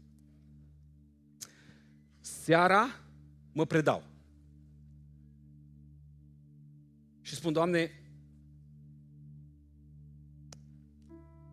Seara 2.20 3.00
mă 3.52 3.66
predau. 3.66 4.04
Și 7.20 7.34
spun, 7.34 7.52
Doamne, 7.52 7.90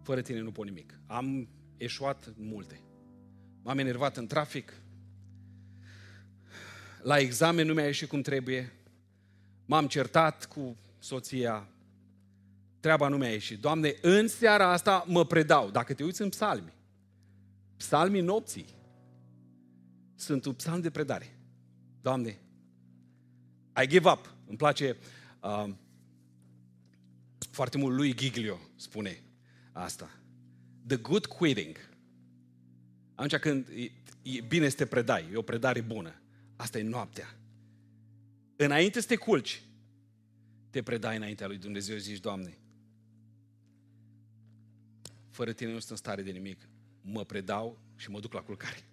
fără 0.02 0.22
tine 0.22 0.40
nu 0.40 0.52
pot 0.52 0.66
nimic. 0.66 1.00
Am 1.06 1.48
eșuat 1.78 2.34
multe. 2.38 2.82
M-am 3.62 3.78
enervat 3.78 4.18
în 4.18 4.28
trafic. 4.28 4.74
La 7.02 7.18
examen 7.18 7.68
nu 7.68 7.74
mi-a 7.74 7.86
ieșit 7.86 8.10
cum 8.10 8.22
trebuie. 8.22 8.74
M-am 9.66 9.88
certat 9.88 10.46
cu 10.46 10.78
soția. 11.00 11.73
Treaba 12.84 13.08
nu 13.08 13.18
mi-a 13.18 13.32
ieșit. 13.32 13.60
Doamne, 13.60 13.96
în 14.02 14.28
seara 14.28 14.72
asta 14.72 15.06
mă 15.08 15.26
predau. 15.26 15.70
Dacă 15.72 15.94
te 15.94 16.04
uiți 16.04 16.22
în 16.22 16.30
psalmi, 16.30 16.74
psalmii 17.78 18.22
nopții 18.22 18.66
sunt 20.16 20.46
un 20.46 20.54
psalm 20.54 20.82
de 20.82 20.90
predare. 20.90 21.38
Doamne, 22.02 22.40
I 23.84 23.88
give 23.88 24.10
up. 24.10 24.34
Îmi 24.48 24.58
place 24.58 24.98
uh, 25.42 25.70
foarte 27.52 27.78
mult 27.78 27.96
lui 27.96 28.16
Giglio 28.16 28.60
spune 28.76 29.24
asta. 29.72 30.10
The 30.88 30.98
good 30.98 31.26
quitting. 31.26 31.78
Atunci 33.16 33.42
când 33.42 33.68
e, 33.68 33.92
e 34.22 34.42
bine 34.42 34.70
să 34.70 34.76
te 34.76 34.86
predai, 34.86 35.30
e 35.34 35.38
o 35.38 35.42
predare 35.42 35.82
bună. 35.82 36.22
Asta 36.56 36.80
e 36.80 36.84
noaptea. 36.84 37.36
Înainte 38.56 39.02
să 39.02 39.08
te 39.08 39.16
culci, 39.16 39.64
te 40.70 40.82
predai 40.82 41.16
înaintea 41.16 41.48
lui 41.48 41.58
Dumnezeu 41.58 41.96
și 41.96 42.02
zici, 42.02 42.20
Doamne, 42.20 42.58
fără 45.34 45.54
tine 45.54 45.72
nu 45.72 45.78
sunt 45.80 45.92
în 45.92 45.96
stare 45.96 46.22
de 46.22 46.32
nimic. 46.32 46.68
Mă 47.02 47.26
predau 47.26 47.80
și 47.96 48.10
mă 48.10 48.20
duc 48.20 48.34
la 48.34 48.42
culcare. 48.42 48.84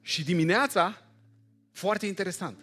Și 0.00 0.24
dimineața, 0.24 1.06
foarte 1.70 2.06
interesant, 2.06 2.58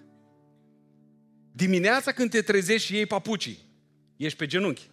dimineața 1.51 2.11
când 2.11 2.29
te 2.29 2.41
trezești 2.41 2.87
și 2.87 2.93
iei 2.93 3.05
papucii, 3.05 3.59
ești 4.17 4.37
pe 4.37 4.45
genunchi, 4.45 4.89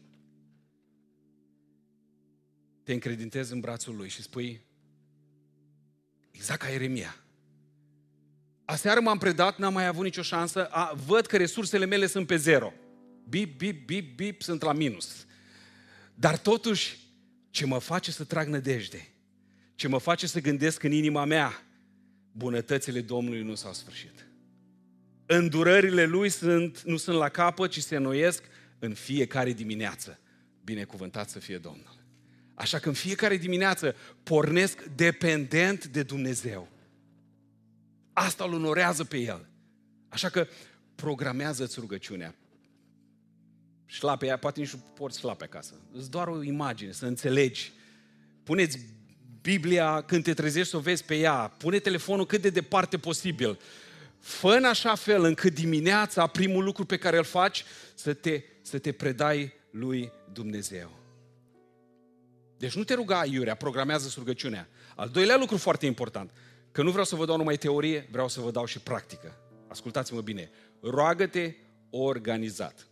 te 2.82 2.92
încredintezi 2.92 3.52
în 3.52 3.60
brațul 3.60 3.96
lui 3.96 4.08
și 4.08 4.22
spui, 4.22 4.60
exact 6.30 6.60
ca 6.60 6.68
Ieremia, 6.68 7.26
Aseară 8.66 9.00
m-am 9.00 9.18
predat, 9.18 9.58
n-am 9.58 9.72
mai 9.72 9.86
avut 9.86 10.04
nicio 10.04 10.22
șansă, 10.22 10.66
a, 10.66 10.92
văd 11.06 11.26
că 11.26 11.36
resursele 11.36 11.84
mele 11.84 12.06
sunt 12.06 12.26
pe 12.26 12.36
zero. 12.36 12.72
Bip, 13.28 13.58
bip, 13.58 13.86
bip, 13.86 14.16
bip, 14.16 14.42
sunt 14.42 14.62
la 14.62 14.72
minus. 14.72 15.25
Dar 16.18 16.38
totuși, 16.38 16.98
ce 17.50 17.66
mă 17.66 17.78
face 17.78 18.10
să 18.10 18.24
trag 18.24 18.48
nădejde, 18.48 19.08
ce 19.74 19.88
mă 19.88 19.98
face 19.98 20.26
să 20.26 20.40
gândesc 20.40 20.82
în 20.82 20.92
inima 20.92 21.24
mea, 21.24 21.66
bunătățile 22.32 23.00
Domnului 23.00 23.42
nu 23.42 23.54
s-au 23.54 23.72
sfârșit. 23.72 24.26
Îndurările 25.26 26.04
Lui 26.04 26.28
sunt, 26.28 26.82
nu 26.82 26.96
sunt 26.96 27.16
la 27.16 27.28
capăt, 27.28 27.70
ci 27.70 27.80
se 27.80 27.96
înnoiesc 27.96 28.42
în 28.78 28.94
fiecare 28.94 29.52
dimineață. 29.52 30.20
Binecuvântat 30.64 31.30
să 31.30 31.38
fie 31.38 31.58
Domnul. 31.58 32.04
Așa 32.54 32.78
că 32.78 32.88
în 32.88 32.94
fiecare 32.94 33.36
dimineață 33.36 33.94
pornesc 34.22 34.84
dependent 34.84 35.86
de 35.86 36.02
Dumnezeu. 36.02 36.68
Asta 38.12 38.44
îl 38.44 38.52
onorează 38.52 39.04
pe 39.04 39.18
El. 39.18 39.48
Așa 40.08 40.28
că 40.28 40.46
programează-ți 40.94 41.80
rugăciunea. 41.80 42.34
Șlape 43.86 44.24
aia, 44.24 44.36
poate 44.36 44.60
nici 44.60 44.72
nu 44.72 44.78
porți 44.94 45.18
șlape 45.18 45.44
acasă. 45.44 45.74
Îți 45.92 46.10
doar 46.10 46.28
o 46.28 46.42
imagine, 46.42 46.92
să 46.92 47.06
înțelegi. 47.06 47.72
Puneți 48.42 48.78
Biblia 49.40 50.00
când 50.00 50.22
te 50.22 50.34
trezești 50.34 50.70
să 50.70 50.76
o 50.76 50.80
vezi 50.80 51.04
pe 51.04 51.16
ea. 51.16 51.54
Pune 51.58 51.78
telefonul 51.78 52.26
cât 52.26 52.42
de 52.42 52.50
departe 52.50 52.98
posibil. 52.98 53.58
Fă 54.18 54.48
în 54.48 54.64
așa 54.64 54.94
fel 54.94 55.24
încât 55.24 55.54
dimineața, 55.54 56.26
primul 56.26 56.64
lucru 56.64 56.84
pe 56.84 56.96
care 56.96 57.16
îl 57.16 57.24
faci, 57.24 57.64
să 57.94 58.14
te, 58.14 58.42
să 58.62 58.78
te 58.78 58.92
predai 58.92 59.52
lui 59.70 60.12
Dumnezeu. 60.32 60.90
Deci 62.56 62.76
nu 62.76 62.84
te 62.84 62.94
ruga 62.94 63.24
iurea, 63.24 63.54
programează 63.54 64.14
rugăciunea. 64.16 64.68
Al 64.96 65.08
doilea 65.08 65.36
lucru 65.36 65.56
foarte 65.56 65.86
important, 65.86 66.30
că 66.72 66.82
nu 66.82 66.90
vreau 66.90 67.04
să 67.04 67.16
vă 67.16 67.24
dau 67.24 67.36
numai 67.36 67.56
teorie, 67.56 68.08
vreau 68.10 68.28
să 68.28 68.40
vă 68.40 68.50
dau 68.50 68.64
și 68.64 68.78
practică. 68.78 69.38
Ascultați-mă 69.68 70.20
bine. 70.20 70.50
Roagă-te 70.80 71.54
organizat. 71.90 72.86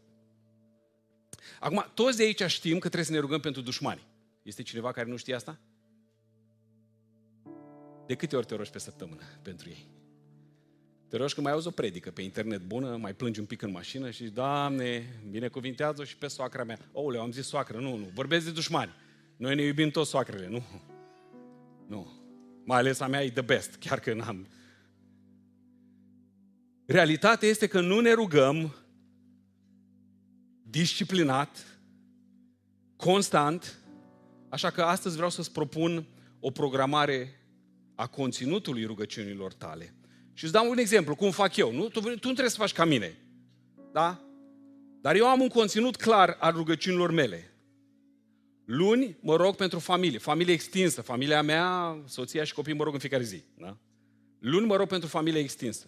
Acum, 1.60 1.90
toți 1.94 2.16
de 2.16 2.22
aici 2.22 2.42
știm 2.46 2.72
că 2.72 2.78
trebuie 2.78 3.04
să 3.04 3.12
ne 3.12 3.18
rugăm 3.18 3.40
pentru 3.40 3.62
dușmani. 3.62 4.06
Este 4.42 4.62
cineva 4.62 4.92
care 4.92 5.08
nu 5.08 5.16
știe 5.16 5.34
asta? 5.34 5.58
De 8.06 8.14
câte 8.14 8.36
ori 8.36 8.46
te 8.46 8.54
rogi 8.54 8.70
pe 8.70 8.78
săptămână 8.78 9.22
pentru 9.42 9.68
ei? 9.68 9.86
Te 11.08 11.16
rogi 11.16 11.34
că 11.34 11.40
mai 11.40 11.52
auzi 11.52 11.66
o 11.66 11.70
predică 11.70 12.10
pe 12.10 12.22
internet 12.22 12.60
bună, 12.60 12.96
mai 12.96 13.14
plângi 13.14 13.40
un 13.40 13.46
pic 13.46 13.62
în 13.62 13.70
mașină 13.70 14.10
și 14.10 14.24
Doamne, 14.24 15.20
binecuvintează 15.30 16.04
și 16.04 16.16
pe 16.16 16.26
soacra 16.26 16.64
mea. 16.64 16.78
Oule, 16.92 17.18
am 17.18 17.32
zis 17.32 17.46
soacră, 17.46 17.78
nu, 17.78 17.96
nu, 17.96 18.10
vorbesc 18.14 18.44
de 18.44 18.50
dușmani. 18.50 18.94
Noi 19.36 19.54
ne 19.54 19.62
iubim 19.62 19.90
toți 19.90 20.10
soacrele, 20.10 20.48
nu? 20.48 20.62
Nu. 21.86 22.12
Mai 22.64 22.78
ales 22.78 23.00
a 23.00 23.06
mea 23.06 23.24
e 23.24 23.30
the 23.30 23.42
best, 23.42 23.74
chiar 23.74 24.00
că 24.00 24.14
n-am. 24.14 24.46
Realitatea 26.86 27.48
este 27.48 27.66
că 27.66 27.80
nu 27.80 28.00
ne 28.00 28.12
rugăm 28.12 28.74
disciplinat, 30.74 31.78
constant, 32.96 33.78
așa 34.48 34.70
că 34.70 34.82
astăzi 34.82 35.14
vreau 35.14 35.30
să-ți 35.30 35.52
propun 35.52 36.06
o 36.40 36.50
programare 36.50 37.40
a 37.94 38.06
conținutului 38.06 38.84
rugăciunilor 38.84 39.52
tale. 39.52 39.94
Și 40.32 40.44
îți 40.44 40.52
dau 40.52 40.70
un 40.70 40.78
exemplu, 40.78 41.14
cum 41.14 41.30
fac 41.30 41.56
eu. 41.56 41.72
Nu? 41.72 41.88
Tu, 41.88 42.00
tu 42.00 42.08
nu 42.08 42.18
trebuie 42.18 42.48
să 42.48 42.56
faci 42.56 42.72
ca 42.72 42.84
mine. 42.84 43.18
Da? 43.92 44.20
Dar 45.00 45.16
eu 45.16 45.26
am 45.26 45.40
un 45.40 45.48
conținut 45.48 45.96
clar 45.96 46.36
al 46.40 46.52
rugăciunilor 46.52 47.10
mele. 47.10 47.52
Luni 48.64 49.16
mă 49.20 49.36
rog 49.36 49.56
pentru 49.56 49.78
familie, 49.78 50.18
familie 50.18 50.54
extinsă, 50.54 51.02
familia 51.02 51.42
mea, 51.42 51.98
soția 52.06 52.44
și 52.44 52.54
copiii 52.54 52.76
mă 52.76 52.84
rog 52.84 52.92
în 52.92 53.00
fiecare 53.00 53.22
zi. 53.22 53.42
Da? 53.58 53.76
Luni 54.38 54.66
mă 54.66 54.76
rog 54.76 54.88
pentru 54.88 55.08
familie 55.08 55.40
extinsă. 55.40 55.86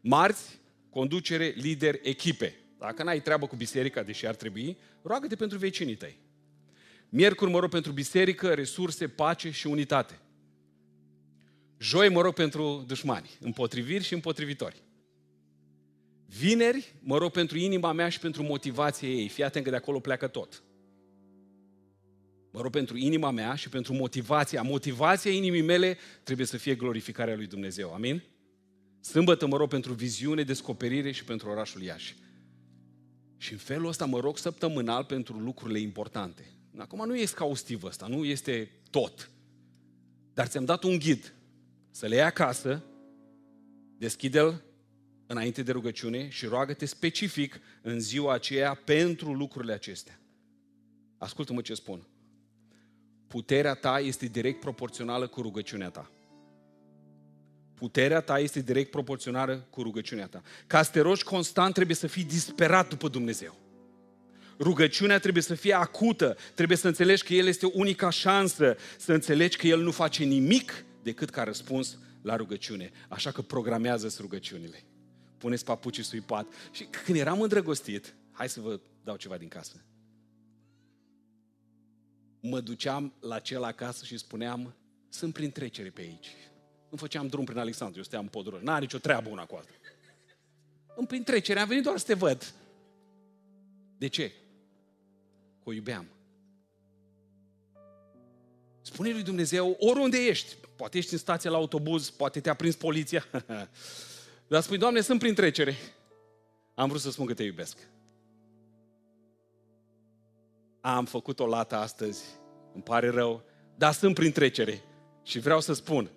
Marți, 0.00 0.60
conducere, 0.90 1.54
lider, 1.56 1.98
echipe. 2.02 2.61
Dacă 2.82 3.02
n-ai 3.02 3.20
treabă 3.20 3.46
cu 3.46 3.56
biserica, 3.56 4.02
deși 4.02 4.26
ar 4.26 4.34
trebui, 4.34 4.76
roagă-te 5.02 5.36
pentru 5.36 5.58
vecinii 5.58 5.94
tăi. 5.94 6.18
Miercuri 7.08 7.50
mă 7.50 7.58
rog 7.58 7.70
pentru 7.70 7.92
biserică, 7.92 8.54
resurse, 8.54 9.08
pace 9.08 9.50
și 9.50 9.66
unitate. 9.66 10.18
Joi 11.78 12.08
mă 12.08 12.20
rog 12.20 12.34
pentru 12.34 12.84
dușmani, 12.86 13.30
împotriviri 13.40 14.04
și 14.04 14.14
împotrivitori. 14.14 14.82
Vineri 16.26 16.94
mă 17.00 17.18
rog 17.18 17.30
pentru 17.30 17.58
inima 17.58 17.92
mea 17.92 18.08
și 18.08 18.18
pentru 18.18 18.42
motivația 18.42 19.08
ei. 19.08 19.28
Fii 19.28 19.44
atent 19.44 19.64
că 19.64 19.70
de 19.70 19.76
acolo 19.76 20.00
pleacă 20.00 20.26
tot. 20.26 20.62
Mă 22.50 22.60
rog 22.60 22.70
pentru 22.70 22.96
inima 22.96 23.30
mea 23.30 23.54
și 23.54 23.68
pentru 23.68 23.92
motivația. 23.92 24.62
Motivația 24.62 25.30
inimii 25.30 25.62
mele 25.62 25.98
trebuie 26.22 26.46
să 26.46 26.56
fie 26.56 26.74
glorificarea 26.74 27.34
lui 27.34 27.46
Dumnezeu. 27.46 27.92
Amin? 27.92 28.22
Sâmbătă 29.00 29.46
mă 29.46 29.56
rog 29.56 29.68
pentru 29.68 29.92
viziune, 29.92 30.42
descoperire 30.42 31.10
și 31.10 31.24
pentru 31.24 31.50
orașul 31.50 31.82
Iași. 31.82 32.16
Și 33.42 33.52
în 33.52 33.58
felul 33.58 33.88
ăsta 33.88 34.04
mă 34.04 34.20
rog 34.20 34.38
săptămânal 34.38 35.04
pentru 35.04 35.38
lucrurile 35.38 35.78
importante. 35.78 36.46
Acum 36.76 37.06
nu 37.06 37.16
e 37.16 37.20
exhaustiv 37.20 37.82
ăsta, 37.82 38.06
nu 38.06 38.24
este 38.24 38.70
tot. 38.90 39.30
Dar 40.34 40.46
ți-am 40.46 40.64
dat 40.64 40.82
un 40.82 40.98
ghid. 40.98 41.34
Să 41.90 42.06
le 42.06 42.14
iei 42.14 42.24
acasă, 42.24 42.84
deschide-l 43.98 44.62
înainte 45.26 45.62
de 45.62 45.72
rugăciune 45.72 46.28
și 46.28 46.46
roagă-te 46.46 46.86
specific 46.86 47.60
în 47.82 48.00
ziua 48.00 48.32
aceea 48.32 48.74
pentru 48.74 49.32
lucrurile 49.32 49.72
acestea. 49.72 50.20
Ascultă-mă 51.18 51.60
ce 51.60 51.74
spun. 51.74 52.06
Puterea 53.26 53.74
ta 53.74 54.00
este 54.00 54.26
direct 54.26 54.60
proporțională 54.60 55.26
cu 55.26 55.40
rugăciunea 55.40 55.90
ta. 55.90 56.10
Puterea 57.82 58.20
ta 58.20 58.38
este 58.38 58.60
direct 58.60 58.90
proporțională 58.90 59.66
cu 59.70 59.82
rugăciunea 59.82 60.26
ta. 60.26 60.42
Ca 60.66 60.82
să 60.82 60.90
te 60.90 61.00
rogi 61.00 61.22
constant, 61.22 61.74
trebuie 61.74 61.96
să 61.96 62.06
fii 62.06 62.24
disperat 62.24 62.88
după 62.88 63.08
Dumnezeu. 63.08 63.58
Rugăciunea 64.58 65.18
trebuie 65.18 65.42
să 65.42 65.54
fie 65.54 65.74
acută, 65.74 66.36
trebuie 66.54 66.76
să 66.76 66.86
înțelegi 66.86 67.24
că 67.24 67.34
El 67.34 67.46
este 67.46 67.66
unica 67.72 68.10
șansă, 68.10 68.76
să 68.98 69.12
înțelegi 69.12 69.56
că 69.56 69.66
El 69.66 69.80
nu 69.80 69.90
face 69.90 70.24
nimic 70.24 70.84
decât 71.02 71.30
ca 71.30 71.42
răspuns 71.42 71.98
la 72.20 72.36
rugăciune. 72.36 72.90
Așa 73.08 73.30
că 73.30 73.42
programează 73.42 74.14
rugăciunile. 74.20 74.82
Puneți 75.38 75.64
papucii 75.64 76.02
sui 76.02 76.20
pat. 76.20 76.46
Și 76.70 76.84
când 77.04 77.18
eram 77.18 77.40
îndrăgostit, 77.40 78.14
hai 78.32 78.48
să 78.48 78.60
vă 78.60 78.80
dau 79.04 79.16
ceva 79.16 79.36
din 79.36 79.48
casă 79.48 79.84
mă 82.40 82.60
duceam 82.60 83.12
la 83.20 83.38
cel 83.38 83.64
acasă 83.64 84.04
și 84.04 84.16
spuneam, 84.16 84.74
sunt 85.08 85.32
prin 85.32 85.50
trecere 85.50 85.90
pe 85.90 86.00
aici. 86.00 86.28
Nu 86.92 86.98
făceam 86.98 87.26
drum 87.26 87.44
prin 87.44 87.58
Alexandru, 87.58 87.98
eu 87.98 88.04
steam 88.04 88.22
în 88.22 88.28
podură. 88.28 88.60
N-are 88.62 88.80
nicio 88.80 88.98
treabă 88.98 89.28
una 89.28 89.44
cu 89.44 89.54
alta. 89.54 89.70
În 90.96 91.04
prin 91.04 91.22
trecere, 91.22 91.60
am 91.60 91.68
venit 91.68 91.82
doar 91.82 91.98
să 91.98 92.04
te 92.06 92.14
văd. 92.14 92.54
De 93.98 94.06
ce? 94.06 94.28
Că 95.62 95.68
o 95.68 95.72
iubeam. 95.72 96.06
Spune 98.80 99.10
lui 99.10 99.22
Dumnezeu, 99.22 99.76
oriunde 99.78 100.18
ești, 100.18 100.56
poate 100.76 100.98
ești 100.98 101.12
în 101.12 101.18
stație 101.18 101.50
la 101.50 101.56
autobuz, 101.56 102.10
poate 102.10 102.40
te-a 102.40 102.54
prins 102.54 102.76
poliția, 102.76 103.26
dar 104.48 104.62
spui, 104.62 104.78
Doamne, 104.78 105.00
sunt 105.00 105.18
prin 105.18 105.34
trecere. 105.34 105.76
Am 106.74 106.88
vrut 106.88 107.00
să 107.00 107.10
spun 107.10 107.26
că 107.26 107.34
te 107.34 107.42
iubesc 107.42 107.78
am 110.82 111.04
făcut 111.04 111.40
o 111.40 111.46
lată 111.46 111.76
astăzi, 111.76 112.24
îmi 112.74 112.82
pare 112.82 113.08
rău, 113.08 113.42
dar 113.74 113.92
sunt 113.92 114.14
prin 114.14 114.32
trecere 114.32 114.82
și 115.22 115.38
vreau 115.38 115.60
să 115.60 115.72
spun 115.72 116.10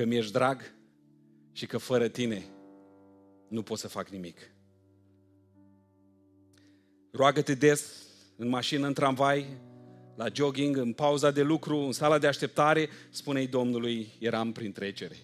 că 0.00 0.06
mi-ești 0.06 0.32
drag 0.32 0.74
și 1.52 1.66
că 1.66 1.78
fără 1.78 2.08
tine 2.08 2.44
nu 3.48 3.62
pot 3.62 3.78
să 3.78 3.88
fac 3.88 4.08
nimic. 4.08 4.38
Roagă-te 7.12 7.54
des 7.54 8.06
în 8.36 8.48
mașină, 8.48 8.86
în 8.86 8.94
tramvai, 8.94 9.46
la 10.16 10.26
jogging, 10.32 10.76
în 10.76 10.92
pauza 10.92 11.30
de 11.30 11.42
lucru, 11.42 11.76
în 11.76 11.92
sala 11.92 12.18
de 12.18 12.26
așteptare, 12.26 12.88
spune-i 13.10 13.46
Domnului, 13.46 14.12
eram 14.18 14.52
prin 14.52 14.72
trecere. 14.72 15.16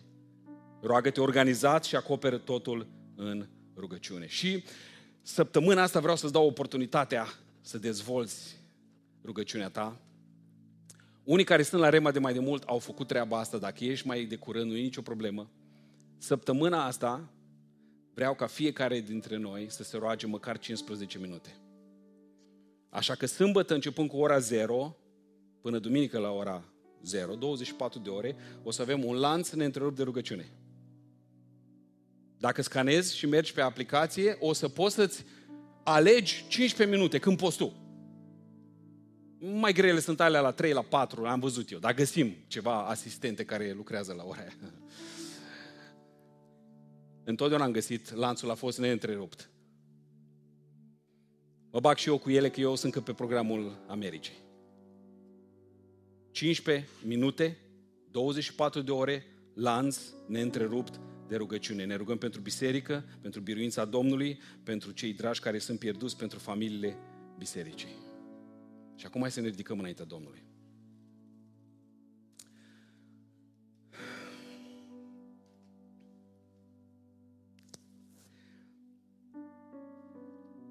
Roagă-te 0.83 1.21
organizat 1.21 1.85
și 1.85 1.97
acoperă 1.97 2.39
totul 2.39 2.89
în 3.15 3.49
rugăciune. 3.77 4.27
Și 4.27 4.65
săptămâna 5.23 5.83
asta 5.83 6.01
vreau 6.01 6.17
să-ți 6.17 6.33
dau 6.33 6.47
oportunitatea 6.47 7.27
să 7.61 7.79
dezvolți 7.79 8.61
rugăciunea 9.25 9.69
ta. 9.69 10.01
Unii 11.27 11.45
care 11.45 11.63
sunt 11.63 11.81
la 11.81 11.89
Rema 11.89 12.11
de 12.11 12.19
mai 12.19 12.33
de 12.33 12.39
mult 12.39 12.63
au 12.63 12.79
făcut 12.79 13.07
treaba 13.07 13.39
asta, 13.39 13.59
dacă 13.59 13.85
ești 13.85 14.07
mai 14.07 14.25
de 14.25 14.37
curând, 14.37 14.71
nu 14.71 14.77
e 14.77 14.83
nicio 14.83 15.03
problemă. 15.03 15.51
Săptămâna 16.19 16.85
asta 16.85 17.33
vreau 18.15 18.35
ca 18.35 18.47
fiecare 18.47 19.01
dintre 19.01 19.37
noi 19.37 19.67
să 19.69 19.83
se 19.83 19.97
roage 19.97 20.27
măcar 20.27 20.59
15 20.59 21.19
minute. 21.19 21.57
Așa 22.89 23.15
că 23.15 23.27
sâmbătă, 23.27 23.75
începând 23.75 24.09
cu 24.09 24.17
ora 24.17 24.39
0, 24.39 24.97
până 25.61 25.79
duminică 25.79 26.19
la 26.19 26.31
ora 26.31 26.65
0, 27.03 27.35
24 27.35 27.99
de 27.99 28.11
ore, 28.11 28.37
o 28.63 28.71
să 28.71 28.83
avem 28.83 29.05
un 29.05 29.17
lanț 29.17 29.51
neîntrerupt 29.51 29.97
de 29.97 30.03
rugăciune. 30.03 30.53
Dacă 32.39 32.63
scanezi 32.63 33.17
și 33.17 33.27
mergi 33.27 33.53
pe 33.53 33.61
aplicație, 33.61 34.37
o 34.41 34.53
să 34.53 34.69
poți 34.69 34.95
să-ți 34.95 35.25
alegi 35.85 36.45
15 36.49 36.97
minute 36.97 37.19
când 37.19 37.39
poți 37.39 37.57
tu. 37.57 37.86
Mai 39.55 39.73
grele 39.73 40.01
sunt 40.01 40.21
alea 40.21 40.41
la 40.41 40.53
3, 40.53 40.73
la 40.73 40.83
4, 40.83 41.25
am 41.25 41.41
văzut 41.41 41.71
eu, 41.71 41.79
dar 41.79 41.95
găsim 41.95 42.35
ceva 42.47 42.87
asistente 42.87 43.45
care 43.45 43.73
lucrează 43.73 44.13
la 44.13 44.25
ora 44.25 44.41
aia. 44.41 44.53
întotdeauna 47.25 47.65
am 47.65 47.73
găsit, 47.73 48.15
lanțul 48.15 48.51
a 48.51 48.55
fost 48.55 48.79
neîntrerupt. 48.79 49.51
Mă 51.71 51.81
bag 51.81 51.97
și 51.97 52.09
eu 52.09 52.19
cu 52.19 52.31
ele 52.31 52.51
că 52.51 52.61
eu 52.61 52.75
sunt 52.75 52.95
încă 52.95 53.01
pe 53.01 53.17
programul 53.17 53.85
Americii. 53.87 54.45
15 56.31 56.89
minute, 57.03 57.59
24 58.11 58.81
de 58.81 58.91
ore, 58.91 59.27
lanț 59.55 59.99
neîntrerupt 60.27 61.01
de 61.29 61.37
rugăciune. 61.37 61.85
Ne 61.85 61.95
rugăm 61.95 62.19
pentru 62.19 62.41
biserică, 62.41 63.05
pentru 63.21 63.41
biruința 63.41 63.85
Domnului, 63.85 64.41
pentru 64.63 64.91
cei 64.91 65.13
dragi 65.13 65.41
care 65.41 65.59
sunt 65.59 65.79
pierduți, 65.79 66.17
pentru 66.17 66.39
familiile 66.39 66.97
bisericii. 67.39 68.06
Și 68.97 69.07
acum 69.07 69.21
hai 69.21 69.31
să 69.31 69.41
ne 69.41 69.49
ridicăm 69.49 69.79
înaintea 69.79 70.05
Domnului. 70.05 70.45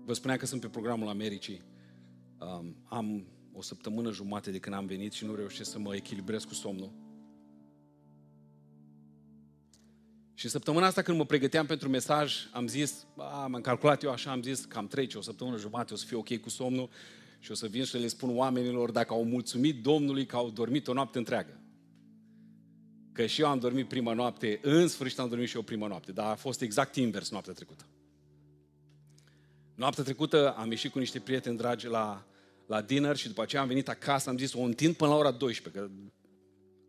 Vă 0.05 0.13
spuneam 0.13 0.37
că 0.37 0.45
sunt 0.45 0.61
pe 0.61 0.67
programul 0.67 1.07
Americii. 1.07 1.61
Um, 2.39 2.75
am 2.83 3.25
o 3.53 3.61
săptămână 3.61 4.11
jumate 4.11 4.51
de 4.51 4.59
când 4.59 4.75
am 4.75 4.85
venit 4.85 5.13
și 5.13 5.25
nu 5.25 5.35
reușesc 5.35 5.71
să 5.71 5.79
mă 5.79 5.95
echilibrez 5.95 6.43
cu 6.43 6.53
somnul. 6.53 6.91
Și 10.33 10.49
săptămâna 10.49 10.85
asta 10.85 11.01
când 11.01 11.17
mă 11.17 11.25
pregăteam 11.25 11.65
pentru 11.65 11.89
mesaj, 11.89 12.35
am 12.51 12.67
zis, 12.67 13.07
am 13.17 13.61
calculat 13.61 14.03
eu 14.03 14.11
așa, 14.11 14.31
am 14.31 14.41
zis 14.41 14.65
cam 14.65 14.87
trece 14.87 15.17
o 15.17 15.21
săptămână 15.21 15.57
jumate, 15.57 15.93
o 15.93 15.95
să 15.95 16.05
fiu 16.05 16.17
ok 16.17 16.37
cu 16.37 16.49
somnul 16.49 16.89
și 17.45 17.51
o 17.51 17.53
să 17.53 17.67
vin 17.67 17.83
și 17.83 17.97
le 17.97 18.07
spun 18.07 18.37
oamenilor 18.37 18.91
dacă 18.91 19.13
au 19.13 19.23
mulțumit 19.23 19.81
Domnului 19.81 20.25
că 20.25 20.35
au 20.35 20.49
dormit 20.49 20.87
o 20.87 20.93
noapte 20.93 21.17
întreagă. 21.17 21.59
Că 23.11 23.25
și 23.25 23.41
eu 23.41 23.47
am 23.47 23.59
dormit 23.59 23.87
prima 23.87 24.13
noapte, 24.13 24.59
în 24.61 24.87
sfârșit 24.87 25.19
am 25.19 25.29
dormit 25.29 25.47
și 25.47 25.55
eu 25.55 25.61
prima 25.61 25.87
noapte, 25.87 26.11
dar 26.11 26.31
a 26.31 26.35
fost 26.35 26.61
exact 26.61 26.95
invers 26.95 27.31
noaptea 27.31 27.53
trecută. 27.53 27.85
Noaptea 29.75 30.03
trecută 30.03 30.53
am 30.57 30.69
ieșit 30.69 30.91
cu 30.91 30.99
niște 30.99 31.19
prieteni 31.19 31.57
dragi 31.57 31.87
la, 31.87 32.25
la 32.65 32.81
dinner 32.81 33.15
și 33.15 33.27
după 33.27 33.41
aceea 33.41 33.61
am 33.61 33.67
venit 33.67 33.89
acasă, 33.89 34.29
am 34.29 34.37
zis 34.37 34.53
o 34.53 34.61
întind 34.61 34.95
până 34.95 35.09
la 35.09 35.17
ora 35.17 35.31
12, 35.31 35.81
că 35.81 35.89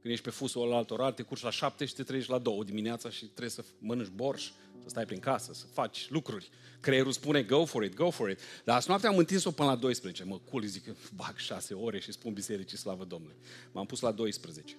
când 0.00 0.12
ești 0.12 0.24
pe 0.24 0.30
fusul 0.30 0.68
la 0.68 0.76
alt 0.76 0.90
orar, 0.90 1.12
te 1.12 1.22
curci 1.22 1.42
la 1.42 1.50
7 1.50 1.84
și 1.84 1.94
te 1.94 2.02
treci 2.02 2.26
la 2.26 2.38
2 2.38 2.64
dimineața 2.64 3.10
și 3.10 3.24
trebuie 3.24 3.50
să 3.50 3.64
mănânci 3.78 4.10
borș, 4.10 4.50
să 4.82 4.88
stai 4.88 5.04
prin 5.04 5.18
casă, 5.18 5.52
să 5.52 5.66
faci 5.66 6.10
lucruri. 6.10 6.48
Creierul 6.80 7.12
spune 7.12 7.42
go 7.42 7.64
for 7.64 7.84
it, 7.84 7.94
go 7.94 8.10
for 8.10 8.30
it. 8.30 8.40
Dar 8.64 8.76
azi 8.76 8.88
noapte 8.88 9.06
am 9.06 9.16
întins-o 9.16 9.50
până 9.50 9.68
la 9.68 9.76
12. 9.76 10.24
Mă 10.24 10.38
cul, 10.38 10.64
zic, 10.64 10.84
bag 11.20 11.36
6 11.36 11.74
ore 11.74 12.00
și 12.00 12.12
spun 12.12 12.32
bisericii 12.32 12.78
slavă 12.78 13.04
Domnului. 13.04 13.36
M-am 13.72 13.86
pus 13.86 14.00
la 14.00 14.12
12. 14.12 14.76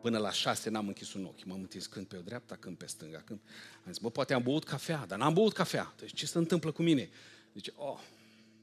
Până 0.00 0.18
la 0.18 0.30
6 0.30 0.70
n-am 0.70 0.86
închis 0.86 1.14
un 1.14 1.24
ochi. 1.24 1.44
M-am 1.44 1.60
întins 1.60 1.86
când 1.86 2.06
pe 2.06 2.16
dreapta, 2.16 2.56
când 2.56 2.76
pe 2.76 2.86
stânga. 2.86 3.22
Când... 3.24 3.40
Am 3.84 3.92
zis, 3.92 3.98
bă, 3.98 4.10
poate 4.10 4.34
am 4.34 4.42
băut 4.42 4.64
cafea, 4.64 5.04
dar 5.08 5.18
n-am 5.18 5.32
băut 5.32 5.52
cafea. 5.52 5.94
Deci 5.98 6.14
ce 6.14 6.26
se 6.26 6.38
întâmplă 6.38 6.70
cu 6.70 6.82
mine? 6.82 7.10
Zice, 7.54 7.72
oh, 7.76 7.98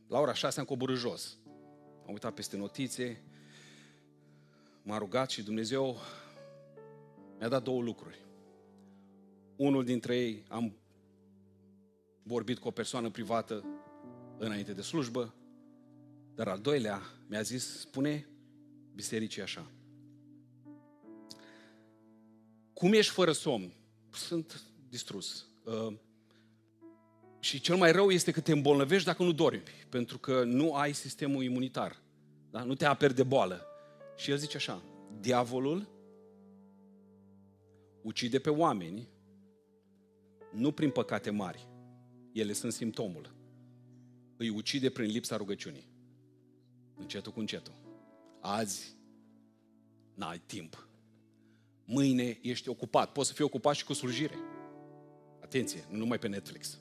la 0.08 0.20
ora 0.20 0.34
6 0.34 0.60
am 0.60 0.66
coborât 0.66 0.98
jos. 0.98 1.38
Am 2.06 2.14
uitat 2.14 2.34
peste 2.34 2.58
notițe, 2.58 3.24
m-a 4.84 4.98
rugat 4.98 5.30
și 5.30 5.44
Dumnezeu 5.44 5.98
mi-a 7.39 7.48
dat 7.48 7.64
două 7.64 7.82
lucruri. 7.82 8.22
Unul 9.56 9.84
dintre 9.84 10.18
ei 10.18 10.45
am 10.47 10.78
vorbit 12.24 12.60
cu 12.60 12.68
o 12.68 12.72
persoană 12.72 13.10
privată 13.10 13.66
înainte 14.38 14.74
de 14.74 14.82
slujbă, 14.82 15.34
dar 16.36 16.47
al 16.47 16.60
doilea 16.60 17.01
mi-a 17.28 17.41
zis, 17.41 17.80
spune 17.80 18.28
bisericii 18.95 19.41
așa. 19.41 19.72
Cum 22.74 22.93
ești 22.93 23.12
fără 23.12 23.32
somn? 23.32 23.74
Sunt 24.12 24.62
distrus. 24.89 25.47
Uh, 25.64 25.93
și 27.39 27.60
cel 27.60 27.76
mai 27.76 27.91
rău 27.91 28.12
este 28.12 28.32
că 28.32 28.41
te 28.41 28.51
îmbolnăvești 28.51 29.06
dacă 29.06 29.24
nu 29.24 29.32
dormi, 29.32 29.64
pentru 29.89 30.18
că 30.18 30.43
nu 30.43 30.74
ai 30.74 30.93
sistemul 30.93 31.43
imunitar. 31.43 32.01
Da? 32.51 32.64
Nu 32.64 32.76
te 32.76 32.86
aperi 32.86 33.16
de 33.16 33.24
boală. 33.24 33.66
Și 34.16 34.32
el 34.32 34.38
zice 34.38 34.58
așa, 34.58 34.84
diavolul 35.20 35.88
ucide 38.01 38.39
pe 38.39 38.49
oameni 38.49 39.08
nu 40.54 40.72
prin 40.72 40.89
păcate 40.89 41.30
mari, 41.30 41.68
ele 42.32 42.54
sunt 42.54 42.74
simptomul. 42.74 43.36
Îi 44.38 44.49
ucide 44.49 44.89
prin 44.89 45.10
lipsa 45.10 45.38
rugăciunii. 45.38 45.88
Încetul 46.95 47.32
cu 47.32 47.39
încetul. 47.39 47.74
Azi 48.39 48.95
n-ai 50.14 50.41
timp. 50.45 50.88
Mâine 51.86 52.39
ești 52.41 52.70
ocupat. 52.70 53.12
Poți 53.12 53.28
să 53.28 53.34
fii 53.34 53.43
ocupat 53.43 53.76
și 53.76 53.86
cu 53.86 53.93
slujire. 53.93 54.36
Atenție, 55.41 55.86
nu 55.89 55.97
numai 55.97 56.20
pe 56.20 56.28
Netflix. 56.28 56.80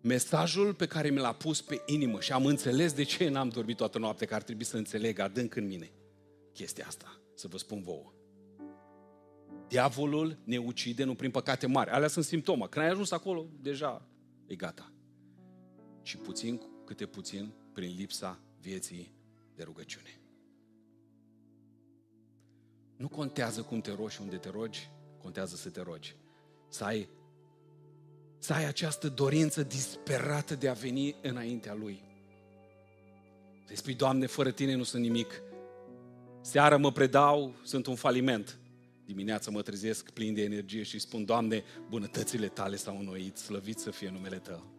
Mesajul 0.00 0.74
pe 0.74 0.86
care 0.86 1.10
mi 1.10 1.18
l-a 1.18 1.32
pus 1.32 1.60
pe 1.60 1.82
inimă 1.86 2.20
și 2.20 2.32
am 2.32 2.46
înțeles 2.46 2.92
de 2.92 3.02
ce 3.02 3.28
n-am 3.28 3.48
dormit 3.48 3.76
toată 3.76 3.98
noaptea, 3.98 4.26
că 4.26 4.34
ar 4.34 4.42
trebui 4.42 4.64
să 4.64 4.76
înțeleg 4.76 5.18
adânc 5.18 5.54
în 5.54 5.66
mine 5.66 5.92
chestia 6.52 6.86
asta, 6.86 7.20
să 7.34 7.48
vă 7.48 7.58
spun 7.58 7.82
vouă. 7.82 8.13
Diavolul 9.68 10.38
ne 10.44 10.58
ucide 10.58 11.04
nu 11.04 11.14
prin 11.14 11.30
păcate 11.30 11.66
mari. 11.66 11.90
Alea 11.90 12.08
sunt 12.08 12.24
simptome. 12.24 12.66
Când 12.70 12.84
ai 12.84 12.90
ajuns 12.90 13.10
acolo, 13.10 13.46
deja 13.60 14.08
e 14.46 14.54
gata. 14.54 14.92
Și 16.02 16.16
puțin 16.16 16.60
câte 16.84 17.06
puțin 17.06 17.52
prin 17.72 17.94
lipsa 17.96 18.40
vieții 18.60 19.12
de 19.54 19.62
rugăciune. 19.62 20.20
Nu 22.96 23.08
contează 23.08 23.62
cum 23.62 23.80
te 23.80 23.92
rogi 23.92 24.14
și 24.14 24.20
unde 24.20 24.36
te 24.36 24.48
rogi, 24.48 24.90
contează 25.18 25.56
să 25.56 25.70
te 25.70 25.80
rogi. 25.80 26.16
Să 26.68 26.84
ai, 26.84 27.08
să 28.38 28.52
ai 28.52 28.64
această 28.64 29.08
dorință 29.08 29.62
disperată 29.62 30.54
de 30.54 30.68
a 30.68 30.72
veni 30.72 31.16
înaintea 31.22 31.74
Lui. 31.74 32.02
Să-i 33.64 33.76
spui, 33.76 33.94
Doamne, 33.94 34.26
fără 34.26 34.50
Tine 34.50 34.74
nu 34.74 34.82
sunt 34.82 35.02
nimic. 35.02 35.42
Seara 36.40 36.76
mă 36.76 36.92
predau, 36.92 37.54
sunt 37.62 37.86
un 37.86 37.94
faliment. 37.94 38.58
Dimineața 39.04 39.50
mă 39.50 39.62
trezesc 39.62 40.10
plin 40.10 40.34
de 40.34 40.42
energie 40.42 40.82
și 40.82 40.98
spun, 40.98 41.24
Doamne, 41.24 41.64
bunătățile 41.88 42.48
Tale 42.48 42.76
s-au 42.76 42.98
înnoit, 42.98 43.36
slăvit 43.36 43.78
să 43.78 43.90
fie 43.90 44.10
numele 44.10 44.38
Tău. 44.38 44.72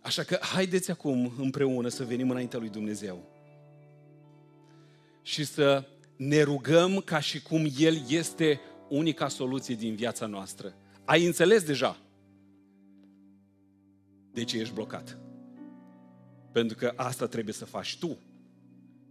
Așa 0.00 0.22
că 0.22 0.38
haideți 0.40 0.90
acum 0.90 1.32
împreună 1.38 1.88
să 1.88 2.04
venim 2.04 2.30
înaintea 2.30 2.58
lui 2.58 2.68
Dumnezeu 2.68 3.38
și 5.22 5.44
să 5.44 5.88
ne 6.16 6.42
rugăm 6.42 6.98
ca 6.98 7.20
și 7.20 7.42
cum 7.42 7.68
El 7.78 8.02
este 8.08 8.60
unica 8.88 9.28
soluție 9.28 9.74
din 9.74 9.94
viața 9.94 10.26
noastră. 10.26 10.74
Ai 11.04 11.26
înțeles 11.26 11.62
deja 11.62 11.98
de 14.32 14.44
ce 14.44 14.58
ești 14.58 14.74
blocat. 14.74 15.18
Pentru 16.52 16.76
că 16.76 16.92
asta 16.96 17.26
trebuie 17.26 17.54
să 17.54 17.64
faci 17.64 17.98
tu 17.98 18.18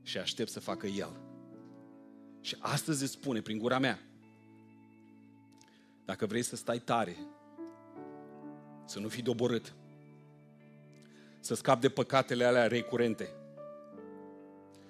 și 0.02 0.18
aștept 0.18 0.50
să 0.50 0.60
facă 0.60 0.88
El. 0.88 1.29
Și 2.42 2.56
astăzi 2.60 3.04
îți 3.04 3.12
spune 3.12 3.42
prin 3.42 3.58
gura 3.58 3.80
mea, 3.80 4.00
dacă 6.06 6.26
vrei 6.26 6.42
să 6.42 6.56
stai 6.56 6.80
tare, 6.80 7.18
să 8.86 9.00
nu 9.00 9.08
fii 9.08 9.22
doborât, 9.22 9.74
să 11.40 11.56
scapi 11.56 11.82
de 11.82 11.90
păcatele 11.90 12.46
alea 12.46 12.68
recurente, 12.68 13.30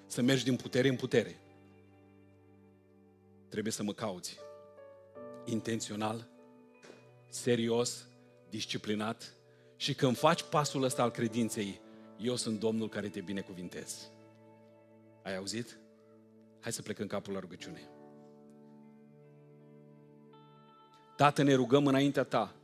să 0.05 0.21
mergi 0.21 0.43
din 0.43 0.55
putere 0.55 0.87
în 0.87 0.95
putere, 0.95 1.39
trebuie 3.49 3.73
să 3.73 3.83
mă 3.83 3.93
cauți. 3.93 4.37
Intențional, 5.45 6.27
serios, 7.29 8.07
disciplinat 8.49 9.33
și 9.75 9.93
când 9.93 10.17
faci 10.17 10.43
pasul 10.43 10.83
ăsta 10.83 11.01
al 11.01 11.11
credinței, 11.11 11.81
eu 12.17 12.35
sunt 12.35 12.59
Domnul 12.59 12.89
care 12.89 13.09
te 13.09 13.21
binecuvintez. 13.21 14.11
Ai 15.23 15.35
auzit? 15.35 15.79
Hai 16.61 16.71
să 16.71 16.81
plecăm 16.81 17.07
capul 17.07 17.33
la 17.33 17.39
rugăciune. 17.39 17.89
Tată, 21.15 21.43
ne 21.43 21.53
rugăm 21.53 21.87
înaintea 21.87 22.23
Ta, 22.23 22.55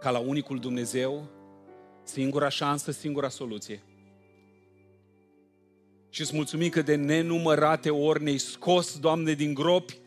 ca 0.00 0.10
la 0.10 0.18
unicul 0.18 0.58
Dumnezeu, 0.58 1.28
singura 2.02 2.48
șansă, 2.48 2.90
singura 2.90 3.28
soluție. 3.28 3.82
Și 6.08 6.20
îți 6.20 6.34
mulțumim 6.34 6.68
că 6.68 6.82
de 6.82 6.94
nenumărate 6.94 7.90
ori 7.90 8.22
ne-ai 8.22 8.38
scos, 8.38 8.98
Doamne, 8.98 9.32
din 9.32 9.54
gropi, 9.54 9.98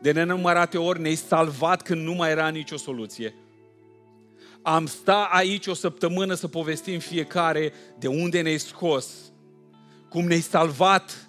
de 0.00 0.12
nenumărate 0.12 0.78
ori 0.78 1.00
ne-ai 1.00 1.14
salvat 1.14 1.82
când 1.82 2.02
nu 2.02 2.12
mai 2.12 2.30
era 2.30 2.48
nicio 2.48 2.76
soluție. 2.76 3.34
Am 4.62 4.86
sta 4.86 5.28
aici 5.32 5.66
o 5.66 5.74
săptămână 5.74 6.34
să 6.34 6.48
povestim 6.48 6.98
fiecare 6.98 7.72
de 7.98 8.08
unde 8.08 8.40
ne-ai 8.40 8.58
scos, 8.58 9.29
cum 10.10 10.26
ne-ai 10.26 10.40
salvat 10.40 11.28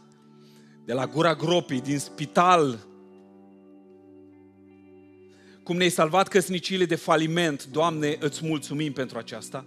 de 0.86 0.94
la 0.94 1.08
gura 1.08 1.36
gropii, 1.36 1.82
din 1.82 2.00
spital, 2.00 2.80
cum 5.64 5.78
ne-ai 5.78 5.90
salvat 5.90 6.28
căsniciile 6.28 6.86
de 6.86 6.96
faliment. 6.96 7.66
Doamne, 7.66 8.18
îți 8.20 8.46
mulțumim 8.46 8.94
pentru 8.94 9.18
aceasta. 9.18 9.66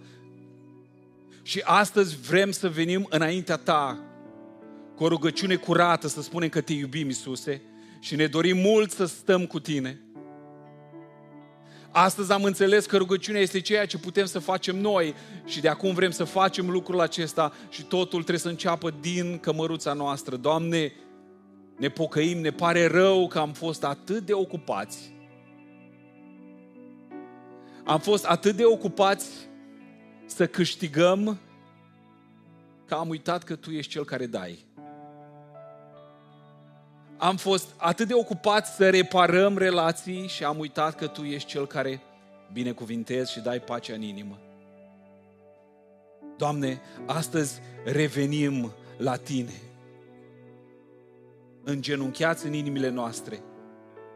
Și 1.41 1.61
astăzi 1.63 2.15
vrem 2.15 2.51
să 2.51 2.69
venim 2.69 3.07
înaintea 3.09 3.57
Ta 3.57 3.99
cu 4.95 5.03
o 5.03 5.07
rugăciune 5.07 5.55
curată, 5.55 6.07
să 6.07 6.21
spunem 6.21 6.49
că 6.49 6.61
Te 6.61 6.73
iubim, 6.73 7.07
Iisuse, 7.07 7.61
și 7.99 8.15
ne 8.15 8.27
dorim 8.27 8.57
mult 8.57 8.91
să 8.91 9.05
stăm 9.05 9.45
cu 9.45 9.59
Tine. 9.59 10.04
Astăzi 11.97 12.31
am 12.31 12.43
înțeles 12.43 12.85
că 12.85 12.97
rugăciunea 12.97 13.41
este 13.41 13.59
ceea 13.59 13.85
ce 13.85 13.97
putem 13.97 14.25
să 14.25 14.39
facem 14.39 14.79
noi 14.79 15.13
și 15.45 15.61
de 15.61 15.67
acum 15.67 15.93
vrem 15.93 16.11
să 16.11 16.23
facem 16.23 16.69
lucrul 16.69 16.99
acesta 16.99 17.53
și 17.69 17.83
totul 17.83 18.19
trebuie 18.19 18.39
să 18.39 18.47
înceapă 18.47 18.93
din 19.01 19.37
cămăruța 19.39 19.93
noastră. 19.93 20.35
Doamne, 20.35 20.93
ne 21.77 21.89
pocăim, 21.89 22.37
ne 22.37 22.51
pare 22.51 22.87
rău 22.87 23.27
că 23.27 23.39
am 23.39 23.51
fost 23.53 23.83
atât 23.83 24.25
de 24.25 24.33
ocupați. 24.33 25.13
Am 27.83 27.99
fost 27.99 28.25
atât 28.25 28.55
de 28.55 28.65
ocupați 28.65 29.29
să 30.25 30.47
câștigăm 30.47 31.39
că 32.85 32.93
am 32.93 33.09
uitat 33.09 33.43
că 33.43 33.55
Tu 33.55 33.71
ești 33.71 33.91
Cel 33.91 34.05
care 34.05 34.25
dai. 34.25 34.65
Am 37.17 37.37
fost 37.37 37.67
atât 37.77 38.07
de 38.07 38.13
ocupați 38.13 38.75
să 38.75 38.89
reparăm 38.89 39.57
relații 39.57 40.27
și 40.27 40.43
am 40.43 40.59
uitat 40.59 40.95
că 40.95 41.07
Tu 41.07 41.21
ești 41.21 41.49
Cel 41.49 41.67
care 41.67 42.01
binecuvintezi 42.53 43.31
și 43.31 43.39
dai 43.39 43.59
pacea 43.59 43.93
în 43.93 44.01
inimă. 44.01 44.39
Doamne, 46.37 46.81
astăzi 47.05 47.59
revenim 47.85 48.71
la 48.97 49.15
Tine, 49.15 49.61
îngenunchiați 51.63 52.45
în 52.45 52.53
inimile 52.53 52.89
noastre 52.89 53.39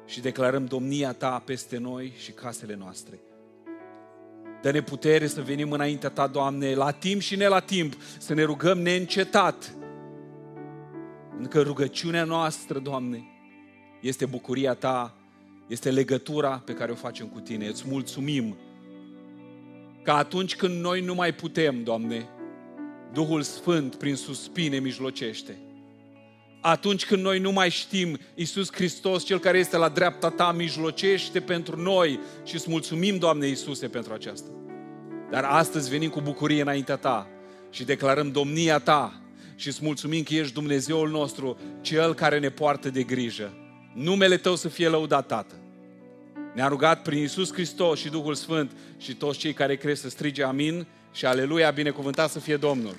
și 0.06 0.22
declarăm 0.22 0.66
domnia 0.66 1.14
Ta 1.14 1.42
peste 1.46 1.78
noi 1.78 2.14
și 2.18 2.32
casele 2.32 2.76
noastre. 2.76 3.20
Dă-ne 4.62 4.82
putere 4.82 5.28
să 5.28 5.42
venim 5.42 5.72
înaintea 5.72 6.10
Ta, 6.10 6.28
Doamne, 6.28 6.74
la 6.74 6.92
timp 6.92 7.22
și 7.22 7.36
ne 7.36 7.48
la 7.48 7.60
timp, 7.60 7.94
să 8.18 8.34
ne 8.34 8.44
rugăm 8.44 8.80
neîncetat. 8.80 9.74
Pentru 11.40 11.58
că 11.58 11.68
rugăciunea 11.68 12.24
noastră, 12.24 12.80
Doamne, 12.80 13.24
este 14.02 14.26
bucuria 14.26 14.74
Ta, 14.74 15.16
este 15.68 15.92
legătura 15.92 16.62
pe 16.66 16.74
care 16.74 16.92
o 16.92 16.96
facem 16.96 17.28
cu 17.28 17.40
Tine. 17.40 17.68
Îți 17.68 17.84
mulțumim 17.88 18.58
că 20.04 20.12
atunci 20.12 20.56
când 20.56 20.82
noi 20.82 21.02
nu 21.02 21.14
mai 21.14 21.34
putem, 21.34 21.84
Doamne, 21.84 22.28
Duhul 23.14 23.42
Sfânt 23.42 23.96
prin 23.96 24.16
suspine 24.16 24.80
mijlocește. 24.80 25.58
Atunci 26.62 27.06
când 27.06 27.24
noi 27.24 27.40
nu 27.40 27.52
mai 27.52 27.70
știm, 27.70 28.18
Iisus 28.36 28.72
Hristos, 28.72 29.24
Cel 29.24 29.40
care 29.40 29.58
este 29.58 29.78
la 29.78 29.90
dreapta 29.90 30.30
Ta, 30.30 30.52
mijlocește 30.52 31.40
pentru 31.40 31.82
noi 31.82 32.20
și 32.44 32.56
îți 32.56 32.70
mulțumim, 32.70 33.18
Doamne 33.18 33.48
Iisuse, 33.48 33.88
pentru 33.88 34.14
aceasta. 34.14 34.50
Dar 35.30 35.44
astăzi 35.44 35.90
venim 35.90 36.10
cu 36.10 36.22
bucurie 36.22 36.62
înaintea 36.62 36.96
Ta 36.96 37.28
și 37.70 37.84
declarăm 37.84 38.32
domnia 38.32 38.80
Ta 38.80 39.22
și 39.60 39.68
îți 39.68 39.80
mulțumim 39.82 40.24
că 40.24 40.34
ești 40.34 40.54
Dumnezeul 40.54 41.10
nostru, 41.10 41.58
Cel 41.82 42.14
care 42.14 42.40
ne 42.40 42.50
poartă 42.50 42.90
de 42.90 43.04
grijă. 43.04 43.54
Numele 43.94 44.38
Tău 44.38 44.56
să 44.56 44.68
fie 44.68 44.88
lăudat, 44.88 45.28
Tată. 45.28 45.56
Ne-a 46.54 46.68
rugat 46.68 47.02
prin 47.02 47.20
Iisus 47.20 47.54
Hristos 47.54 48.00
și 48.00 48.10
Duhul 48.10 48.34
Sfânt 48.34 48.72
și 48.98 49.16
toți 49.16 49.38
cei 49.38 49.54
care 49.54 49.76
cred 49.76 49.96
să 49.96 50.10
strige 50.10 50.44
amin 50.44 50.88
și 51.12 51.26
aleluia, 51.26 51.72
binecuvântat 51.72 52.30
să 52.30 52.40
fie 52.40 52.58
Domnul. 52.58 52.94